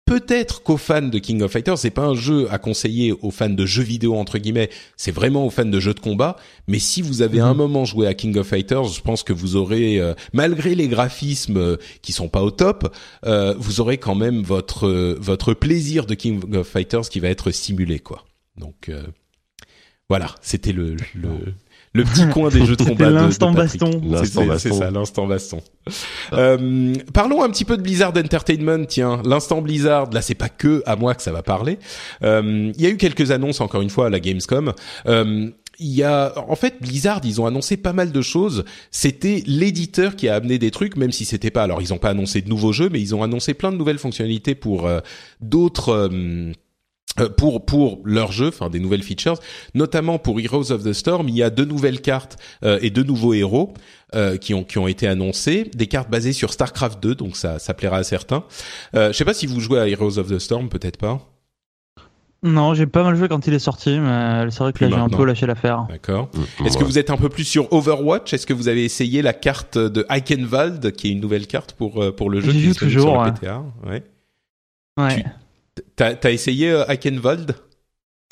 [0.04, 3.50] peut-être qu'aux fans de King of Fighters, c'est pas un jeu à conseiller aux fans
[3.50, 6.36] de jeux vidéo entre guillemets, c'est vraiment aux fans de jeux de combat.
[6.66, 7.58] Mais si vous avez un mhm.
[7.58, 11.58] moment joué à King of Fighters, je pense que vous aurez, euh, malgré les graphismes
[11.58, 12.96] euh, qui sont pas au top,
[13.58, 14.88] vous aurez quand même votre
[15.20, 18.24] votre plaisir de King of Fighters qui va être stimulé quoi.
[18.56, 18.90] Donc
[20.08, 21.54] voilà, c'était le, le
[21.92, 23.10] le petit coin des jeux de combat.
[23.10, 24.00] L'instant baston.
[24.56, 25.60] C'est ça, l'instant baston.
[26.32, 28.84] Euh, parlons un petit peu de Blizzard Entertainment.
[28.86, 30.10] Tiens, l'instant Blizzard.
[30.10, 31.78] Là, c'est pas que à moi que ça va parler.
[32.22, 34.72] Euh, il y a eu quelques annonces encore une fois à la Gamescom.
[35.06, 35.50] Euh,
[35.80, 38.64] il y a, en fait, Blizzard, ils ont annoncé pas mal de choses.
[38.90, 41.62] C'était l'éditeur qui a amené des trucs, même si c'était pas.
[41.62, 43.98] Alors, ils ont pas annoncé de nouveaux jeux, mais ils ont annoncé plein de nouvelles
[43.98, 45.00] fonctionnalités pour euh,
[45.40, 46.52] d'autres euh,
[47.26, 49.38] pour pour leur jeu, enfin des nouvelles features,
[49.74, 53.02] notamment pour Heroes of the Storm, il y a deux nouvelles cartes euh, et deux
[53.02, 53.74] nouveaux héros
[54.14, 57.58] euh, qui ont qui ont été annoncés, des cartes basées sur Starcraft 2, donc ça
[57.58, 58.44] ça plaira à certains.
[58.94, 61.20] Euh, je sais pas si vous jouez à Heroes of the Storm, peut-être pas.
[62.44, 64.96] Non, j'ai pas mal joué quand il est sorti, mais c'est vrai que là j'ai
[64.96, 65.86] un peu lâché l'affaire.
[65.88, 66.30] D'accord.
[66.60, 68.32] Mm, Est-ce que vous êtes un peu plus sur Overwatch?
[68.32, 72.14] Est-ce que vous avez essayé la carte de Eichenwald, qui est une nouvelle carte pour
[72.14, 74.04] pour le jeu qui est toujours sur le PTA Ouais.
[74.98, 75.24] Ouais.
[75.96, 77.54] T'as as essayé euh, Eichenwald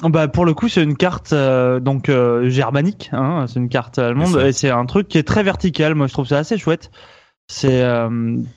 [0.03, 3.99] bah pour le coup c'est une carte euh, donc euh, germanique, hein, c'est une carte
[3.99, 5.95] allemande et c'est un truc qui est très vertical.
[5.95, 6.91] Moi je trouve ça assez chouette.
[7.49, 7.83] C'est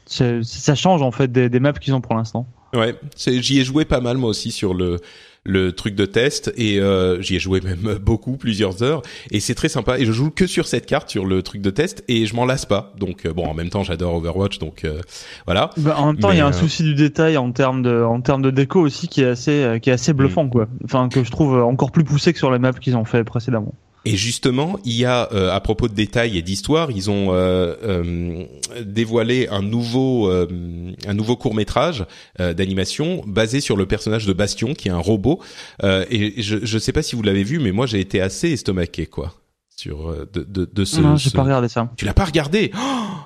[0.06, 2.46] ça change en fait des, des maps qu'ils ont pour l'instant.
[2.74, 4.98] Ouais, j'y ai joué pas mal moi aussi sur le
[5.44, 9.02] le truc de test et euh, j'y ai joué même beaucoup, plusieurs heures
[9.32, 11.70] et c'est très sympa et je joue que sur cette carte sur le truc de
[11.70, 12.94] test et je m'en lasse pas.
[12.98, 15.02] Donc euh, bon, en même temps, j'adore Overwatch donc euh,
[15.46, 15.72] voilà.
[15.78, 18.22] Bah, en même temps, il y a un souci du détail en termes de en
[18.22, 20.50] termes de déco aussi qui est assez qui est assez bluffant mm.
[20.50, 20.68] quoi.
[20.84, 23.74] Enfin que je trouve encore plus poussé que sur les maps qu'ils ont fait précédemment.
[24.06, 27.76] Et justement, il y a euh, à propos de détails et d'histoire, ils ont euh,
[27.84, 28.46] euh,
[28.84, 32.06] dévoilé un nouveau un nouveau court métrage
[32.38, 35.42] d'animation basé sur le personnage de Bastion, qui est un robot.
[35.84, 39.06] et je ne sais pas si vous l'avez vu, mais moi j'ai été assez estomaqué
[39.06, 39.34] quoi
[39.76, 41.00] sur de de, de ce.
[41.00, 41.90] Non, j'ai pas regardé ça.
[41.98, 42.72] Tu l'as pas regardé?
[42.76, 42.80] Oh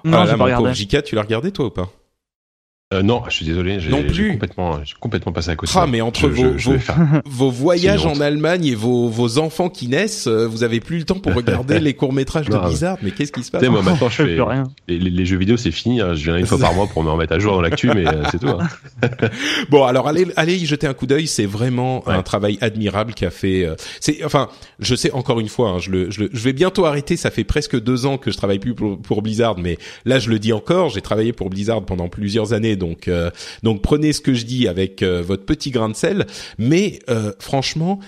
[0.05, 0.73] Non, j'ai pas regardé.
[0.73, 1.89] Jika, tu l'as regardé toi ou pas?
[2.93, 5.71] Euh, non, je suis désolé, j'ai complètement, j'ai complètement passé à côté.
[5.75, 8.13] Ah, mais entre Je- vos, je- je vais vos, faire- vos voyages en.
[8.23, 11.79] Allemagne et vos, vos enfants qui naissent, euh, vous avez plus le temps pour regarder
[11.79, 12.97] les courts-métrages de Blizzard.
[13.01, 14.63] Mais qu'est-ce qui se passe moi maintenant je Je fais rien.
[14.87, 15.99] les, les- les jeux vidéo, c'est fini.
[15.99, 16.13] hein.
[16.13, 18.23] Je viens une fois par mois pour me remettre à jour dans l'actu, mais euh,
[18.31, 18.47] c'est tout.
[18.47, 18.59] hein.
[19.69, 21.27] Bon, alors allez, allez y jeter un coup d'œil.
[21.27, 22.13] C'est vraiment Ouais.
[22.13, 23.65] un travail admirable qu'a fait.
[23.65, 24.49] euh, c'est, enfin,
[24.79, 27.17] je sais encore une fois, hein, je le, je le, je vais bientôt arrêter.
[27.17, 30.29] Ça fait presque deux ans que je travaille plus pour, pour Blizzard, mais là je
[30.29, 30.89] le dis encore.
[30.89, 33.30] J'ai travaillé pour Blizzard pendant plusieurs années, donc euh,
[33.64, 36.26] donc prenez ce que je dis avec euh, votre petit grain de sel.
[36.57, 37.99] Mais euh, franchement.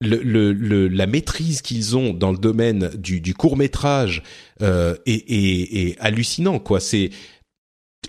[0.00, 4.22] Le, le, le- la maîtrise qu'ils ont dans le domaine du, du court métrage
[4.60, 6.78] euh, est, est, est hallucinant quoi.
[6.80, 7.08] C'est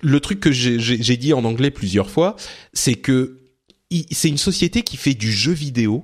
[0.02, 2.36] le truc que j'ai- dit en anglais plusieurs fois,
[2.74, 3.38] c'est que
[4.12, 6.04] c'est une société qui fait du jeu vidéo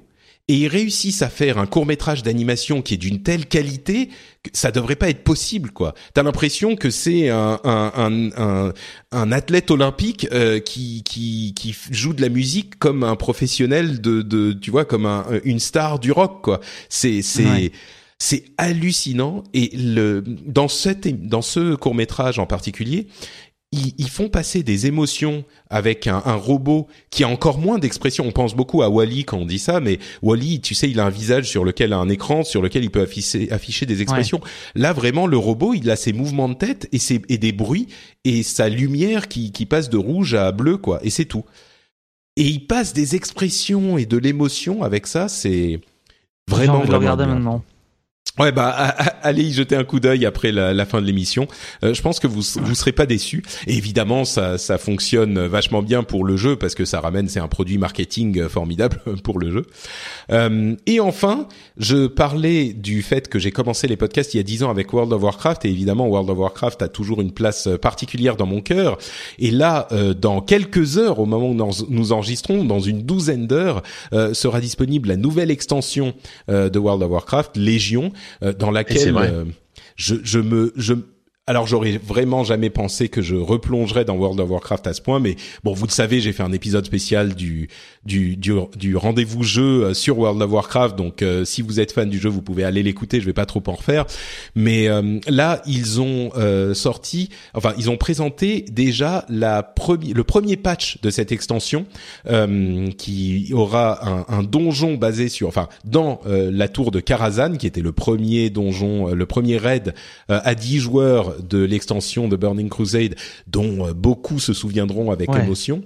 [0.51, 4.09] et ils réussissent à faire un court métrage d'animation qui est d'une telle qualité
[4.43, 5.93] que ça devrait pas être possible quoi.
[6.13, 8.73] T'as l'impression que c'est un, un, un, un,
[9.13, 14.21] un athlète olympique euh, qui, qui qui joue de la musique comme un professionnel de,
[14.21, 16.59] de tu vois comme un, une star du rock quoi.
[16.89, 17.71] C'est c'est Ouais.
[18.19, 23.07] c'est hallucinant et le dans cette dans ce court métrage en particulier
[23.71, 28.25] ils, ils font passer des émotions avec un, un robot qui a encore moins d'expression.
[28.25, 31.05] On pense beaucoup à Wally quand on dit ça, mais Wally, tu sais, il a
[31.05, 34.41] un visage sur lequel a un écran, sur lequel il peut afficher, afficher des expressions.
[34.75, 37.87] Là, vraiment, le robot, il a ses mouvements de tête et, ses, et des bruits
[38.25, 40.99] et sa lumière qui, qui passe de rouge à bleu, quoi.
[41.03, 41.45] Et c'est tout.
[42.35, 45.27] Et il passe des expressions et de l'émotion avec ça.
[45.29, 45.79] C'est
[46.49, 47.63] J'ai vraiment envie de le vraiment regarder maintenant.
[48.39, 48.69] Ouais bah
[49.23, 51.47] allez y jeter un coup d'œil après la, fin de l'émission.
[51.83, 53.43] Euh, je pense que vous vous serez pas déçus.
[53.67, 57.49] Évidemment ça ça fonctionne vachement bien pour le jeu parce que ça ramène c'est un
[57.49, 59.65] produit marketing formidable pour le jeu.
[60.31, 64.43] Euh, et enfin je parlais du fait que j'ai commencé les podcasts il y a
[64.43, 67.67] 10 ans avec World of Warcraft et évidemment World of Warcraft a toujours une place
[67.81, 68.97] particulière dans mon cœur.
[69.39, 73.45] Et là euh, dans quelques heures au moment où nous nous enregistrons dans une douzaine
[73.45, 73.83] d'heures
[74.31, 76.13] sera disponible la nouvelle extension
[76.47, 78.10] de World of Warcraft Légion
[78.41, 79.45] dans c'est laquelle euh,
[79.95, 80.93] je, je me je
[81.47, 85.19] alors j'aurais vraiment jamais pensé que je replongerais dans World of Warcraft à ce point,
[85.19, 87.67] mais bon, vous le savez, j'ai fait un épisode spécial du
[88.05, 91.93] du du, du rendez-vous jeu euh, sur World of Warcraft, donc euh, si vous êtes
[91.93, 93.19] fan du jeu, vous pouvez aller l'écouter.
[93.19, 94.05] Je vais pas trop en refaire,
[94.53, 100.23] mais euh, là ils ont euh, sorti, enfin ils ont présenté déjà la première le
[100.23, 101.87] premier patch de cette extension
[102.27, 107.57] euh, qui aura un, un donjon basé sur, enfin dans euh, la tour de Karazhan,
[107.57, 109.95] qui était le premier donjon, le premier raid
[110.29, 113.15] à 10 joueurs de l'extension de Burning Crusade,
[113.47, 115.43] dont euh, beaucoup se souviendront avec Ouais.
[115.43, 115.81] émotion.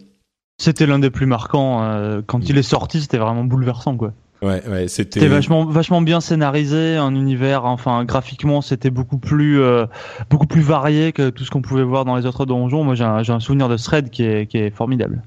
[0.57, 1.83] C'était l'un des plus marquants.
[1.83, 4.13] euh, quand il est sorti, c'était vraiment bouleversant, quoi.
[4.41, 5.27] Ouais, ouais, c'était.
[5.27, 9.85] Vachement, vachement bien scénarisé, un univers, enfin, graphiquement, c'était beaucoup plus, euh,
[10.29, 12.83] beaucoup plus varié que tout ce qu'on pouvait voir dans les autres donjons.
[12.83, 15.23] Moi, j'ai un, souvenir de Thread qui est, qui est formidable.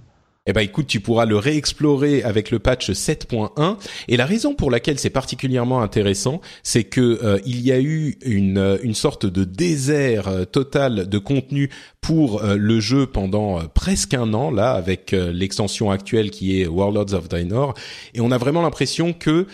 [0.51, 3.77] Eh ben écoute, tu pourras le réexplorer avec le patch 7.1
[4.09, 8.17] et la raison pour laquelle c'est particulièrement intéressant, c'est que euh, il y a eu
[8.23, 11.69] une euh, une sorte de désert euh, total de contenu
[12.01, 17.29] pour le jeu pendant presque un an là avec l'extension actuelle qui est Warlords of
[17.29, 17.75] Draenor.
[18.15, 19.47] Et on a vraiment l'impression que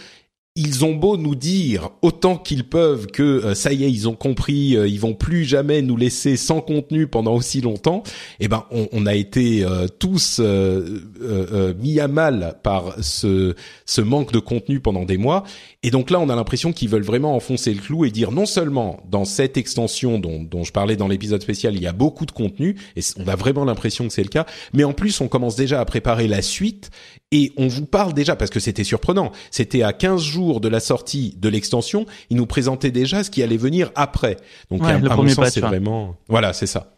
[0.56, 4.14] ils ont beau nous dire autant qu'ils peuvent que euh, ça y est, ils ont
[4.14, 8.04] compris, euh, ils vont plus jamais nous laisser sans contenu pendant aussi longtemps.
[8.38, 12.94] Eh ben, on, on a été euh, tous euh, euh, euh, mis à mal par
[13.02, 15.42] ce, ce manque de contenu pendant des mois.
[15.82, 18.46] Et donc là, on a l'impression qu'ils veulent vraiment enfoncer le clou et dire non
[18.46, 22.26] seulement dans cette extension dont, dont je parlais dans l'épisode spécial, il y a beaucoup
[22.26, 25.26] de contenu, et on a vraiment l'impression que c'est le cas, mais en plus, on
[25.26, 26.90] commence déjà à préparer la suite,
[27.32, 30.80] et on vous parle déjà, parce que c'était surprenant, c'était à 15 jours de la
[30.80, 34.36] sortie de l'extension, ils nous présentaient déjà ce qui allait venir après.
[34.70, 36.16] Donc Ouais, à, le à mon premier sens, c'est vraiment...
[36.28, 36.93] Voilà, c'est ça.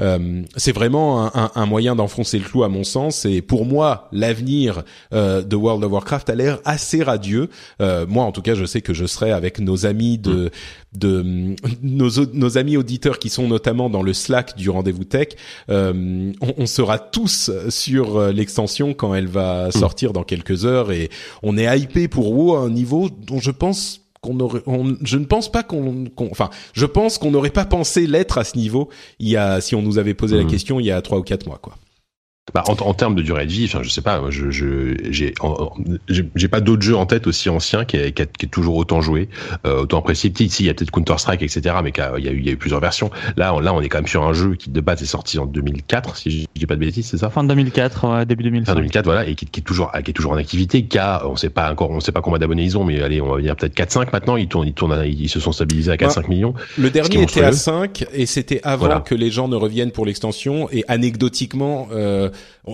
[0.00, 3.66] Euh, c'est vraiment un, un- un moyen d'enfoncer le clou à mon sens et pour
[3.66, 7.48] moi l'avenir euh, de World of Warcraft a l'air assez radieux.
[7.82, 10.50] Euh, moi en tout cas je sais que je serai avec nos amis de
[10.92, 15.30] de nos, nos amis auditeurs qui sont notamment dans le Slack du rendez-vous tech.
[15.68, 20.92] Euh, on, on sera tous sur euh, l'extension quand elle va sortir dans quelques heures
[20.92, 21.10] et
[21.42, 25.16] on est hypé pour WoW à un niveau dont je pense qu'on aurait, on- je
[25.16, 28.88] ne pense pas qu'on, enfin, je pense qu'on n'aurait pas pensé l'être à ce niveau
[29.18, 30.50] il y a, si on nous avait posé la Mhm.
[30.50, 31.74] question il y a trois ou quatre mois, quoi.
[32.54, 35.34] Bah, en, en, termes de durée de vie, enfin, je sais pas, je, je, j'ai,
[36.08, 39.28] j'ai pas d'autres jeux en tête aussi anciens qui, qui, qui est toujours autant joué,
[39.66, 40.32] euh, autant apprécié.
[40.38, 42.48] Ici, il y a peut-être Counter Strike, etc., mais il y a eu, il y
[42.48, 43.10] a eu plusieurs versions.
[43.36, 45.38] Là, on, là, on est quand même sur un jeu qui de base est sorti
[45.38, 47.30] en 2004, si je dis pas de bêtises, c'est ça?
[47.30, 48.66] Fin 2004, début 2005.
[48.66, 51.26] Fin 2004, voilà, et qui, qui, est toujours, qui est toujours en activité, qui a,
[51.26, 53.40] on sait pas encore, on sait pas combien d'abonnés ils ont, mais allez, on va
[53.40, 54.36] dire peut-être 4-5 maintenant.
[54.36, 56.54] Ils tournent, ils tournent, ils se sont stabilisés à 4-5 millions.
[56.78, 59.00] Le dernier était à 5 et c'était avant voilà.
[59.00, 60.68] que les gens ne reviennent pour l'extension.
[60.70, 62.30] Et anecdotiquement, euh,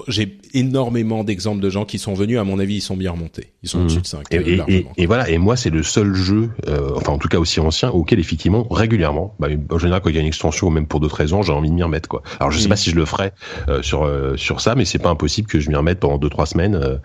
[0.09, 2.39] j'ai énormément d'exemples de gens qui sont venus.
[2.39, 3.53] À mon avis, ils sont bien remontés.
[3.63, 3.83] Ils sont mmh.
[3.83, 4.27] au-dessus de 5.
[4.31, 5.29] Et, et, et, et, voilà.
[5.29, 8.67] Et moi, c'est le seul jeu, euh, enfin en tout cas aussi ancien, auquel effectivement
[8.71, 11.43] régulièrement, bah, en général quand il y a une extension, ou même pour d'autres raisons,
[11.43, 12.23] j'ai envie de m'y remettre quoi.
[12.41, 12.69] Alors je sais mmh.
[12.69, 13.33] pas si je le ferai
[13.69, 16.31] euh, sur euh, sur ça, mais c'est pas impossible que je m'y remette pendant deux
[16.31, 17.01] trois semaines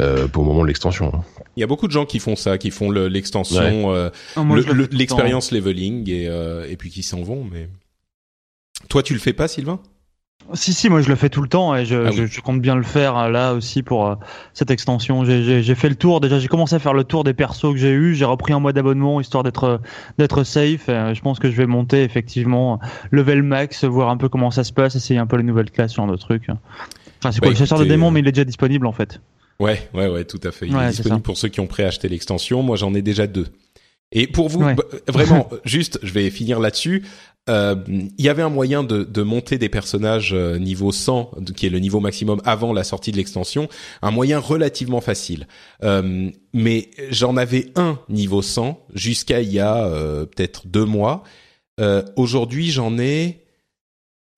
[0.00, 1.12] euh, pour le moment de l'extension.
[1.14, 1.24] Hein.
[1.56, 4.10] Il y a beaucoup de gens qui font ça, qui font l'extension, ouais.
[4.36, 4.42] oh,
[4.90, 6.24] l'expérience leveling et
[6.70, 7.46] et puis qui s'en vont.
[7.50, 7.68] Mais
[8.88, 9.80] toi, tu le fais pas, Sylvain?
[10.54, 12.16] Si si moi je le fais tout le temps et je, ah oui.
[12.16, 14.14] je, je compte bien le faire euh, là aussi pour euh,
[14.54, 15.24] cette extension.
[15.24, 17.92] J'ai fait le tour déjà j'ai commencé à faire le tour des persos que j'ai
[17.92, 18.14] eu.
[18.14, 19.80] J'ai repris un mois d'abonnement histoire d'être
[20.18, 20.88] d'être safe.
[20.88, 24.64] Et je pense que je vais monter effectivement level max, voir un peu comment ça
[24.64, 26.46] se passe, essayer un peu les nouvelles classes sur le truc.
[27.20, 29.20] Enfin c'est quoi le chasseur de démons mais il est déjà disponible en fait.
[29.60, 30.66] Ouais ouais ouais tout à fait.
[30.66, 32.62] Il ouais, est disponible est pour ceux qui ont préacheté l'extension.
[32.62, 33.46] Moi j'en ai déjà deux.
[34.12, 34.76] Et pour vous, ouais.
[35.08, 37.02] vraiment, juste, je vais finir là-dessus.
[37.48, 41.66] Euh, il y avait un moyen de, de monter des personnages euh, niveau 100, qui
[41.66, 43.68] est le niveau maximum avant la sortie de l'extension,
[44.00, 45.48] un moyen relativement facile.
[45.82, 51.22] Euh, mais j'en avais un niveau 100 jusqu'à il y a euh, peut-être deux mois.
[52.14, 53.44] Aujourd'hui, j'en ai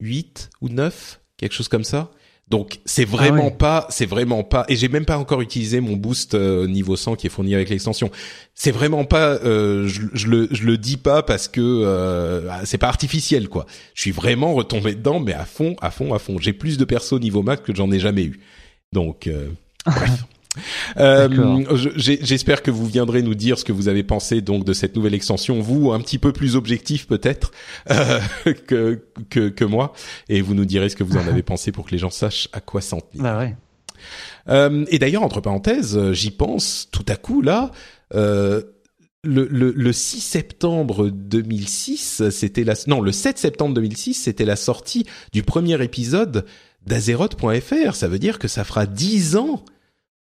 [0.01, 2.11] 8 ou 9, quelque chose comme ça.
[2.49, 3.57] Donc c'est vraiment ah ouais.
[3.57, 7.17] pas, c'est vraiment pas, et j'ai même pas encore utilisé mon boost euh, niveau 100
[7.17, 8.11] qui est fourni avec l'extension.
[8.55, 12.77] C'est vraiment pas, euh, je, je, le, je le dis pas parce que euh, c'est
[12.77, 13.65] pas artificiel quoi.
[13.95, 16.39] Je suis vraiment retombé dedans, mais à fond, à fond, à fond.
[16.39, 18.41] J'ai plus de persos niveau max que j'en ai jamais eu.
[18.93, 19.49] Donc euh,
[19.87, 20.25] bref.
[20.99, 21.65] Euh,
[21.97, 25.15] J'espère que vous viendrez nous dire ce que vous avez pensé donc de cette nouvelle
[25.15, 27.53] extension, vous un petit peu plus objectif peut-être
[27.91, 28.21] euh,
[28.67, 29.93] que, que, que moi,
[30.29, 32.49] et vous nous direz ce que vous en avez pensé pour que les gens sachent
[32.53, 33.23] à quoi s'en tenir.
[33.23, 33.57] Bah ouais.
[34.49, 37.71] Euh, et d'ailleurs, entre parenthèses, j'y pense tout à coup là.
[39.27, 44.55] Le, le, le, 6 septembre 2006, c'était la non le 7 septembre 2006, c'était la
[44.55, 46.45] sortie du premier épisode
[46.87, 47.95] d'Azeroth.fr.
[47.95, 49.65] Ça veut dire que ça fera 10 ans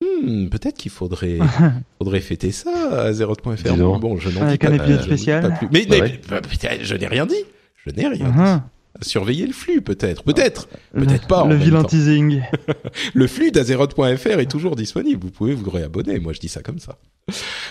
[0.00, 1.38] Hmm, peut-être qu'il faudrait,
[1.98, 3.76] faudrait fêter ça à Zeroth.fr.
[3.76, 5.42] Bon, je n'en Avec dis un pas, épisode spécial.
[5.42, 5.68] Pas plus.
[5.72, 6.20] Mais, bah ouais.
[6.30, 7.44] mais, je n'ai rien dit.
[7.86, 8.56] Je n'ai rien uh -huh.
[8.56, 8.62] dit.
[9.02, 10.24] Surveiller le flux, peut-être.
[10.24, 10.68] Peut-être.
[10.92, 11.46] Peut-être pas.
[11.46, 12.42] Le vilain teasing.
[13.14, 15.20] le flux d'Azeroth.fr est toujours disponible.
[15.22, 16.18] Vous pouvez vous réabonner.
[16.18, 16.98] Moi, je dis ça comme ça.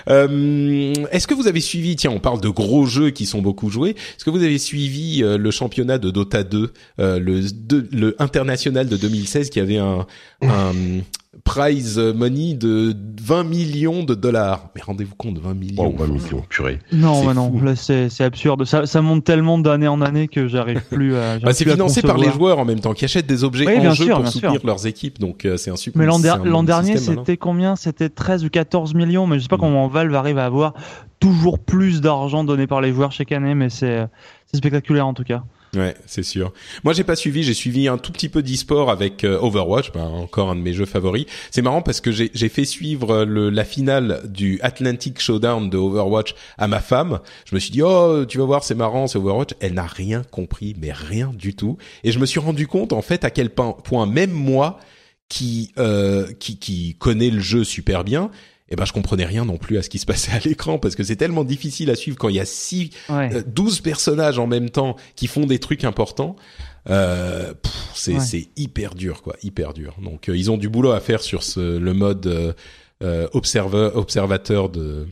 [0.10, 3.70] Euh, Est-ce que vous avez suivi, tiens, on parle de gros jeux qui sont beaucoup
[3.70, 3.92] joués.
[3.92, 8.16] Est-ce que vous avez suivi euh, le championnat de Dota 2, euh, le, de, le
[8.20, 10.08] international de 2016 qui avait un,
[10.42, 10.74] un
[11.44, 14.70] prize money de 20 millions de dollars.
[14.76, 15.94] Mais rendez-vous compte, 20 millions.
[15.96, 16.80] Oh, 20 millions, purée.
[16.92, 18.66] Non, mais non, là c'est absurde.
[18.66, 21.38] Ça, ça monte tellement d'année en année que j'arrive plus à.
[21.40, 23.94] bah, c'est financé par les joueurs en même temps qui achètent des objets oui, en
[23.94, 24.68] jeu sûr, pour soutenir sûr.
[24.68, 25.20] leurs équipes.
[25.20, 26.00] Donc euh, c'est un super.
[26.00, 27.76] Mais l'an der dernier, c'était combien?
[27.76, 29.28] C'était 13 ou 14 millions.
[29.28, 29.60] Mais je sais pas mmh.
[29.60, 30.74] comment Valve arrive à avoir
[31.20, 33.54] toujours plus d'argent donné par les joueurs chaque année.
[33.54, 34.08] Mais c'est
[34.54, 35.44] spectaculaire en tout cas.
[35.76, 36.52] Ouais, c'est sûr.
[36.84, 37.44] Moi, j'ai pas suivi.
[37.44, 40.74] J'ai suivi un tout petit peu d'e-sport avec euh, Overwatch, ben, encore un de mes
[40.74, 41.26] jeux favoris.
[41.52, 45.78] C'est marrant parce que j'ai fait suivre euh, le, la finale du Atlantic Showdown de
[45.78, 47.20] Overwatch à ma femme.
[47.46, 49.52] Je me suis dit, oh, tu vas voir, c'est marrant, c'est Overwatch.
[49.60, 51.78] Elle n'a rien compris, mais rien du tout.
[52.04, 54.80] Et je me suis rendu compte, en fait, à quel point, même moi,
[55.30, 58.32] qui, euh, qui, qui connais le jeu super bien,
[58.70, 60.96] eh ben je comprenais rien non plus à ce qui se passait à l'écran parce
[60.96, 63.34] que c'est tellement difficile à suivre quand il y a six, ouais.
[63.34, 66.36] euh, 12 personnages en même temps qui font des trucs importants.
[66.90, 67.54] Euh,
[67.94, 68.50] c'est ouais.
[68.56, 69.96] hyper dur quoi, hyper dur.
[70.02, 72.54] Donc euh, ils ont du boulot à faire sur ce, le mode euh,
[73.04, 75.08] euh observeur, observateur de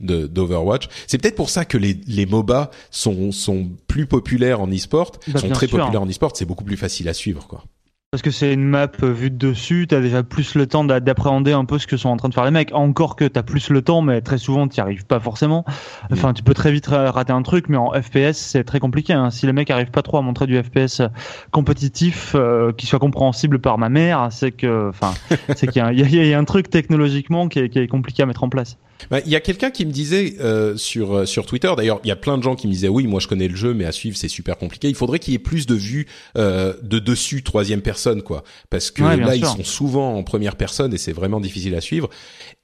[0.00, 0.88] d'Overwatch.
[1.06, 5.38] C'est peut-être pour ça que les, les MOBA sont, sont plus populaires en e-sport, bah,
[5.38, 5.78] sont très sûr.
[5.78, 7.62] populaires en e-sport, c'est beaucoup plus facile à suivre quoi
[8.14, 11.64] parce que c'est une map vue de dessus, t'as déjà plus le temps d'appréhender un
[11.64, 12.72] peu ce que sont en train de faire les mecs.
[12.72, 15.64] Encore que t'as plus le temps, mais très souvent t'y arrives pas forcément.
[16.12, 19.14] Enfin, tu peux très vite rater un truc, mais en FPS c'est très compliqué.
[19.14, 19.30] Hein.
[19.30, 21.02] Si les mecs arrivent pas trop à montrer du FPS
[21.50, 25.12] compétitif euh, qui soit compréhensible par ma mère, c'est que, enfin,
[25.56, 28.26] c'est qu'il y, y, y, a un truc technologiquement qui est, qui est compliqué à
[28.26, 28.78] mettre en place.
[29.10, 31.72] Bah, il y a quelqu'un qui me disait euh, sur euh, sur Twitter.
[31.76, 33.56] D'ailleurs, il y a plein de gens qui me disaient oui, moi je connais le
[33.56, 34.88] jeu, mais à suivre c'est super compliqué.
[34.88, 36.06] Il faudrait qu'il y ait plus de vues
[36.36, 39.36] euh, de dessus troisième personne, quoi, parce que ouais, là sûr.
[39.36, 42.08] ils sont souvent en première personne et c'est vraiment difficile à suivre.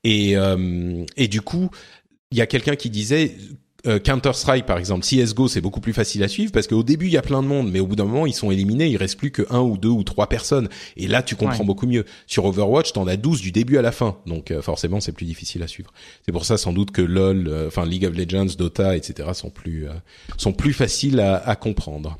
[0.04, 1.70] Et euh, et du coup,
[2.30, 3.34] il y a quelqu'un qui disait
[4.04, 7.12] Counter Strike par exemple, CS:GO c'est beaucoup plus facile à suivre parce qu'au début il
[7.12, 9.18] y a plein de monde, mais au bout d'un moment ils sont éliminés, il reste
[9.18, 12.04] plus que un ou deux ou trois personnes, et là tu comprends beaucoup mieux.
[12.26, 15.26] Sur Overwatch t'en as 12 du début à la fin, donc euh, forcément c'est plus
[15.26, 15.92] difficile à suivre.
[16.24, 19.30] C'est pour ça sans doute que LoL, euh, enfin League of Legends, Dota, etc.
[19.34, 19.86] sont plus
[20.36, 22.18] sont plus faciles à, à comprendre.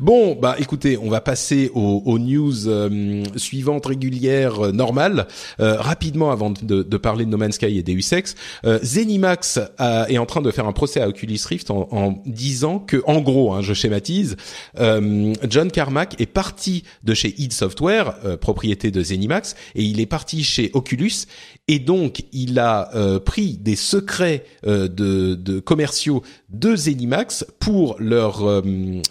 [0.00, 5.26] Bon, bah écoutez, on va passer aux, news euh, suivantes régulières euh, normales.
[5.60, 8.34] Euh, rapidement, avant de, parler de No Man's Sky et Deus Ex,
[8.82, 9.60] Zenimax
[10.08, 13.52] est en train de faire un procès à Oculus Rift en, disant que, en gros,
[13.52, 14.36] hein, je schématise,
[14.76, 20.42] John Carmack est parti de chez id Software, propriété de Zenimax, et il est parti
[20.42, 21.26] chez Oculus,
[21.68, 22.90] et donc il a
[23.24, 28.62] pris des secrets de, de commerciaux de Zenimax pour leur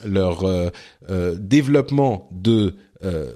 [0.05, 0.66] leur euh, euh,
[1.37, 3.31] développement de euh,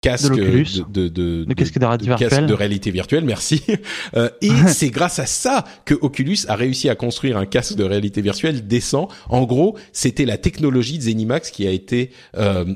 [0.00, 3.62] casque de, de, de, de, casque de, réalité virtuelle, merci.
[4.42, 8.20] et c'est grâce à ça que Oculus a réussi à construire un casque de réalité
[8.20, 9.08] virtuelle décent.
[9.30, 12.10] En gros, c'était la technologie de Zenimax qui a été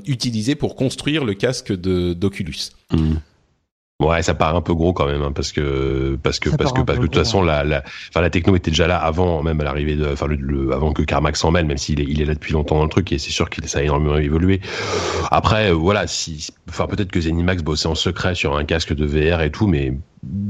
[0.07, 2.71] utilisée pour construire le casque de d'Oculus.
[2.91, 3.17] Mmh.
[4.01, 6.83] Ouais, ça paraît un peu gros quand même, hein, parce que parce que parce que
[6.83, 9.59] parce que de toute façon la la enfin la techno était déjà là avant même
[9.59, 12.25] à l'arrivée de enfin le, avant que Carmack s'en mêle, même s'il est il est
[12.25, 14.61] là depuis longtemps dans le truc et c'est sûr qu'il ça a énormément évolué.
[15.31, 19.05] Après euh, voilà, si enfin peut-être que Zenimax bossait en secret sur un casque de
[19.05, 19.97] VR et tout, mais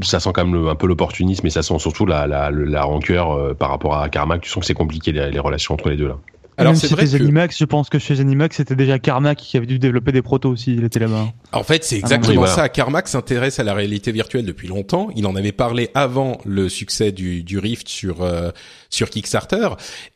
[0.03, 3.31] ça sent quand même un peu l'opportunisme et ça sent surtout la la la rancœur
[3.31, 4.41] euh, par rapport à Carmack.
[4.41, 6.19] Tu sens que c'est compliqué les, les relations entre les deux là.
[6.59, 9.65] Alors c'est vrai que Zenimax, je pense que chez Zenimax, c'était déjà Carmack qui avait
[9.65, 11.27] dû développer des protos aussi, il était là-bas.
[11.51, 12.69] En fait, c'est ah exactement ça.
[12.69, 15.09] Carmack s'intéresse à la réalité virtuelle depuis longtemps.
[15.15, 18.51] Il en avait parlé avant le succès du, du Rift sur euh,
[18.89, 19.69] sur Kickstarter.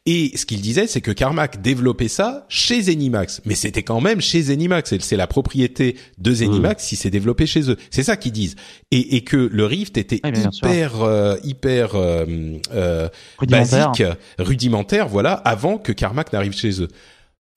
[0.05, 3.41] Et ce qu'il disait, c'est que Carmack développait ça chez Zenimax.
[3.45, 4.95] Mais c'était quand même chez Zenimax.
[4.99, 6.85] C'est la propriété de Zenimax mmh.
[6.85, 7.77] si c'est développé chez eux.
[7.89, 8.55] C'est ça qu'ils disent.
[8.91, 12.25] Et, et, que le Rift était hyper, euh, hyper euh,
[12.73, 13.07] euh,
[13.37, 13.89] rudimentaire.
[13.89, 14.07] basique,
[14.39, 16.87] rudimentaire, voilà, avant que Carmack chez eux.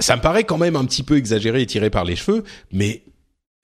[0.01, 3.03] Ça me paraît quand même un petit peu exagéré et tiré par les cheveux, mais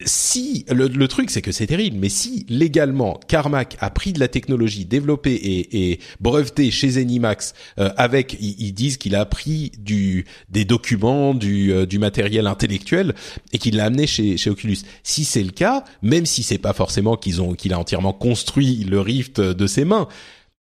[0.06, 4.28] si le, truc c'est que c'est terrible, mais si légalement Carmack a pris de la
[4.28, 10.24] technologie développée et, et brevetée chez Zenimax euh, avec, ils, disent qu'il a pris du
[10.48, 13.14] des documents, du, euh, du matériel intellectuel
[13.52, 14.78] et qu'il l'a amené chez, chez Oculus.
[15.02, 18.84] Si c'est le cas, même si c'est pas forcément qu'ils ont qu'il a entièrement construit
[18.84, 20.09] le Rift de ses mains,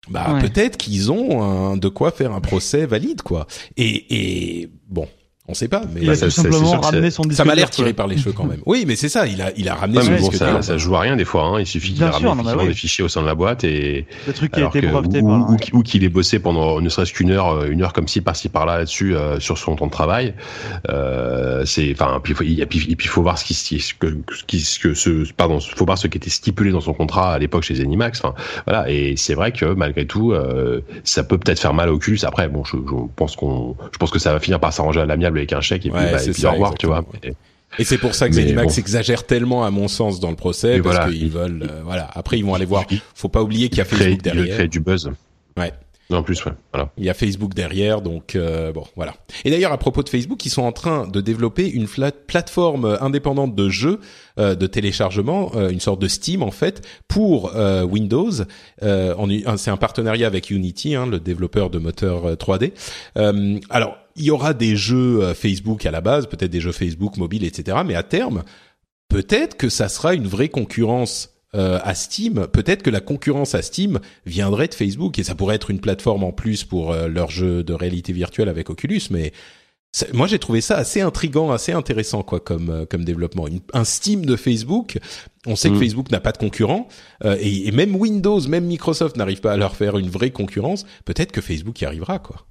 [0.07, 3.47] bah peut-être qu'ils ont de quoi faire un procès valide quoi.
[3.77, 5.07] Et, et bon,
[5.49, 8.07] on sait pas, mais il a tout simplement ramené son Ça m'a l'air tiré par
[8.07, 8.59] les cheveux quand même.
[8.65, 9.25] Oui, mais c'est ça.
[9.25, 11.43] Il a, il a ramené son disque ça, ça joue à rien des fois.
[11.43, 11.59] Hein.
[11.59, 14.51] Il suffit qu'il ramène bah des fichiers au sein de la boîte et le truc
[14.51, 17.69] qui a été breveté ou, ou, qu'il ait bossé pendant ne serait-ce qu'une heure, euh,
[17.69, 20.35] une heure comme ci par-ci par-là là-dessus euh, sur son temps de travail.
[20.89, 24.17] Euh, c'est, enfin, puis et puis il faut voir ce qui, ce que,
[24.47, 27.63] ce que ce, pardon, faut voir ce qui était stipulé dans son contrat à l'époque
[27.63, 28.19] chez Zenimax.
[28.23, 28.35] Enfin,
[28.65, 28.89] voilà.
[28.89, 32.19] Et c'est vrai que malgré tout, euh, ça peut peut-être faire mal au cul.
[32.23, 35.05] Après, bon, je, je pense qu'on, je pense que ça va finir par s'arranger à
[35.05, 37.03] l'amiable avec un chèque et puis, bah, au revoir, tu vois.
[37.77, 41.11] Et, c'est pour ça que Zenimax exagère tellement, à mon sens, dans le procès, parce
[41.11, 42.09] qu'ils veulent, euh, voilà.
[42.13, 42.85] Après, ils vont aller voir.
[43.13, 44.55] Faut pas oublier qu'il y a Facebook derrière.
[44.55, 45.11] Créer du buzz.
[45.57, 45.71] Ouais.
[46.11, 46.53] En plus, ouais.
[46.73, 46.89] Voilà.
[46.97, 49.13] Il y a Facebook derrière, donc euh, bon, voilà.
[49.45, 53.53] Et d'ailleurs, à propos de Facebook, ils sont en train de développer une plateforme indépendante
[53.53, 53.99] de jeux,
[54.39, 57.53] euh, de téléchargement, euh, une sorte de Steam en fait, pour
[57.83, 58.31] Windows.
[58.81, 62.73] c'est un partenariat avec Unity, hein, le développeur de moteur 3D.
[63.69, 67.43] alors, il y aura des jeux Facebook à la base, peut-être des jeux Facebook mobile,
[67.43, 67.79] etc.
[67.85, 68.43] Mais à terme,
[69.07, 73.63] peut-être que ça sera une vraie concurrence euh, à Steam, peut-être que la concurrence à
[73.63, 77.31] Steam viendrait de Facebook et ça pourrait être une plateforme en plus pour euh, leur
[77.31, 79.01] jeu de réalité virtuelle avec Oculus.
[79.09, 79.33] Mais
[80.13, 83.47] moi j'ai trouvé ça assez intrigant, assez intéressant quoi comme euh, comme développement.
[83.73, 84.99] un Steam de Facebook,
[85.47, 85.79] on sait que mm.
[85.79, 86.87] Facebook n'a pas de concurrent
[87.25, 90.85] et, et, même Windows, même Microsoft n'arrive pas à leur faire une vraie concurrence.
[91.05, 92.45] Peut-être que Facebook y arrivera quoi.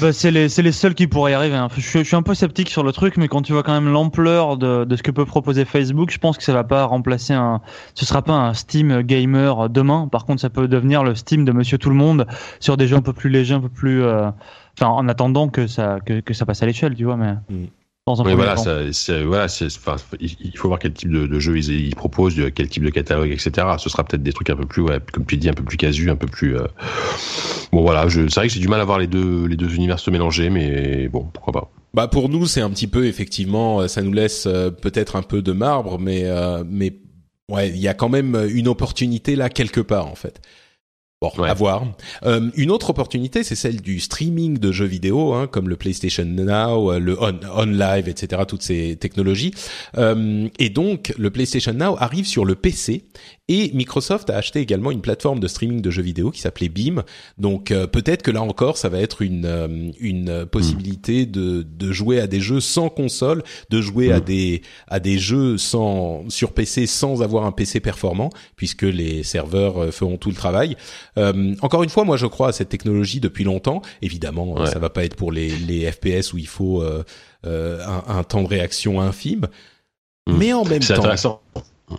[0.00, 1.56] Bah, c'est les, les seuls qui pourraient y arriver.
[1.56, 1.68] Hein.
[1.74, 3.90] Je, je, suis un peu sceptique sur le truc, mais quand tu vois quand même
[3.90, 7.32] l'ampleur de, de, ce que peut proposer Facebook, je pense que ça va pas remplacer
[7.32, 7.62] un.
[7.94, 10.08] Ce sera pas un Steam gamer demain.
[10.08, 12.26] Par contre, ça peut devenir le Steam de Monsieur Tout le Monde
[12.60, 14.02] sur des jeux un peu plus légers, un peu plus.
[14.02, 14.30] Euh...
[14.78, 17.16] Enfin, en attendant que ça que, que ça passe à l'échelle, tu vois.
[17.16, 17.32] Mais.
[17.48, 17.66] Mm
[18.06, 22.40] voilà, ça, voilà, enfin, il faut voir quel type de, de jeu ils, ils, proposent,
[22.54, 23.66] quel type de catalogue, etc.
[23.78, 25.76] Ce sera peut-être des trucs un peu plus, ouais, comme tu dis, un peu plus
[25.76, 26.56] casu, un peu plus.
[26.56, 26.66] Euh...
[27.72, 29.98] Bon, voilà, c'est vrai que j'ai du mal à voir les deux, les deux univers
[29.98, 31.70] se mélanger, mais bon, pourquoi pas.
[31.96, 35.22] Bah pour nous, c'est un petit peu effectivement, euh, ça nous laisse euh, peut-être un
[35.22, 36.94] peu de marbre, mais euh, mais
[37.50, 40.42] ouais, il y a quand même une opportunité là quelque part en fait.
[41.22, 41.86] Bon, à voir.
[42.24, 46.26] Euh, une autre opportunité, c'est celle du streaming de jeux vidéo, hein, comme le PlayStation
[46.26, 48.42] Now, euh, le On, Live, etc.
[48.46, 49.54] Toutes ces technologies.
[49.96, 53.06] Euh, et donc, le PlayStation Now arrive sur le PC
[53.48, 57.04] Et Microsoft a acheté également une plateforme de streaming de jeux vidéo qui s'appelait Beam.
[57.38, 61.92] Donc euh, peut-être que là encore, ça va être une euh, une possibilité de de
[61.92, 66.52] jouer à des jeux sans console, de jouer à des à des jeux sans sur
[66.52, 70.76] PC sans avoir un PC performant, puisque les serveurs euh, feront tout le travail.
[71.62, 73.80] encore une fois, moi je crois à cette technologie depuis longtemps.
[74.02, 76.82] Évidemment, ça va pas être pour les les FPS où il faut
[77.44, 79.46] un, un temps de réaction infime.
[80.26, 80.36] Hmm.
[80.36, 81.40] Mais en même temps, intéressant.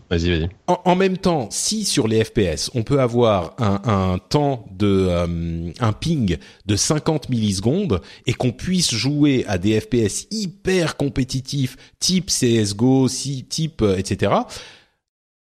[0.09, 0.49] Vas-y, vas-y.
[0.67, 4.85] En, en, même temps, si sur les FPS, on peut avoir un, un temps de
[5.09, 6.35] euh, un ping
[6.65, 13.45] de 50 millisecondes et qu'on puisse jouer à des FPS hyper compétitifs, type CS:GO, si,
[13.45, 14.33] type euh, etc.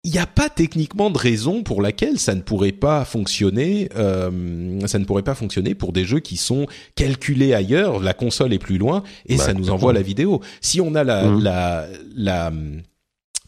[0.03, 3.87] Il n'y a pas techniquement de raison pour laquelle ça ne pourrait pas fonctionner.
[3.95, 6.65] Euh, ça ne pourrait pas fonctionner pour des jeux qui sont
[6.95, 7.99] calculés ailleurs.
[7.99, 10.41] La console est plus loin et Bah, ça nous envoie la vidéo.
[10.59, 11.43] Si on a la Mhm.
[11.43, 12.51] la la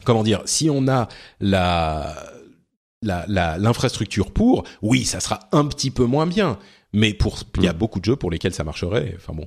[0.04, 1.08] comment dire, si on a
[1.40, 2.14] la
[3.02, 6.58] la- la- l'infrastructure pour, oui, ça sera un petit peu moins bien,
[6.94, 9.12] mais pour il y a beaucoup de jeux pour lesquels ça marcherait.
[9.16, 9.46] Enfin bon,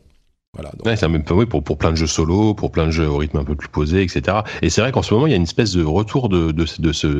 [0.53, 0.71] voilà.
[0.71, 3.07] donc- Ouais, c'est même oui, pour pour plein de jeux solo, pour plein de jeux
[3.07, 4.39] au rythme un peu plus posé, etc.
[4.61, 6.65] Et c'est vrai qu'en ce moment il y a une espèce de retour de de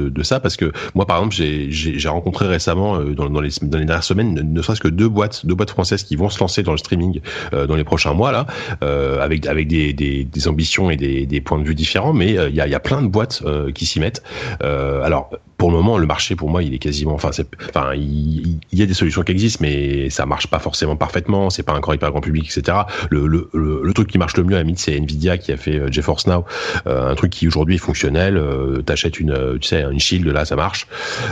[0.10, 1.36] de, ça parce que moi par exemple
[1.70, 5.46] j'ai rencontré récemment euh, dans, les dans les dernières semaines ne, serait-ce que deux boîtes
[5.46, 7.22] deux boîtes françaises qui vont se lancer dans le streaming
[7.54, 8.48] euh, dans les prochains mois là
[8.84, 12.56] euh, avec avec des, des ambitions et des des points de vue différents mais il
[12.56, 13.44] y a y a plein de boîtes
[13.74, 14.24] qui s'y mettent.
[14.62, 17.32] Alors pour le moment le marché pour moi il est quasiment enfin
[17.70, 21.64] enfin il, y a des solutions qui existent mais ça marche pas forcément parfaitement c'est
[21.64, 22.80] pas encore hyper grand public etc
[23.26, 25.80] le, le, le truc qui marche le mieux à limite c'est Nvidia qui a fait
[25.80, 26.46] euh, GeForce Now.
[26.86, 30.46] Euh, un truc qui aujourd'hui est fonctionnel euh, t'achètes une tu sais une shield là
[30.46, 30.88] ça marche.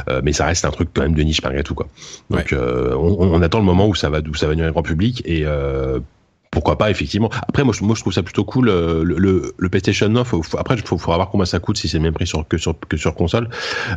[0.10, 1.88] Euh, mais ça reste un truc quand même de niche malgré tout quoi.
[2.30, 4.84] Donc euh, on, on attend le moment où ça va où ça va devenir grand
[4.84, 6.00] public et euh,
[6.56, 9.54] pourquoi pas effectivement après moi je, moi je trouve ça plutôt cool euh, le, le,
[9.58, 11.98] le PlayStation 9 faut, faut- après il faut, faudra voir combien ça coûte si c'est
[11.98, 13.50] le même prix sur, que sur que sur console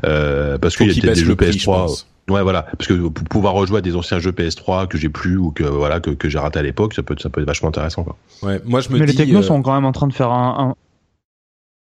[0.04, 2.06] euh, parce qu'il y a des jeux le prix, je PS3 pense.
[2.28, 5.38] Ouais, voilà, parce que pour pouvoir rejouer à des anciens jeux PS3 que j'ai plus
[5.38, 7.70] ou que voilà que, que j'ai raté à l'époque, ça peut ça peut être vachement
[7.70, 8.16] intéressant quoi.
[8.42, 9.12] Ouais, moi je me Mais dis.
[9.12, 10.74] les technos euh, sont quand même en train de faire un.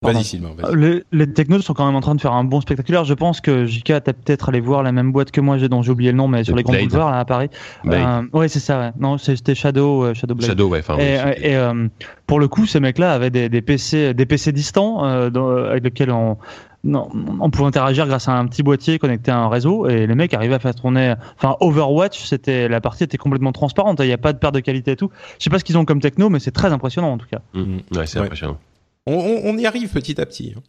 [0.03, 0.51] Vas-y, Sylvain.
[0.75, 3.03] Les, les technos sont quand même en train de faire un bon spectaculaire.
[3.03, 5.81] Je pense que JK t'as peut-être allé voir la même boîte que moi, j'ai dont
[5.81, 7.49] j'ai oublié le nom, mais sur les grands boulevards là à Paris.
[7.87, 8.79] Euh, ouais, c'est ça.
[8.79, 8.91] Ouais.
[8.99, 10.49] Non, c'était Shadow, euh, Shadow Blade.
[10.49, 10.97] Shadow, ouais, enfin.
[10.97, 11.87] Et, oui, euh, et, euh,
[12.27, 15.83] pour le coup, ces mecs-là avaient des, des PC, des PC distants euh, dans- avec
[15.83, 16.37] lesquels on,
[16.83, 17.09] non,
[17.41, 19.87] on pouvait interagir grâce à un petit boîtier connecté à un réseau.
[19.87, 21.15] Et les mecs arrivaient à faire tourner.
[21.37, 23.99] Enfin, Overwatch, c'était la partie était complètement transparente.
[24.01, 25.09] Il n'y a pas de perte de qualité et tout.
[25.39, 27.39] Je sais pas ce qu'ils ont comme techno, mais c'est très impressionnant en tout cas.
[27.55, 27.79] Mhm.
[27.95, 28.25] ouais, c'est Ouais.
[28.25, 28.57] impressionnant.
[29.07, 30.53] On, on- on y arrive petit à petit.
[30.55, 30.61] hein.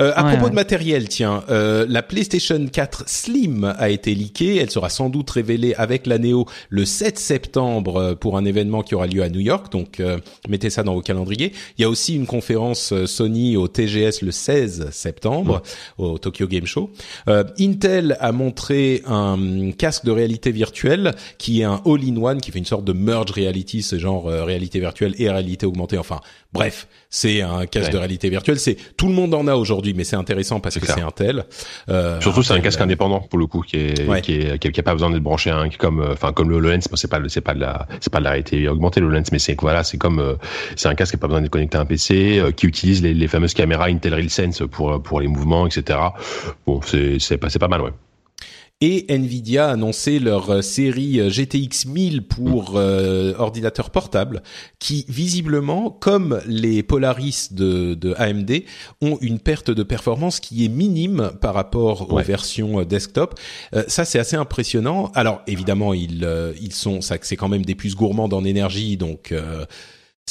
[0.00, 0.50] Euh, à Ouais, propos ouais.
[0.50, 4.56] de matériel, tiens, euh, la PlayStation 4 Slim a été leakée.
[4.56, 8.82] Elle sera sans doute révélée avec la Neo le 7 septembre euh, pour un événement
[8.82, 9.70] qui aura lieu à New York.
[9.70, 11.52] Donc, euh, mettez ça dans vos calendriers.
[11.78, 15.62] Il y a aussi une conférence euh, Sony au TGS le 16 septembre
[15.96, 16.90] au Tokyo Game Show.
[17.28, 22.58] Euh, Intel a montré un casque de réalité virtuelle qui est un all-in-one, qui fait
[22.58, 25.98] une sorte de merge reality, ce genre réalité virtuelle et réalité augmentée.
[25.98, 26.18] Enfin,
[26.52, 27.92] bref, c'est un casque Ouais.
[27.92, 28.58] de réalité virtuelle.
[28.58, 31.44] C'est tout le monde en a aujourd'hui, mais c'est intéressant parce que c'est Intel.
[31.88, 34.20] Euh, Surtout, c'est un casque euh, indépendant pour le coup, qui est, Ouais.
[34.20, 36.56] qui est, qui, a pas besoin d'être branché à un, comme, euh, enfin, comme le
[36.56, 36.80] HoloLens.
[36.94, 39.38] C'est pas, c'est pas de la, c'est pas de la réalité augmentée le HoloLens, mais
[39.38, 40.34] c'est voilà, c'est comme, euh,
[40.76, 43.14] c'est un casque qui a pas besoin d'être connecté à un PC, qui utilise les,
[43.14, 45.98] les fameuses caméras Intel RealSense pour pour les mouvements, etc.
[46.66, 47.90] Bon, c'est c'est pas, c'est pas mal, ouais.
[48.80, 54.42] Et Nvidia a annoncé leur euh, série euh, GTX 1000 pour euh, ordinateur portable,
[54.78, 58.62] qui visiblement, comme les Polaris de, de AMD,
[59.00, 63.38] ont une perte de performance qui est minime par rapport aux versions euh, desktop.
[63.74, 65.10] Euh, ça, c'est assez impressionnant.
[65.16, 68.96] Alors, évidemment, ils euh, ils sont, ça, c'est quand même des puces gourmandes en énergie,
[68.96, 69.32] donc.
[69.32, 69.64] euh,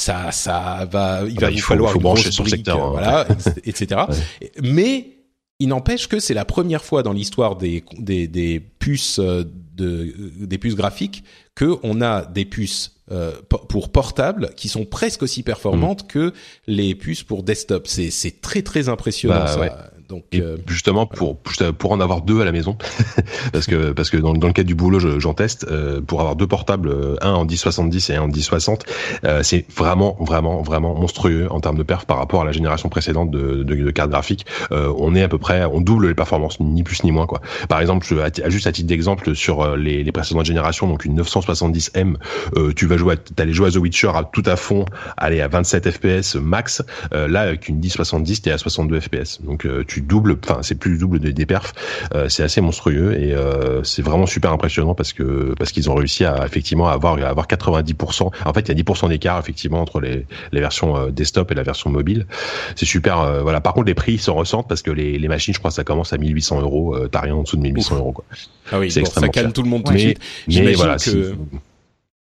[0.00, 2.44] ça, ça va, il Ah va bah, vous il faut- falloir faut une brancher sur
[2.44, 2.90] le secteur, hein.
[2.92, 3.26] voilà,
[3.64, 4.02] etc.
[4.62, 5.17] Mais
[5.60, 9.44] il n'empêche que c'est la première fois dans l'histoire des, des, des puces euh,
[9.74, 11.24] de des puces graphiques
[11.54, 16.32] que on a des puces euh, po- pour portable qui sont presque aussi performantes que
[16.66, 17.86] les puces pour desktop.
[17.86, 19.60] C'est c'est très très impressionnant Bah, ça.
[19.60, 19.70] ouais.
[20.08, 22.78] Donc Et euh, justement pour pour en avoir deux à la maison
[23.52, 26.20] parce que parce que dans, dans le cadre du boulot je- j'en teste euh, pour
[26.20, 28.86] avoir deux portables euh, un en 1070 et un en 1060
[29.24, 32.88] euh, c'est vraiment vraiment vraiment monstrueux en termes de perf par rapport à la génération
[32.88, 34.46] précédente de, de, de cartes graphiques.
[34.72, 37.42] Euh, on est à peu près on double les performances ni plus ni moins quoi.
[37.68, 41.20] Par exemple à juste à titre d'exemple sur euh, les, les précédentes générations donc une
[41.20, 42.14] 970M
[42.56, 44.86] euh, tu vas jouer t'allais jouer à The Witcher à tout à fond
[45.18, 46.82] aller à 27 FPS max
[47.12, 50.60] euh, là avec une 1070 t'es à 62 FPS donc euh, tu tu doubles, enfin
[50.62, 51.72] c'est plus du double des, des perfs.
[52.28, 53.34] c'est assez monstrueux et
[53.82, 57.46] c'est vraiment super impressionnant parce que parce qu'ils ont réussi à effectivement avoir à avoir
[57.46, 58.30] 90%.
[58.44, 61.62] En fait, il y a 10% d'écart effectivement entre les les versions desktop et la
[61.62, 62.26] version mobile.
[62.76, 63.42] C'est super.
[63.42, 63.60] voilà.
[63.60, 66.12] Par contre, les prix se ressentent parce que les, les machines, je crois, ça commence
[66.12, 66.96] à 1800 euros.
[67.08, 68.24] T'as rien en dessous de 1800 euros quoi.
[68.72, 70.20] Ah oui, ça calme tout le monde tout de suite.
[70.48, 71.34] Mais voilà, que...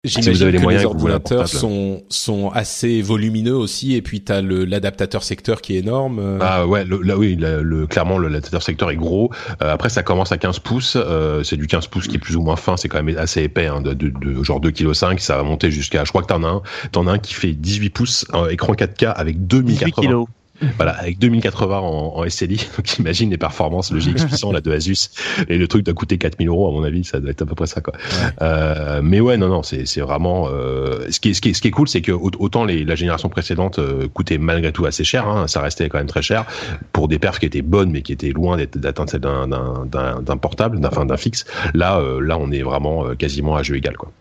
[0.05, 5.23] J'imagine si que les ordinateurs sont sont assez volumineux aussi et puis t'as le l'adaptateur
[5.23, 6.19] secteur qui est énorme.
[6.19, 6.39] Euh.
[6.39, 9.29] Ah ouais, le, là oui, le, clairement l'adaptateur secteur est gros.
[9.61, 12.37] Euh, après ça commence à 15 pouces, euh, c'est du 15 pouces qui est plus
[12.37, 14.93] ou moins fin, c'est quand même assez épais, hein, de, de, de, genre 2 kg
[14.93, 16.61] 5, ça va monter jusqu'à, je crois que t'en as un,
[16.93, 20.01] t'en as un qui fait 18 pouces, un écran 4K avec 2080.
[20.01, 20.38] 18
[20.77, 22.57] voilà, avec 2080 en, en SLI.
[22.77, 25.09] Donc imagine les performances, le GX puissant là de Asus
[25.47, 27.55] et le truc doit coûter 4000 euros à mon avis, ça doit être à peu
[27.55, 27.93] près ça quoi.
[28.41, 31.53] Euh, mais ouais, non non, c'est c'est vraiment euh, ce qui est ce qui est
[31.53, 34.85] ce qui est cool, c'est que autant les, la génération précédente euh, coûtait malgré tout
[34.85, 36.45] assez cher, hein, ça restait quand même très cher
[36.91, 40.37] pour des perfs qui étaient bonnes mais qui étaient loin d'atteindre celle d'un d'un d'un
[40.37, 41.45] portable, d'un d'un fixe.
[41.73, 44.11] Là euh, là on est vraiment euh, quasiment à jeu égal quoi.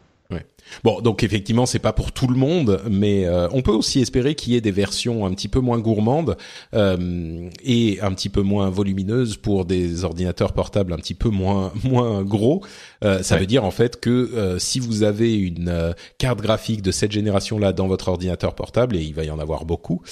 [0.84, 4.34] Bon, donc effectivement, c'est pas pour tout le monde, mais euh, on peut aussi espérer
[4.34, 6.36] qu'il y ait des versions un petit peu moins gourmandes
[6.74, 11.72] euh, et un petit peu moins volumineuses pour des ordinateurs portables un petit peu moins
[11.84, 12.62] moins gros.
[13.04, 17.12] Euh, ça veut dire en fait que si vous avez une carte graphique de cette
[17.12, 20.02] génération-là dans votre ordinateur portable, et il va y en avoir beaucoup,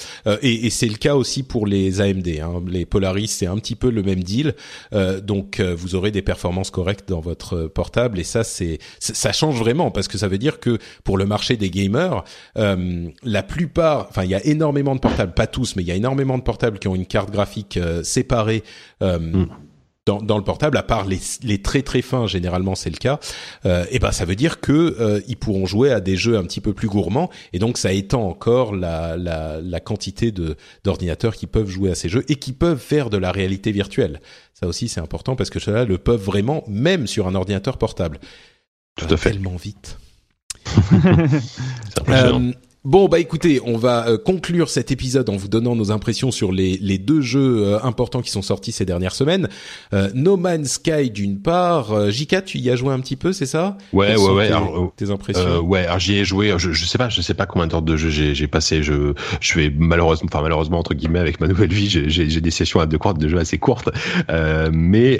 [0.41, 3.75] et, et c'est le cas aussi pour les AMD, hein, les Polaris, c'est un petit
[3.75, 4.55] peu le même deal.
[5.23, 9.91] donc vous aurez des performances correctes dans votre portable, et ça c'est ça change vraiment
[9.91, 12.23] parce que ça veut dire que pour le marché des gamers,
[12.57, 15.91] euh, la plupart, enfin il y a énormément de portables, pas tous, mais il y
[15.91, 18.63] a énormément de portables qui ont une carte graphique euh, séparée.
[19.01, 19.47] Euh, mm.
[20.07, 23.19] Dans, dans, le portable, à part les, les très très fins, généralement c'est le cas.
[23.65, 26.43] Euh, et ben ça veut dire que euh, ils pourront jouer à des jeux un
[26.43, 30.55] petit peu plus gourmands, et donc ça étend encore la, la, la quantité de
[30.85, 34.21] d'ordinateurs qui peuvent jouer à ces jeux et qui peuvent faire de la réalité virtuelle.
[34.53, 38.21] Ça aussi c'est important parce que cela le peuvent vraiment, même sur un ordinateur portable.
[38.95, 39.31] Tout à fait.
[39.31, 39.97] Tellement vite.
[42.09, 42.51] euh,
[42.85, 46.51] Bon bah écoutez, on va euh, conclure cet épisode en vous donnant nos impressions sur
[46.51, 49.49] les, les deux jeux euh, importants qui sont sortis ces dernières semaines.
[49.93, 53.47] Euh, no Man's Sky d'une part, J4 tu y as joué un petit peu, c'est
[53.47, 53.77] ça?
[53.93, 54.47] Ouais ouais ouais.
[54.47, 55.59] Tes, alors, tes impressions?
[55.61, 56.53] Ouais, alors j'y ai joué.
[56.57, 58.83] Je, je sais pas, je sais pas combien d'heures de jeu j'ai passé.
[58.83, 62.79] Je je fais malheureusement, enfin malheureusement entre guillemets avec ma nouvelle vie, j'ai des sessions
[62.79, 63.89] à deux quarts de jeu assez courtes.
[64.71, 65.19] mais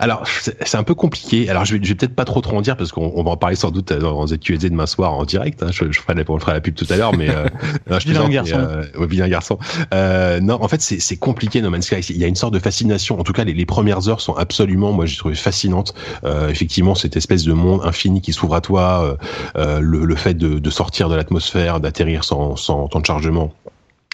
[0.00, 1.50] alors c'est un peu compliqué.
[1.50, 3.36] Alors je vais, je vais peut-être pas trop trop en dire parce qu'on va en
[3.36, 5.62] parler sans doute dans ZQSD demain soir en direct.
[5.62, 7.46] Hein, je, ferai, la, on fera la pub tout à l'heure, mais euh,
[7.90, 8.56] non, je vilain garçon.
[8.56, 9.58] Euh, vilain garçon.
[9.92, 12.00] Euh, non, en fait, c'est compliqué No Man's Sky.
[12.10, 13.18] Il y a une sorte de fascination.
[13.18, 15.94] En tout cas, les, les premières heures sont absolument, moi, j'ai trouvé fascinantes.
[16.24, 19.18] Euh, effectivement, cette espèce de monde infini qui s'ouvre à toi,
[19.54, 23.52] le, le, fait de, de sortir de l'atmosphère, d'atterrir sans, sans temps de chargement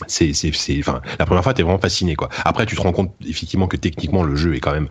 [0.07, 2.93] c'est c'est c'est enfin la première fois t'es vraiment fasciné quoi après tu te rends
[2.93, 4.89] compte effectivement que techniquement le jeu est quand même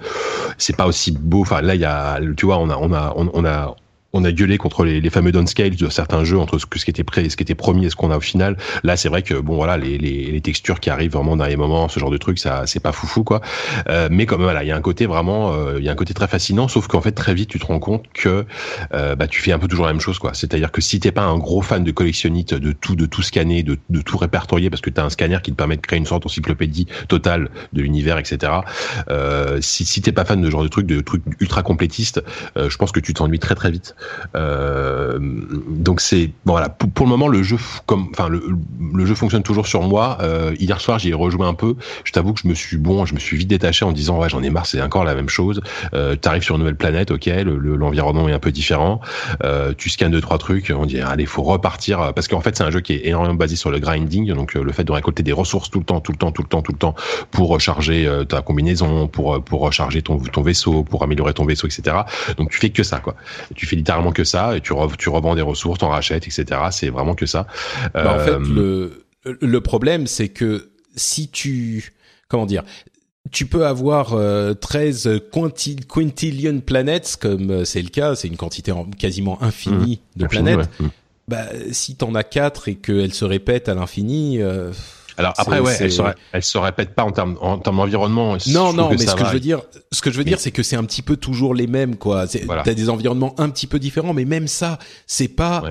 [0.58, 3.14] c'est pas aussi beau enfin là il y a tu vois on a on a
[3.16, 3.76] on, on a
[4.14, 6.92] on a gueulé contre les, les fameux downscale de certains jeux entre ce, ce qui
[6.92, 8.58] était prêt, ce qui était promis et ce qu'on a au final.
[8.84, 11.58] Là, c'est vrai que bon voilà, les, les, les, textures qui arrivent vraiment dans les
[11.58, 13.42] moments, ce genre de truc, ça c'est pas foufou quoi.
[13.88, 15.96] Euh, mais comme voilà, il y a un côté vraiment, euh, il y a un
[15.96, 16.68] côté très fascinant.
[16.68, 18.46] Sauf qu'en fait très vite tu te rends compte que
[18.94, 20.34] euh, bah tu fais un peu toujours la même chose quoi.
[20.34, 23.64] C'est-à-dire que si t'es pas un gros fan de collectionnite, de tout de tout scanner,
[23.64, 26.00] de, de tout répertorier, parce que tu as un scanner qui te permet de créer
[26.00, 28.54] une sorte d'encyclopédie totale de l'univers, etc.
[29.10, 32.24] Euh, si si t'es pas fan de genre de trucs, de trucs ultra complétistes,
[32.58, 33.96] euh, je pense que tu t'ennuies très très vite.
[34.36, 38.44] Euh, donc c'est voilà pour, le moment le jeu comme enfin le,
[38.94, 40.18] le jeu fonctionne toujours sur moi.
[40.22, 41.76] Euh, hier soir j'y ai rejoué un peu.
[42.04, 44.30] Je t'avoue que je me suis bon, je me suis vite détaché en disant ouais
[44.30, 45.62] j'en ai marre c'est encore la même chose.
[45.94, 49.02] Euh, T'arrives sur une nouvelle planète, ok, l'environnement le, est un peu différent.
[49.78, 52.72] Tu scannes deux trois trucs, on dit allez faut repartir parce qu'en fait c'est un
[52.72, 55.70] jeu qui est énormément basé sur le grinding, donc le fait de récolter des ressources
[55.70, 56.96] tout le temps, tout le temps, tout le temps, tout le temps
[57.32, 61.98] pour recharger ta combinaison, pour pour recharger ton ton vaisseau, pour améliorer ton vaisseau, etc.
[62.38, 63.16] Donc tu fais que ça quoi.
[63.56, 66.62] Tu fais littéralement que ça et tu, tu revends des ressources, t'en rachètes, etc.
[66.72, 67.48] C'est vraiment que ça.
[67.94, 71.94] Bah, en fait, euh, le, le problème, c'est que si tu,
[72.28, 72.64] comment dire,
[73.32, 78.72] tu peux avoir euh, 13 quintillion planètes, comme euh, c'est le cas, c'est une quantité
[78.98, 80.20] quasiment infinie mmh.
[80.20, 80.70] de planètes.
[80.80, 80.88] Mmh.
[81.28, 84.72] Bah, si t'en as quatre et qu'elles se répètent à l'infini, euh,
[85.20, 86.02] alors après, ouais, elle se,
[86.32, 88.38] elle se répète pas en termes en termes d'environnement.
[88.48, 90.64] Non, non, mais ce que je veux dire, ce que je veux dire, c'est que
[90.64, 92.26] c'est un petit peu toujours les mêmes, quoi.
[92.28, 95.64] T'as des environnements un petit peu différents, mais même ça, c'est pas.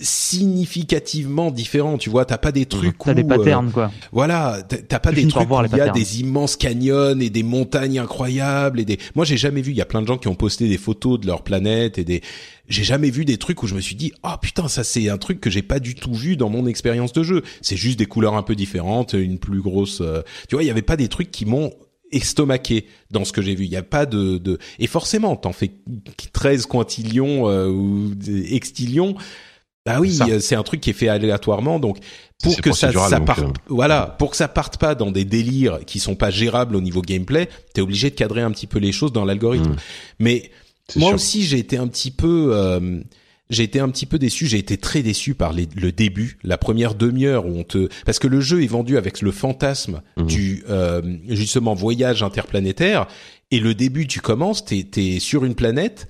[0.00, 1.98] Significativement différent.
[1.98, 3.90] Tu vois, t'as pas des trucs T'as des euh, patterns, quoi.
[4.12, 7.98] voilà, t'as- pas des trucs où il y a des immenses canyons et des montagnes
[7.98, 8.98] incroyables et des.
[9.14, 9.72] Moi, j'ai jamais vu.
[9.72, 12.04] Il y a plein de gens qui ont posté des photos de leur planète et
[12.04, 12.22] des.
[12.68, 15.16] J'ai jamais vu des trucs où je me suis dit ah putain ça c'est un
[15.16, 17.42] truc que j'ai pas du tout vu dans mon expérience de jeu.
[17.62, 20.00] C'est juste des couleurs un peu différentes, une plus grosse.
[20.00, 21.72] euh, Tu vois, il y avait pas des trucs qui m'ont
[22.12, 23.64] estomaqué dans ce que j'ai vu.
[23.64, 24.58] Il y a pas de, de...
[24.78, 25.70] et forcément t'en fais
[26.32, 28.12] 13 quintillions euh, ou
[28.50, 29.14] extillions.
[29.94, 31.98] Bah oui, euh, c'est un truc qui est fait aléatoirement donc
[32.42, 35.80] pour que ça, ça parte, euh, voilà, pour que ça parte pas dans des délires
[35.86, 38.92] qui sont pas gérables au niveau gameplay, t'es obligé de cadrer un petit peu les
[38.92, 39.70] choses dans l'algorithme.
[39.70, 39.76] Mm.
[40.20, 40.50] Mais
[40.96, 41.14] moi sûr.
[41.16, 43.00] aussi, j'ai été un petit peu, euh,
[43.50, 44.46] j'ai été un petit peu déçu.
[44.46, 48.18] J'ai été très déçu par les- le début, la première demi-heure où on te, parce
[48.18, 50.26] que le jeu est vendu avec le fantasme Mhm.
[50.26, 53.06] du euh, justement voyage interplanétaire.
[53.50, 56.06] Et le début, tu commences, t'es es sur une planète.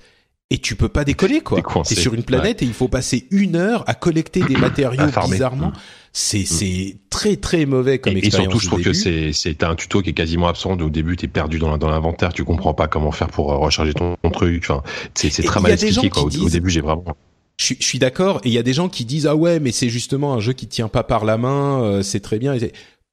[0.51, 1.61] Et tu peux pas décoller quoi.
[1.87, 5.67] T'es sur une planète et il faut passer une heure à collecter des matériaux bizarrement.
[5.67, 5.73] Mm.
[6.11, 8.53] C'est c'est très très mauvais comme Et, et expérience.
[8.53, 10.71] surtout, je trouve que c'est c'est t'as un tuto qui est quasiment absent.
[10.71, 13.93] Au début, t'es perdu dans, dans l'inventaire, tu comprends pas comment faire pour euh, recharger
[13.93, 14.63] ton, ton truc.
[14.63, 14.81] Enfin,
[15.13, 16.09] c'est c'est très mal expliqué.
[16.09, 16.23] Quoi.
[16.23, 17.05] Au, début, j'ai vraiment.
[17.57, 18.41] Je suis, je suis d'accord.
[18.43, 20.53] Et il y a des gens qui disent ah ouais, mais c'est justement un jeu
[20.53, 21.83] qui tient pas par la main.
[21.83, 22.57] euh, c'est très bien.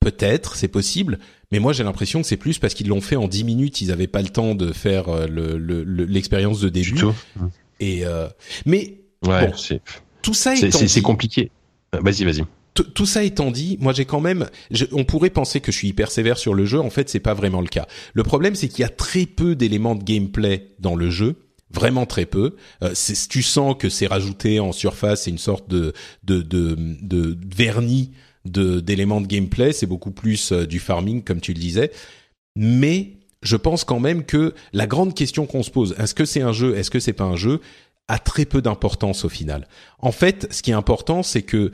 [0.00, 1.18] Peut-être, c'est possible.
[1.52, 3.80] Mais moi, j'ai l'impression que c'est plus parce qu'ils l'ont fait en 10 minutes.
[3.80, 6.92] Ils avaient pas le temps de faire euh, le- le- le- l'expérience de début.
[6.94, 7.14] Tuto.
[7.80, 8.28] Et euh,
[8.66, 9.56] mais Ouais, Bon.
[9.56, 9.80] c'est
[10.22, 11.50] tout ça étant c'est- compliqué.
[11.94, 12.44] Euh, Vas-y, vas-y.
[12.74, 15.76] tout- tout ça étant dit, moi j'ai quand même, je- on pourrait penser que je
[15.78, 16.78] suis hyper sévère sur le jeu.
[16.78, 17.86] En fait, c'est pas vraiment le cas.
[18.12, 21.36] Le problème, c'est qu'il y a très peu d'éléments de gameplay dans le jeu.
[21.72, 22.54] Vraiment très peu.
[22.82, 22.92] Euh,
[23.28, 25.92] tu sens que c'est rajouté en surface, c'est une sorte de
[26.22, 28.12] de de, de vernis
[28.50, 29.72] d'éléments de gameplay.
[29.72, 31.90] C'est beaucoup plus euh, du farming, comme tu le disais.
[32.56, 33.12] Mais
[33.42, 36.52] je pense quand même que la grande question qu'on se pose, est-ce que c'est un
[36.52, 37.60] jeu, est-ce que c'est pas un jeu,
[38.08, 39.66] a très peu d'importance au final.
[39.98, 41.72] En fait, ce qui est important, c'est que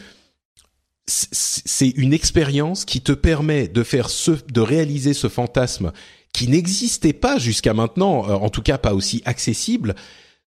[1.06, 5.92] c'est une expérience qui te permet de faire ce, de réaliser ce fantasme
[6.32, 9.94] qui n'existait pas jusqu'à maintenant, euh, en tout cas pas aussi accessible,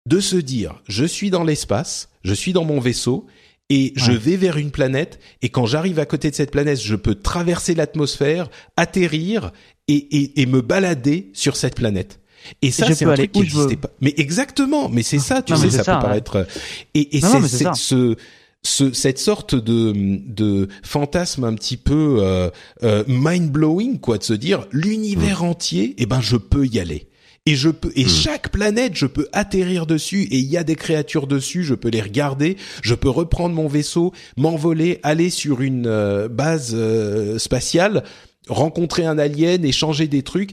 [0.07, 3.27] de se dire, je suis dans l'espace, je suis dans mon vaisseau,
[3.71, 4.19] et je Ouais.
[4.19, 7.75] vais vers une planète, et quand j'arrive à côté de cette planète, je peux traverser
[7.75, 9.53] l'atmosphère, atterrir,
[9.89, 12.21] et, et, et me balader sur cette planète.
[12.63, 13.91] Et ça, c'est un truc qui n'existait pas.
[14.01, 16.47] Mais exactement, mais c'est ça, tu Non, sais, ça, ça, peut paraître...
[16.95, 18.17] Et, et mais c'est ce,
[18.63, 19.93] ce, cette sorte de,
[20.27, 22.51] de fantasme un petit peu euh,
[22.83, 27.07] euh, mind blowing quoi de se dire l'univers entier eh ben je peux y aller
[27.49, 30.77] et je peux et chaque planète je peux atterrir dessus et il y a des
[30.77, 35.87] créatures dessus je peux les regarder je peux reprendre mon vaisseau m'envoler aller sur une
[35.87, 38.05] euh, base euh, spatiale
[38.49, 40.53] rencontrer un alien échanger des trucs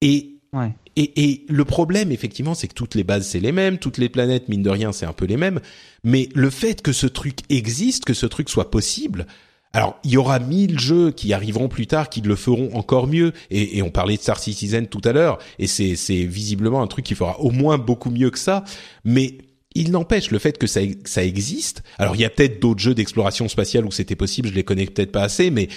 [0.00, 0.72] et Ouais.
[0.96, 4.08] et, et le problème, effectivement, c'est que toutes les bases, c'est les mêmes, toutes les
[4.08, 5.60] planètes, mine de rien, c'est un peu les mêmes.
[6.04, 9.26] Mais le fait que ce truc existe, que ce truc soit possible,
[9.72, 13.32] alors il y aura mille jeux qui arriveront plus tard, qui le feront encore mieux.
[13.50, 17.04] Et, on parlait de Star Citizen tout à l'heure, et c'est c'est visiblement un truc
[17.04, 18.64] qui fera au moins beaucoup mieux que ça.
[19.04, 19.38] Mais
[19.74, 21.82] il n'empêche le fait que ça, ça existe.
[21.98, 24.86] Alors il y a peut-être d'autres jeux d'exploration spatiale où c'était possible, je les connais
[24.86, 25.68] peut-être pas assez, mais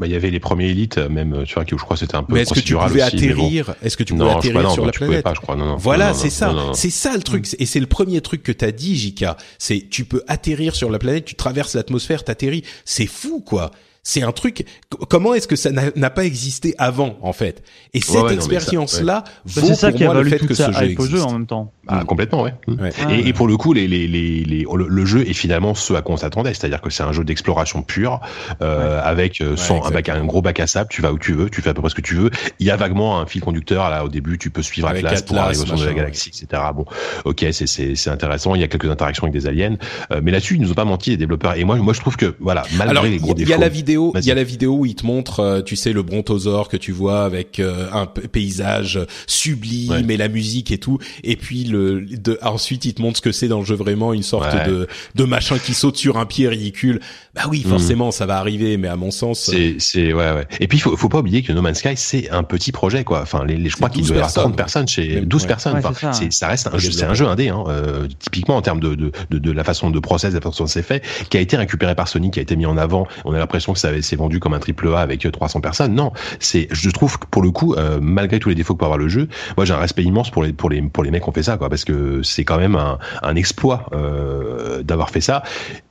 [0.00, 1.96] Bah, il y avait les premiers élites, euh, même, euh, tu vois, qui, je crois,
[1.96, 3.44] c'était un peu mais est-ce que tu pouvais aussi, mais bon.
[3.44, 5.40] atterrir Est-ce que tu pouvais Non, atterrir non, sur non, la tu planète pas, je
[5.40, 5.76] crois, non, non.
[5.76, 6.52] Voilà, c'est ça.
[6.72, 7.46] C'est ça le truc.
[7.60, 9.36] Et c'est le premier truc que t'as dit, Jika.
[9.58, 12.64] C'est tu peux atterrir sur la planète, tu traverses l'atmosphère, t'atterris.
[12.84, 13.70] C'est fou, quoi.
[14.06, 14.66] C'est un truc.
[15.08, 17.62] Comment est-ce que ça n'a pas existé avant, en fait?
[17.94, 20.52] Et cette ouais, expérience-là Bah, vaut c'est ça pour qui a moi le fait que
[20.54, 21.24] ce jeu au jeu existe.
[21.26, 21.72] en même temps.
[21.88, 22.52] Ah, complètement, ouais.
[22.68, 22.90] Ouais.
[23.10, 25.94] Et, et pour le coup, les, les, les, les- le, le jeu est finalement ce
[25.94, 28.20] à quoi on s'attendait, c'est-à-dire que c'est un jeu d'exploration pure,
[28.62, 29.92] euh, avec euh, sans, exact.
[29.92, 30.88] avec un gros bac à sable.
[30.90, 32.30] Tu vas où tu veux, tu fais à peu près ce que tu veux.
[32.60, 34.36] Il y a vaguement un fil conducteur là au début.
[34.38, 36.62] Tu peux suivre Avec Atlas, pour arriver au centre de la galaxie, etc.
[36.74, 36.84] Bon,
[37.24, 38.54] ok, c'est c'est c'est intéressant.
[38.54, 39.76] Il y a quelques interactions avec des aliens,
[40.12, 41.54] Euh, mais là-dessus ils nous ont pas menti les développeurs.
[41.56, 43.54] Et moi, moi je trouve que voilà, malgré Alors, les gros il y, défauts.
[43.54, 45.92] a la vidéo, il y a la vidéo où il te montre, euh, tu sais,
[45.92, 50.14] le brontosaure que tu vois avec euh, un paysage sublime Ouais.
[50.14, 50.98] et la musique et tout.
[51.22, 54.12] Et puis le, de, ensuite, il te montre ce que c'est dans le jeu vraiment,
[54.12, 54.66] une sorte Ouais.
[54.68, 57.00] de, de machin qui saute sur un pied ridicule.
[57.34, 57.70] Bah oui, Mhm.
[57.70, 60.46] forcément, ça va arriver, mais à mon sens, C'est, c'est, ouais, ouais.
[60.60, 63.04] Et puis, il faut, faut pas oublier que No Man's Sky, c'est un petit projet,
[63.04, 63.22] quoi.
[63.22, 64.42] Enfin, les, les je crois qu'il 12 doit y avoir personnes.
[64.52, 65.48] 30 personnes chez, Même, 12 ouais.
[65.48, 65.74] personnes.
[65.74, 68.56] Ouais, Enfin, c'est ça, ça reste un jeu, c'est un jeu indé, hein, euh, typiquement
[68.56, 70.82] en termes de, de, de, de la façon de process, de la façon dont c'est
[70.82, 73.06] fait, qui a été récupéré par Sony, qui a été mis en avant.
[73.24, 75.94] On a l'impression que ça s'est vendu comme un triple A avec euh, 300 personnes.
[75.94, 76.12] Non.
[76.40, 78.98] C'est, je trouve que pour le coup, euh, malgré tous les défauts que peut avoir
[78.98, 81.28] le jeu, moi, j'ai un respect immense pour les, pour les, pour les mecs qui
[81.28, 85.20] ont fait ça, quoi, parce que c'est quand même un, un exploit, euh, d'avoir fait
[85.20, 85.42] ça.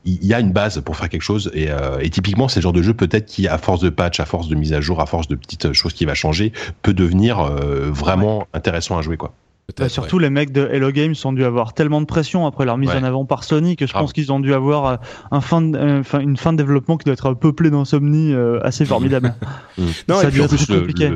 [0.05, 2.63] Il y a une base pour faire quelque chose et, euh, et typiquement c'est le
[2.63, 4.99] genre de jeu peut-être qui à force de patch, à force de mise à jour,
[5.01, 6.51] à force de petites choses qui va changer,
[6.81, 9.33] peut devenir euh, vraiment intéressant à jouer quoi.
[9.77, 12.77] Bah, surtout les mecs de Hello Games ont dû avoir tellement de pression après leur
[12.77, 13.99] mise en avant par Sony que je ah.
[13.99, 14.95] pense qu'ils ont dû avoir euh,
[15.31, 19.35] un fin une fin de développement qui doit être peuplée d'insomnie assez formidable.
[20.07, 21.11] non, ça et puis plus, compliqué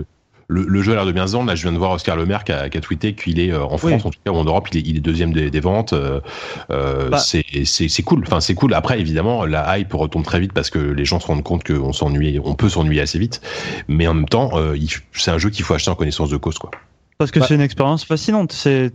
[0.47, 1.47] le, jeu a l'air de bien se vendre.
[1.47, 3.63] Là, je viens de voir Oscar Lemaire qui a, qui a tweeté qu'il est euh,
[3.63, 5.59] en France, en tout cas, ou en Europe, il est, il est deuxième des, des
[5.59, 5.93] ventes.
[5.93, 6.21] Euh,
[6.71, 7.19] euh bah.
[7.19, 8.23] c'est cool.
[8.25, 8.73] Enfin, c'est cool.
[8.73, 11.93] Après, évidemment, la hype retombe très vite parce que les gens se rendent compte qu'on
[11.93, 13.41] s'ennuie, on peut s'ennuyer assez vite.
[13.87, 14.77] Mais en même temps, euh,
[15.13, 16.71] c'est un jeu qu'il faut acheter en connaissance de cause, quoi.
[17.19, 18.51] Parce que c'est une expérience fascinante.
[18.51, 18.91] C'est,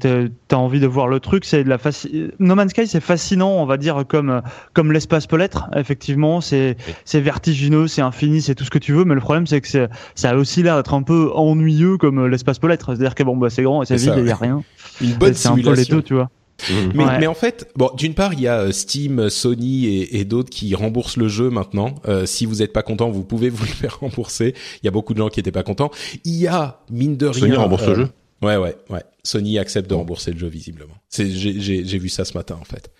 [0.46, 1.44] t'as envie de voir le truc.
[1.44, 2.30] C'est de la faci...
[2.38, 4.42] No Man's Sky, c'est fascinant, on va dire comme
[4.74, 5.68] comme l'espace peut l'être.
[5.74, 9.04] Effectivement, c'est c'est vertigineux, c'est infini, c'est tout ce que tu veux.
[9.04, 12.26] Mais le problème, c'est que c'est, ça a aussi l'air d'être un peu ennuyeux comme
[12.28, 12.94] l'espace peut l'être.
[12.94, 14.62] C'est-à-dire que bon, bah c'est grand et c'est vide, il y a rien.
[15.00, 16.30] Une bonne C'est un peu les deux, tu vois.
[16.68, 16.74] Mmh.
[16.94, 20.24] Mais, mais, en fait, bon, d'une part, il y a euh, Steam, Sony et, et
[20.24, 21.96] d'autres qui remboursent le jeu maintenant.
[22.06, 24.54] Euh, si vous n'êtes pas content, vous pouvez vous le faire rembourser.
[24.82, 25.90] Il y a beaucoup de gens qui n'étaient pas contents.
[26.24, 27.40] Il y a mine de rien.
[27.40, 28.08] Sony rembourse le euh, jeu.
[28.42, 29.02] Ouais, ouais, ouais.
[29.22, 30.94] Sony accepte de rembourser le jeu visiblement.
[31.08, 32.90] C'est, j'ai, j'ai, vu ça ce matin en fait.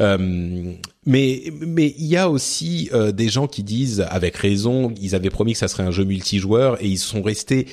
[0.00, 0.72] Euh,
[1.04, 5.28] mais mais il y a aussi euh, des gens qui disent avec raison, ils avaient
[5.28, 7.66] promis que ça serait un jeu multijoueur et ils sont restés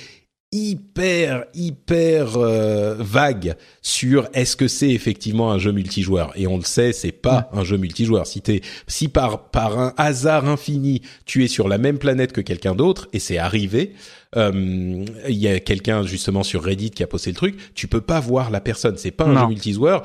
[0.55, 6.63] hyper hyper euh, vagues sur est-ce que c'est effectivement un jeu multijoueur et on le
[6.63, 11.43] sait c'est pas un jeu multijoueur si t'es si par par un hasard infini tu
[11.43, 13.95] es sur la même planète que quelqu'un d'autre et c'est arrivé
[14.37, 17.73] euh, il y a quelqu'un justement sur Reddit qui a posté le truc.
[17.73, 18.97] Tu peux pas voir la personne.
[18.97, 20.03] C'est pas un jeu multijoueur.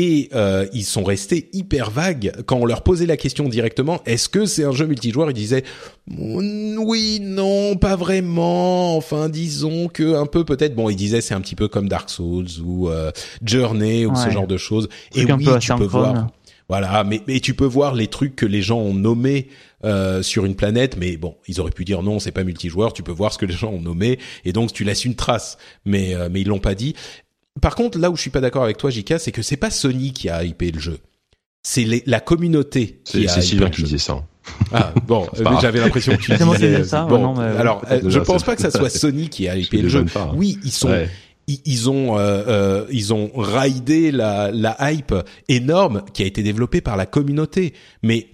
[0.00, 4.00] Et euh, ils sont restés hyper vagues quand on leur posait la question directement.
[4.06, 5.28] Est-ce que c'est un jeu multijoueur?
[5.28, 5.64] Ils disaient
[6.06, 8.96] oui, non, pas vraiment.
[8.96, 10.76] Enfin, disons que un peu peut-être.
[10.76, 13.10] Bon, ils disaient c'est un petit peu comme Dark Souls ou euh,
[13.44, 14.88] Journey ou ce genre de choses.
[15.16, 16.28] Et oui, tu peux voir.
[16.68, 19.48] Voilà, mais, mais tu peux voir les trucs que les gens ont nommés
[19.84, 22.92] euh, sur une planète, mais bon, ils auraient pu dire non, c'est pas multijoueur.
[22.92, 25.56] Tu peux voir ce que les gens ont nommé et donc tu laisses une trace,
[25.86, 26.94] mais euh, mais ils l'ont pas dit.
[27.60, 29.70] Par contre, là où je suis pas d'accord avec toi, Jika, c'est que c'est pas
[29.70, 30.98] Sony qui a hypé le jeu,
[31.62, 33.28] c'est la communauté qui a.
[33.28, 34.24] C'est Sylvain qui disait ça.
[34.72, 35.26] Ah bon,
[35.60, 37.04] j'avais l'impression que tu disais ça.
[37.04, 40.04] Bon, alors, euh, je pense pas que ça soit Sony qui a hypé le jeu.
[40.16, 40.32] Hein.
[40.34, 40.94] Oui, ils sont
[41.48, 45.14] ils ont euh, euh, ils ont raidé la, la hype
[45.48, 47.72] énorme qui a été développée par la communauté.
[48.02, 48.26] Mais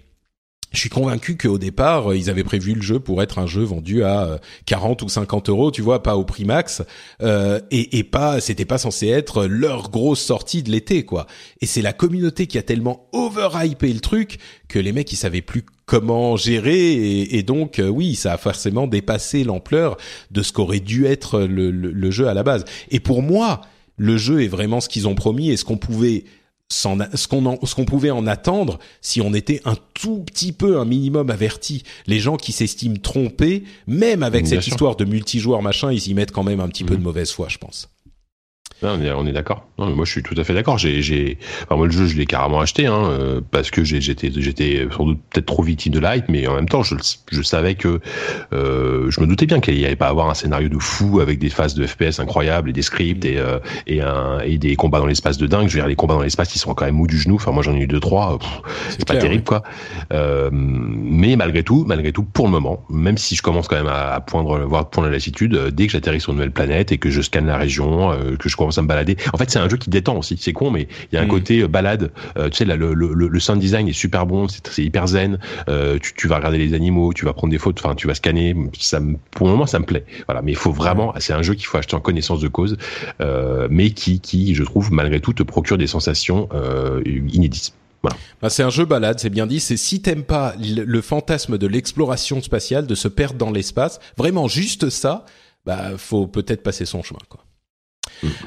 [0.75, 3.63] je suis convaincu qu'au départ, euh, ils avaient prévu le jeu pour être un jeu
[3.63, 6.83] vendu à 40 euh, ou 50 euros, tu vois, pas au prix max,
[7.23, 11.27] euh, et, et pas, c'était pas censé être leur grosse sortie de l'été, quoi.
[11.61, 14.39] Et c'est la communauté qui a tellement overhypé le truc
[14.69, 19.45] que les mecs ils savaient plus comment gérer, et, donc oui, ça a forcément dépassé
[19.45, 19.99] l'ampleur
[20.31, 22.65] de ce qu'aurait dû être le, le jeu à la base.
[22.91, 23.61] Et pour moi,
[23.97, 26.25] le jeu est vraiment ce qu'ils ont promis et ce qu'on pouvait
[26.71, 31.83] ce qu'on pouvait en attendre si on était un tout petit peu un minimum averti.
[32.07, 36.33] Les gens qui s'estiment trompés même avec cette histoire de multijoueur machin ils y mettent
[36.33, 37.05] quand même un petit peu de mhm.
[37.05, 37.89] mauvaise foi je pense
[38.83, 39.67] on est, on est d'accord.
[39.79, 40.79] Non, moi, je suis tout à fait d'accord.
[40.79, 44.31] J'ai, j'ai, enfin, moi, le jeu, je l'ai carrément acheté, hein, euh, parce que j'étais,
[44.35, 46.95] j'étais sans doute peut-être trop victime de l'hype, mais en même temps, je,
[47.31, 48.01] je savais que,
[48.53, 51.39] euh, je me doutais bien qu'il n'y allait pas avoir un scénario de fou avec
[51.39, 55.01] des phases de FPS incroyables et des scripts et, euh, et, un, et des combats
[55.01, 55.69] dans l'espace de dingue.
[55.69, 57.37] Je veux dire, les combats dans l'espace, ils sont quand même mous du genou.
[57.37, 58.39] Enfin, moi, j'en ai eu deux, trois.
[58.91, 59.63] C'est pas terrible, quoi.
[60.13, 63.89] Euh, mais malgré tout, malgré tout, pour le moment, même si je commence quand même
[63.89, 66.99] à, à poindre, voir poindre la lassitude, dès que j'atterris sur une nouvelle planète et
[66.99, 69.17] que je scanne la région, que je commence à me balader.
[69.33, 70.37] En fait, c'est un jeu qui détend aussi.
[70.41, 71.29] C'est con, mais il y a un mm.
[71.29, 72.11] côté euh, balade.
[72.37, 75.39] Euh, tu sais, là, le, le, le, sound design est super bon, c'est hyper zen.
[75.69, 78.15] Euh, tu, tu, vas regarder les animaux, tu vas prendre des photos, enfin, tu vas
[78.15, 78.57] scanner.
[78.79, 79.01] Ça,
[79.31, 80.05] pour le moment, ça me plaît.
[80.27, 81.15] Voilà, mais il faut vraiment.
[81.19, 82.77] C'est un jeu qu'il faut acheter en connaissance de cause,
[83.71, 86.49] mais qui, qui, je trouve, malgré tout, te procure des sensations
[87.05, 87.75] inédites.
[88.03, 88.19] Voilà.
[88.43, 89.61] Bah, c'est un jeu balade, c'est bien dit.
[89.61, 94.47] C'est si t'aimes pas le, fantasme de l'exploration spatiale, de se perdre dans l'espace, vraiment
[94.47, 95.25] juste ça,
[95.65, 97.44] bah faut peut-être passer son chemin, quoi.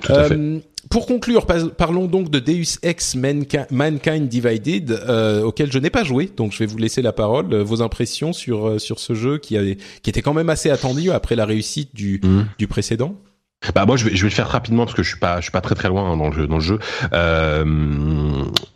[0.10, 0.60] Euh,
[0.90, 6.32] pour conclure, parlons donc de Deus Ex Mankind Divided, euh, auquel je n'ai pas joué,
[6.36, 7.54] donc je vais vous laisser la parole.
[7.54, 11.12] Euh, vos impressions sur sur ce jeu qui avait qui était quand même assez attendu
[11.12, 12.46] après la réussite du mm.
[12.58, 13.16] du précédent?
[13.74, 15.44] Bah moi je vais je vais le faire rapidement parce que je suis pas je
[15.44, 16.78] suis pas très très loin dans le jeu dans le jeu.
[17.12, 17.66] Euh,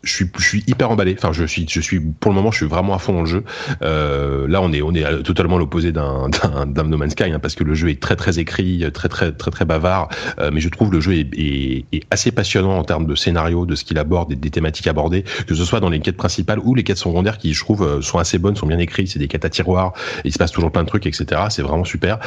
[0.02, 1.14] je suis je suis hyper emballé.
[1.16, 3.26] Enfin je suis je suis pour le moment je suis vraiment à fond dans le
[3.26, 3.44] jeu.
[3.82, 7.54] Euh, là on est on est totalement l'opposé d'un d'un No Man's Sky hein, parce
[7.54, 10.08] que le jeu est très très écrit très très très très bavard.
[10.40, 13.66] Euh, mais je trouve le jeu est, est, est, assez passionnant en termes de scénario,
[13.66, 16.58] de ce qu'il aborde et des thématiques abordées, que ce soit dans les quêtes principales
[16.58, 19.08] ou les quêtes secondaires qui je trouve euh, sont assez bonnes, sont bien écrites.
[19.08, 19.92] C'est des quêtes à tiroir,
[20.24, 21.42] il se passe toujours plein de trucs etc.
[21.50, 22.18] C'est vraiment super.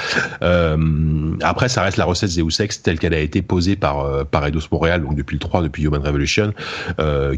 [0.41, 0.77] Euh,
[1.41, 4.67] après ça reste la recette Zeus Ex telle qu'elle a été posée par par Eidos
[4.71, 6.53] Montréal, donc depuis le 3, depuis Human Revolution,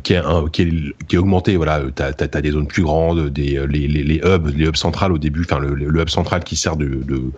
[0.04, 1.56] qui est un, qui est qui est augmenté.
[1.58, 5.12] Voilà, t'as as, des zones plus grandes, des les, les, les hubs, les hubs centrales
[5.12, 7.32] au début, enfin le, le, hub central qui sert de, de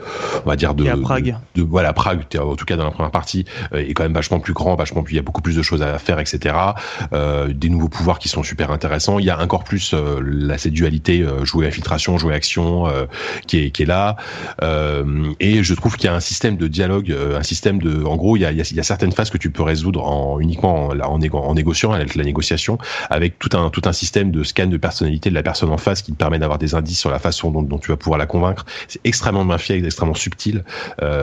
[0.46, 1.38] on va dire de, Prague.
[1.56, 4.54] De, voilà Prague, en tout cas dans la première partie, est quand même vachement plus
[4.54, 6.56] grand, vachement plus, il y a beaucoup plus de choses à faire, etc.
[7.14, 9.20] Euh, des nouveaux pouvoirs qui sont super intéressants.
[9.20, 13.06] Il y a encore plus euh, la cette dualité euh, jouer infiltration, jouer action euh,
[13.48, 14.16] qui est qui est là.
[15.40, 18.42] et je trouve qu'il y a un système de dialogue, un système en gros, il
[18.42, 22.78] y a, certaines phases que tu peux résoudre en uniquement en, négociant avec la négociation,
[23.10, 26.18] avec tout un système de scan de personnalité de la personne en face qui te
[26.18, 28.66] permet d'avoir des indices sur la façon dont, tu vas pouvoir la convaincre.
[28.88, 30.64] C'est extrêmement bien fait, extrêmement subtil.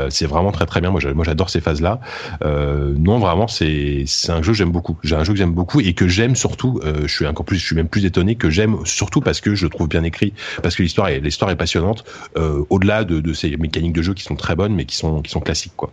[0.08, 0.90] c'est vraiment très très bien.
[0.90, 2.00] Moi, j'adore ces phases là.
[2.44, 4.96] non, vraiment, c'est un jeu que j'aime beaucoup.
[5.02, 6.80] J'ai un jeu que j'aime beaucoup et que j'aime surtout.
[6.84, 9.66] je suis encore plus, je suis même plus étonné que j'aime surtout parce que je
[9.66, 10.32] trouve bien écrit,
[10.62, 11.08] parce que l'histoire
[11.50, 12.04] est passionnante.
[12.36, 15.22] Euh, au-delà de, de, ces mécaniques de jeu qui sont très bonnes, mais qui sont
[15.22, 15.92] qui sont classiques quoi.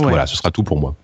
[0.00, 0.94] Voilà, ce sera tout pour moi.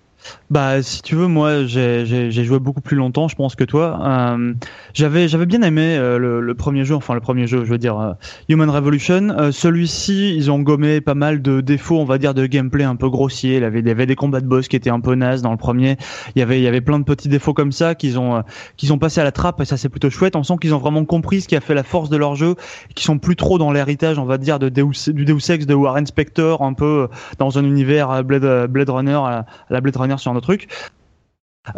[0.49, 3.99] Bah, si tu veux, moi, j'ai joué beaucoup plus longtemps, je pense que toi.
[4.03, 4.53] Euh,
[4.93, 7.97] j'avais j'avais bien aimé euh, le, premier jeu, enfin le premier jeu, je veux dire
[7.99, 8.13] euh,
[8.49, 9.51] Human Revolution.
[9.51, 13.09] Celui-ci, ils ont gommé pas mal de défauts, on va dire, de gameplay un peu
[13.09, 13.55] grossier.
[13.57, 15.51] Il y avait, il avait des combats de boss qui étaient un peu nazes dans
[15.51, 15.97] le premier.
[16.35, 18.43] Il y avait il y avait plein de petits défauts comme ça qu'ils ont
[18.77, 20.35] qu'ils ont passé à la trappe et ça c'est plutôt chouette.
[20.35, 22.55] On sent qu'ils ont vraiment compris ce qui a fait la force de leur jeu,
[22.95, 26.05] qui sont plus trop dans l'héritage, on va dire, de du Deus Ex de Warren
[26.05, 27.07] Spector, un peu
[27.37, 30.67] dans un univers Blade Blade Runner, à la Blade Runner sur un autre truc.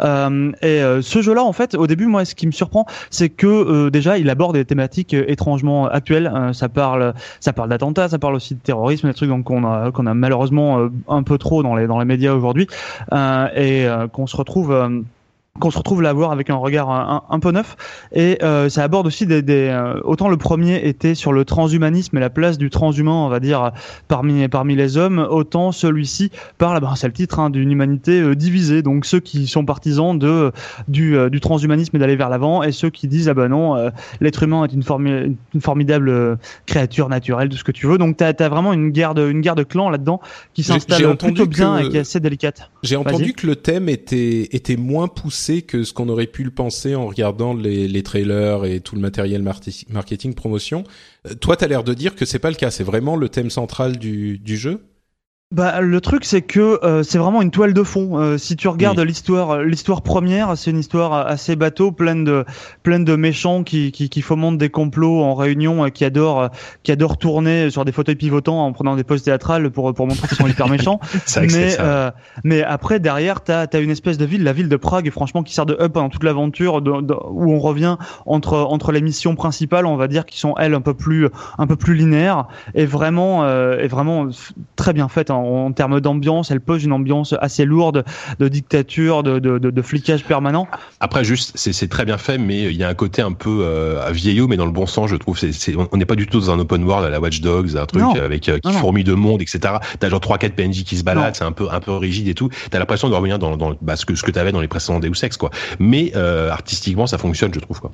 [0.00, 3.28] Euh, et euh, ce jeu-là, en fait, au début, moi, ce qui me surprend, c'est
[3.28, 6.32] que euh, déjà, il aborde des thématiques étrangement actuelles.
[6.52, 10.06] ça parle, ça parle d'attentats, ça parle aussi de terrorisme, des trucs qu'on a, qu'on
[10.06, 12.66] a malheureusement un peu trop dans les dans les médias aujourd'hui,
[13.12, 15.04] et qu'on se retrouve
[15.60, 16.90] qu'on se retrouve là à voir avec un regard
[17.30, 17.76] un, peu neuf.
[18.12, 22.16] Et euh, ça aborde aussi des, des euh, autant le premier était sur le transhumanisme
[22.16, 23.70] et la place du transhumain on va dire
[24.08, 28.34] parmi parmi les hommes autant celui-ci parle bah, c'est le titre hein, d'une humanité euh,
[28.34, 28.82] divisée.
[28.82, 30.50] Donc ceux qui sont partisans de
[30.88, 33.76] du, du transhumanisme et d'aller vers l'avant et ceux qui disent ah bah non
[34.20, 34.82] l'être humain est une,
[35.54, 36.36] une formidable
[36.66, 37.96] créature naturelle de ce que tu veux.
[37.96, 40.20] Donc tu as, vraiment une guerre de une guerre de clans là-dedans
[40.52, 42.70] qui s'installe plutôt bien et qui est assez délicate.
[42.82, 46.50] j'ai entendu que le thème était était moins poussé que ce qu'on aurait pu le
[46.50, 50.84] penser en regardant les, trailers et tout le matériel marketing promotion.
[51.26, 52.70] Euh, toi, t'as l'air de dire que c'est pas le cas.
[52.70, 54.80] C'est vraiment le thème central du jeu?
[55.52, 58.18] Bah le truc c'est que euh, c'est vraiment une toile de fond.
[58.18, 62.44] Euh, si tu regardes l'histoire, euh, l'histoire première, c'est une histoire assez bateau, pleine de
[62.82, 66.50] pleine de méchants qui, qui, qui fomentent des complots en réunion, qui adorent
[66.82, 70.26] qui adorent tourner sur des fauteuils pivotants en prenant des pauses théâtrales pour pour montrer
[70.26, 70.98] qu'ils sont hyper méchants.
[71.36, 71.76] mais
[72.42, 75.54] mais après derrière t'as as une espèce de ville, la ville de Prague, franchement qui
[75.54, 76.82] sert de hub pendant toute l'aventure,
[77.30, 77.96] où on revient
[78.26, 81.66] entre entre les missions principales, on va dire, qui sont elles un peu plus un
[81.68, 84.30] peu plus linéaires et vraiment et vraiment
[84.74, 85.30] très bien faites.
[85.30, 88.04] Hein en, termes d'ambiance, elle pose une ambiance assez lourde
[88.38, 90.66] de dictature, de, de, de, de flicage permanent.
[91.00, 94.10] Après, juste, c'est très bien fait, mais il y a un côté un peu euh,
[94.12, 95.38] vieillot, mais dans le bon sens, je trouve.
[95.92, 98.02] on n'est pas du tout dans un open world à la Watch Dogs, un truc
[98.16, 99.74] avec euh, qui fourmille de monde, etc.
[99.98, 102.34] T'as genre trois quatre PNJ qui se baladent, c'est un peu un peu rigide et
[102.34, 102.48] tout.
[102.70, 105.00] T'as l'impression de revenir dans, dans bah, ce que ce que t'avais dans les précédents
[105.00, 105.50] Deus Ex, quoi.
[105.78, 107.92] Mais euh, artistiquement, ça fonctionne, je trouve, quoi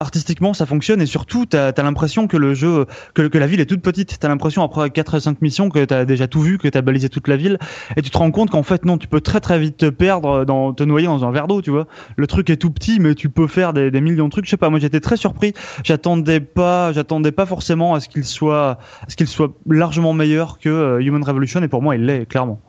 [0.00, 3.60] artistiquement ça fonctionne et surtout t'as as, l'impression que le jeu que, que, la ville
[3.60, 4.18] est toute petite.
[4.18, 7.08] T'as l'impression après 4 à 5 missions que t'as déjà tout vu que t'as balisé
[7.08, 7.58] toute la ville
[7.96, 10.44] et tu te rends compte qu'en fait non tu peux très très vite te perdre
[10.44, 11.86] dans te noyer dans un verre d'eau tu vois.
[12.16, 14.50] Le truc est tout petit mais tu peux faire des, des millions de trucs je
[14.50, 14.68] sais pas.
[14.68, 15.54] Moi j'étais très surpris.
[15.82, 20.58] J'attendais pas j'attendais pas forcément à ce qu'il soit à ce qu'il soit largement meilleur
[20.58, 22.60] que euh, Human Revolution et pour moi il l'est clairement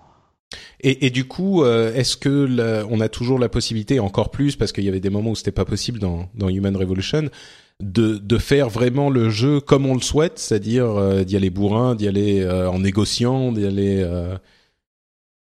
[0.79, 4.71] et, et, du coup, euh, est-ce que on a toujours la possibilité, encore plus, parce
[4.71, 7.29] qu'il y avait des moments où c'était pas possible dans, dans Human Revolution,
[7.81, 11.95] de, de faire vraiment le jeu comme on le souhaite, c'est-à-dire euh, d'y aller bourrin,
[11.95, 14.05] d'y aller euh, en négociant, d'y aller.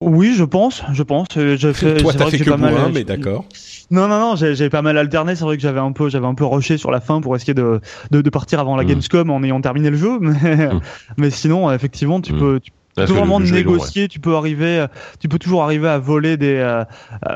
[0.01, 1.27] Oui, je pense, je pense.
[1.35, 3.45] Je fais, Toi, t'as fait que, bourrin, mais d'accord.
[3.91, 5.35] Non, non, non, j'ai pas mal alterné.
[5.35, 7.53] C'est vrai que j'avais un peu, j'avais un peu rushé sur la fin pour essayer
[7.53, 7.79] de,
[8.11, 8.87] de, de partir avant la mmh.
[8.87, 10.81] Gamescom en ayant terminé le jeu, mais, mmh.
[11.17, 12.39] mais sinon, effectivement, tu mmh.
[12.39, 14.85] peux, tu tu peux vraiment négocier, tu peux arriver,
[15.19, 16.83] tu peux toujours arriver à voler des, euh,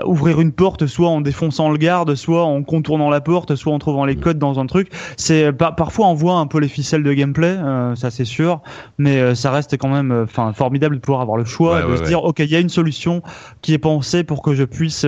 [0.06, 3.80] ouvrir une porte, soit en défonçant le garde, soit en contournant la porte, soit en
[3.80, 4.22] trouvant les mm.
[4.22, 4.92] codes dans un truc.
[5.18, 8.62] C'est parfois on voit un peu les ficelles de gameplay, euh, ça c'est sûr,
[8.98, 12.04] mais euh, ça reste quand même, enfin formidable de pouvoir avoir le choix de se
[12.04, 13.22] dire ok il y a une solution
[13.62, 15.06] qui est pensée pour que je puisse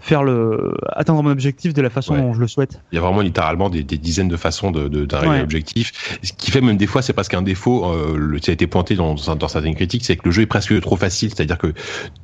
[0.00, 2.80] faire le atteindre mon objectif de la façon dont je le souhaite.
[2.92, 6.32] Il y a vraiment littéralement des, des dizaines de façons de d'arriver à l'objectif, ce
[6.32, 9.14] qui fait même des fois c'est parce qu'un défaut, le, ça a été pointé dans,
[9.14, 11.72] dans certaines critiques critique, c'est que le jeu est presque trop facile, c'est-à-dire que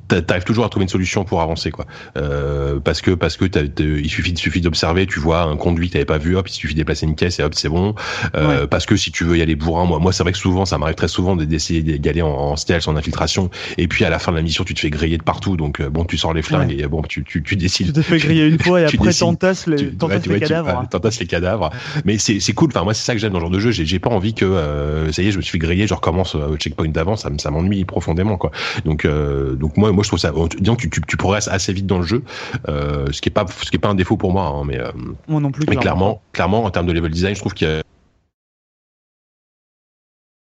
[0.07, 1.85] t'arrives toujours à trouver une solution pour avancer, quoi.
[2.17, 3.45] Euh, parce que parce que
[3.79, 6.53] il suffit il suffit d'observer, tu vois un conduit que t'avais pas vu, hop, il
[6.53, 7.93] suffit de déplacer une caisse et hop, c'est bon.
[8.35, 10.65] Euh, Parce que si tu veux y aller bourrin, moi, moi c'est vrai que souvent,
[10.65, 14.09] ça m'arrive très souvent d'essayer d'y aller en, en stealth, en infiltration, et puis à
[14.09, 16.17] la fin de la mission, tu te fais griller de partout, donc euh, bon, tu
[16.17, 17.87] sors les flingues et bon, tu tu, tu décides.
[17.87, 19.91] Tu te fais griller une fois et après t'entasses les,
[20.27, 20.87] les cadavres.
[20.89, 21.69] T'entasses les cadavres.
[22.05, 22.69] Mais c'est c'est cool.
[22.69, 23.71] Enfin moi c'est ça que j'aime dans ce genre de jeu.
[23.71, 26.35] J'ai pas envie que euh, ça y est, je me suis fait griller, je recommence
[26.35, 28.51] au checkpoint d'avant, ça ça m'ennuie profondément quoi.
[28.85, 31.99] Donc donc moi moi je trouve ça disons tu, tu, tu progresses assez vite dans
[31.99, 32.23] le jeu,
[32.67, 34.79] euh, ce qui est pas ce qui est pas un défaut pour moi, hein, mais
[34.79, 34.91] euh,
[35.27, 35.65] moi non plus.
[35.69, 37.81] Mais clairement, clairement en termes de level design, je trouve qu'il y a.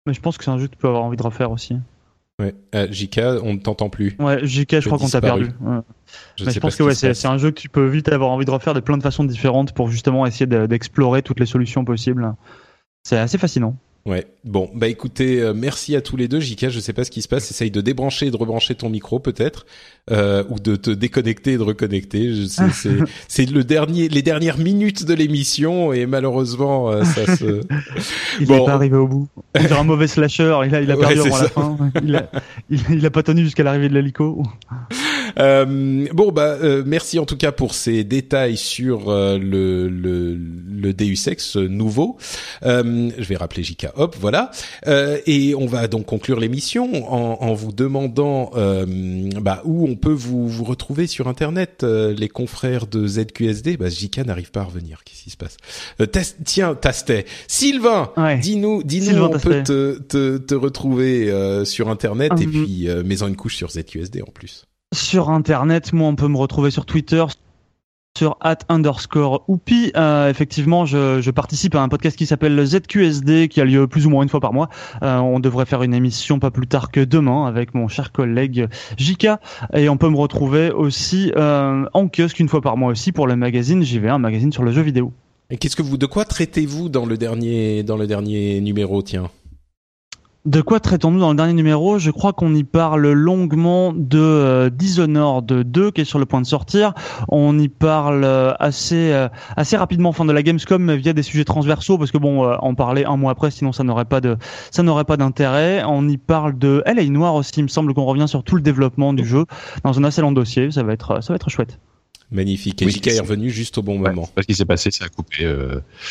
[0.05, 1.77] Mais je pense que c'est un jeu que tu peux avoir envie de refaire aussi.
[2.39, 2.55] Ouais.
[2.73, 4.15] Euh, JK, on ne t'entend plus.
[4.17, 5.51] Ouais, JK, je crois qu'on t'a perdu.
[5.61, 5.77] Ouais.
[6.37, 8.45] Je, Mais je pense que ouais, c'est un jeu que tu peux vite avoir envie
[8.45, 12.33] de refaire de plein de façons différentes pour justement essayer d'explorer toutes les solutions possibles.
[13.03, 13.75] C'est assez fascinant.
[14.05, 14.25] Ouais.
[14.43, 16.39] Bon, bah écoutez, euh, merci à tous les deux.
[16.39, 17.51] Jika, je sais pas ce qui se passe.
[17.51, 19.67] Essaye de débrancher et de rebrancher ton micro peut-être,
[20.09, 22.33] euh, ou de te déconnecter et de reconnecter.
[23.27, 27.61] C'est le dernier, les dernières minutes de l'émission et malheureusement euh, ça se.
[28.39, 29.27] il n'est pas arrivé au bout.
[29.59, 30.57] Il un mauvais slasher.
[30.65, 31.77] Il a, il a perdu avant la fin.
[32.03, 32.31] Il a,
[32.69, 34.43] il, a pas tenu jusqu'à l'arrivée de l'hélico.
[35.39, 40.35] Euh, bon bah euh, merci en tout cas pour ces détails sur euh, le, le,
[40.35, 42.17] le Deus Ex nouveau.
[42.63, 43.63] je vais rappeler
[43.95, 44.51] Hop, voilà.
[45.25, 48.51] et on va donc conclure l'émission en, en, vous demandant
[49.41, 53.77] bah, où on peut vous, vous retrouver sur internet, les confrères de ZQSD.
[53.77, 55.03] Bah JK n'arrive pas à revenir.
[55.03, 55.57] Qu'est-ce qui se passe?
[56.45, 58.37] Tiens, Tastet, Sylvain, ouais.
[58.37, 61.31] dis-nous, dis-nous, on peut te, te, te retrouver
[61.65, 64.65] sur internet et puis mets-en une couche sur ZQSD en plus.
[64.93, 67.23] Sur Internet, moi, on peut me retrouver sur Twitter,
[68.17, 69.91] sur at underscore oupi.
[69.95, 74.05] Euh, effectivement, je, je, participe à un podcast qui s'appelle ZQSD, qui a lieu plus
[74.05, 74.69] ou moins une fois par mois.
[75.01, 78.67] Euh, on devrait faire une émission pas plus tard que demain avec mon cher collègue
[78.97, 79.39] Jika.
[79.73, 83.27] Et on peut me retrouver aussi euh, en kiosque une fois par mois aussi pour
[83.27, 85.13] le magazine JV, un magazine sur le jeu vidéo.
[85.49, 89.29] Et qu'est-ce que vous, de quoi traitez-vous dans le dernier, dans le dernier numéro, tiens?
[90.45, 91.99] De quoi traitons-nous dans le dernier numéro?
[91.99, 96.41] Je crois qu'on y parle longuement de euh, Dishonored 2 qui est sur le point
[96.41, 96.93] de sortir.
[97.27, 101.45] On y parle euh, assez euh, assez rapidement enfin de la Gamescom via des sujets
[101.45, 104.35] transversaux parce que bon euh, en parler un mois après sinon ça n'aurait pas de
[104.71, 105.83] ça n'aurait pas d'intérêt.
[105.85, 108.61] On y parle de LA Noir aussi, il me semble qu'on revient sur tout le
[108.63, 109.45] développement du jeu
[109.83, 111.77] dans un assez long dossier, ça va être ça va être chouette.
[112.31, 112.81] Magnifique.
[112.81, 114.27] Et oui, est revenu juste au bon moment.
[114.33, 115.45] Parce qu'il s'est passé, ça a coupé.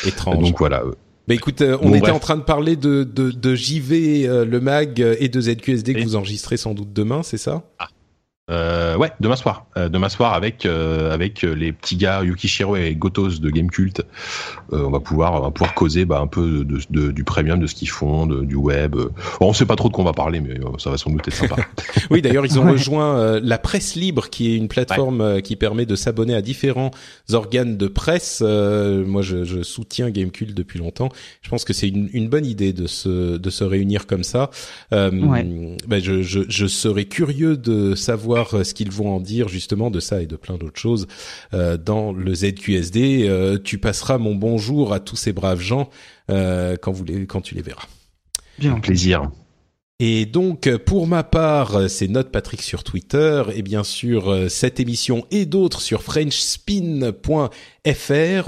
[0.04, 0.38] Étrange.
[0.38, 0.82] Donc voilà.
[1.28, 4.60] Bah écoute, euh, on était en train de parler de, de, de JV, euh, le
[4.60, 7.62] mag, euh, et de ZQSD que vous enregistrez sans doute demain, c'est ça?
[7.78, 7.88] Ah.
[8.50, 9.66] Euh, ouais, demain soir.
[9.76, 14.02] Euh, demain soir avec euh, avec les petits gars Yukishiro et Gotos de Gamecult,
[14.72, 17.60] euh, on va pouvoir on va pouvoir causer bah, un peu de, de, du premium,
[17.60, 18.96] de ce qu'ils font, de, du web.
[18.96, 19.10] Bon,
[19.40, 21.34] on sait pas trop de quoi on va parler, mais ça va sans doute être
[21.34, 21.56] sympa.
[22.10, 25.94] oui, d'ailleurs, ils ont rejoint la presse libre, qui est une plateforme qui permet de
[25.94, 26.90] s'abonner à différents
[27.32, 28.40] organes de presse.
[28.40, 31.10] moi, je, je soutiens Gamecult depuis longtemps.
[31.42, 34.50] Je pense que c'est une, une bonne idée de se de se réunir comme ça.
[34.90, 35.46] Ouais.
[35.86, 39.90] Bah, je, je, je serais curieux de savoir euh, ce qu'ils vont en dire justement
[39.90, 41.06] de ça et de plein d'autres choses
[41.54, 43.26] euh, dans le ZQSD.
[43.28, 45.90] Euh, tu passeras mon bonjour à tous ces braves gens
[46.28, 47.88] quand, vous les, quand tu les verras.
[48.58, 49.30] Bien, plaisir.
[50.02, 55.26] Et donc, pour ma part, c'est Note Patrick sur Twitter et bien sûr cette émission
[55.30, 57.60] et d'autres sur FrenchSpin.fr.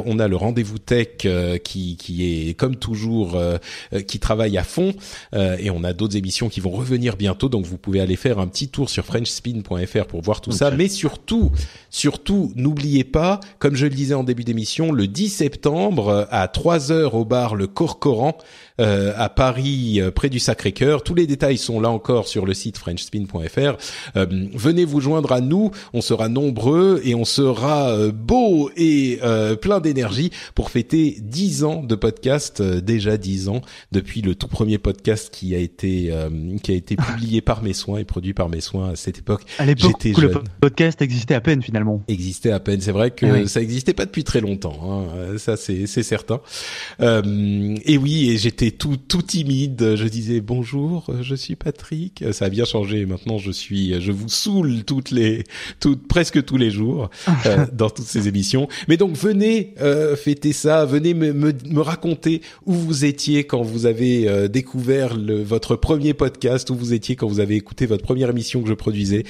[0.07, 3.59] On a le rendez-vous tech euh, qui, qui est comme toujours euh,
[3.93, 4.95] euh, qui travaille à fond
[5.35, 7.51] et on a d'autres émissions qui vont revenir bientôt.
[7.51, 10.70] Donc vous pouvez aller faire un petit tour sur FrenchSpin.fr pour voir tout ça.
[10.70, 11.53] Mais surtout,
[11.91, 16.93] surtout, n'oubliez pas, comme je le disais en début d'émission, le 10 septembre à 3
[16.93, 18.39] heures au bar Le Corcoran.
[18.81, 21.03] Euh, à Paris, euh, près du Sacré-Cœur.
[21.03, 23.77] Tous les détails sont là encore sur le site frenchspin.fr.
[24.16, 29.19] Euh, venez vous joindre à nous, on sera nombreux et on sera beau et
[29.61, 33.61] plein d'énergie pour fêter 10 ans de podcast, déjà 10 ans
[33.93, 36.12] depuis le tout premier podcast qui a été
[36.62, 39.43] qui a été publié par mes soins et produit par mes soins à cette époque.
[39.59, 42.03] À l'époque où le podcast existait à peine finalement.
[42.09, 43.49] Existait à peine, c'est vrai que oui.
[43.49, 45.39] ça existait pas depuis très longtemps, hein.
[45.39, 46.40] ça c'est c'est certain.
[47.01, 49.97] et oui, et j'étais tout tout timide.
[49.97, 52.24] Je disais bonjour, je suis Patrick.
[52.32, 53.06] Ça a bien changé.
[53.06, 55.44] Maintenant, je suis, je vous saoule toutes les,
[55.80, 57.10] toutes presque tous les jours
[57.47, 58.68] euh, dans toutes ces émissions.
[58.89, 60.84] Mais donc venez euh, fêter ça.
[60.84, 65.76] Venez me, me, me, raconter où vous étiez quand vous avez euh, découvert le, votre
[65.76, 69.24] premier podcast, où vous étiez quand vous avez écouté votre première émission que je produisais.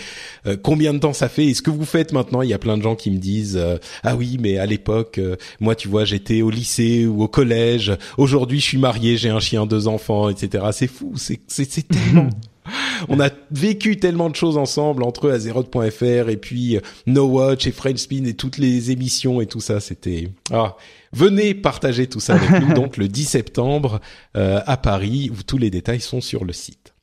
[0.47, 1.47] Euh, combien de temps ça fait?
[1.47, 3.57] Et ce que vous faites maintenant Il y a plein de gens qui me disent
[3.57, 5.21] euh, ah oui, mais à l'époque,
[5.61, 7.93] moi tu vois, j'étais au lycée ou au collège.
[8.19, 10.67] Aujourd'hui, je suis marié j'ai un chien, deux enfants, etc.
[10.73, 12.29] C'est fou, c'est c'est tellement
[13.09, 17.73] On a vécu tellement de choses ensemble entre Azeroth.fr et puis euh, No Watch et
[17.73, 19.81] French Spin et toutes les émissions et tout ça.
[19.81, 20.77] C'était ah
[21.13, 24.01] venez partager tout ça avec nous donc le 10 septembre
[24.37, 26.95] euh, à Paris où tous les détails sont sur le site.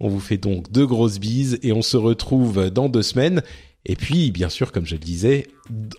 [0.00, 3.42] On vous fait donc deux grosses bises et on se retrouve dans deux semaines.
[3.86, 5.46] Et puis, bien sûr, comme je le disais,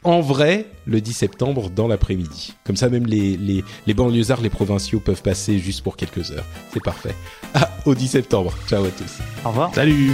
[0.03, 2.53] en vrai, le 10 septembre dans l'après-midi.
[2.65, 6.45] Comme ça, même les, les, les banlieusards, les provinciaux peuvent passer juste pour quelques heures.
[6.73, 7.13] C'est parfait.
[7.53, 8.53] Ah, au 10 septembre.
[8.67, 9.19] Ciao à tous.
[9.45, 9.73] Au revoir.
[9.75, 10.13] Salut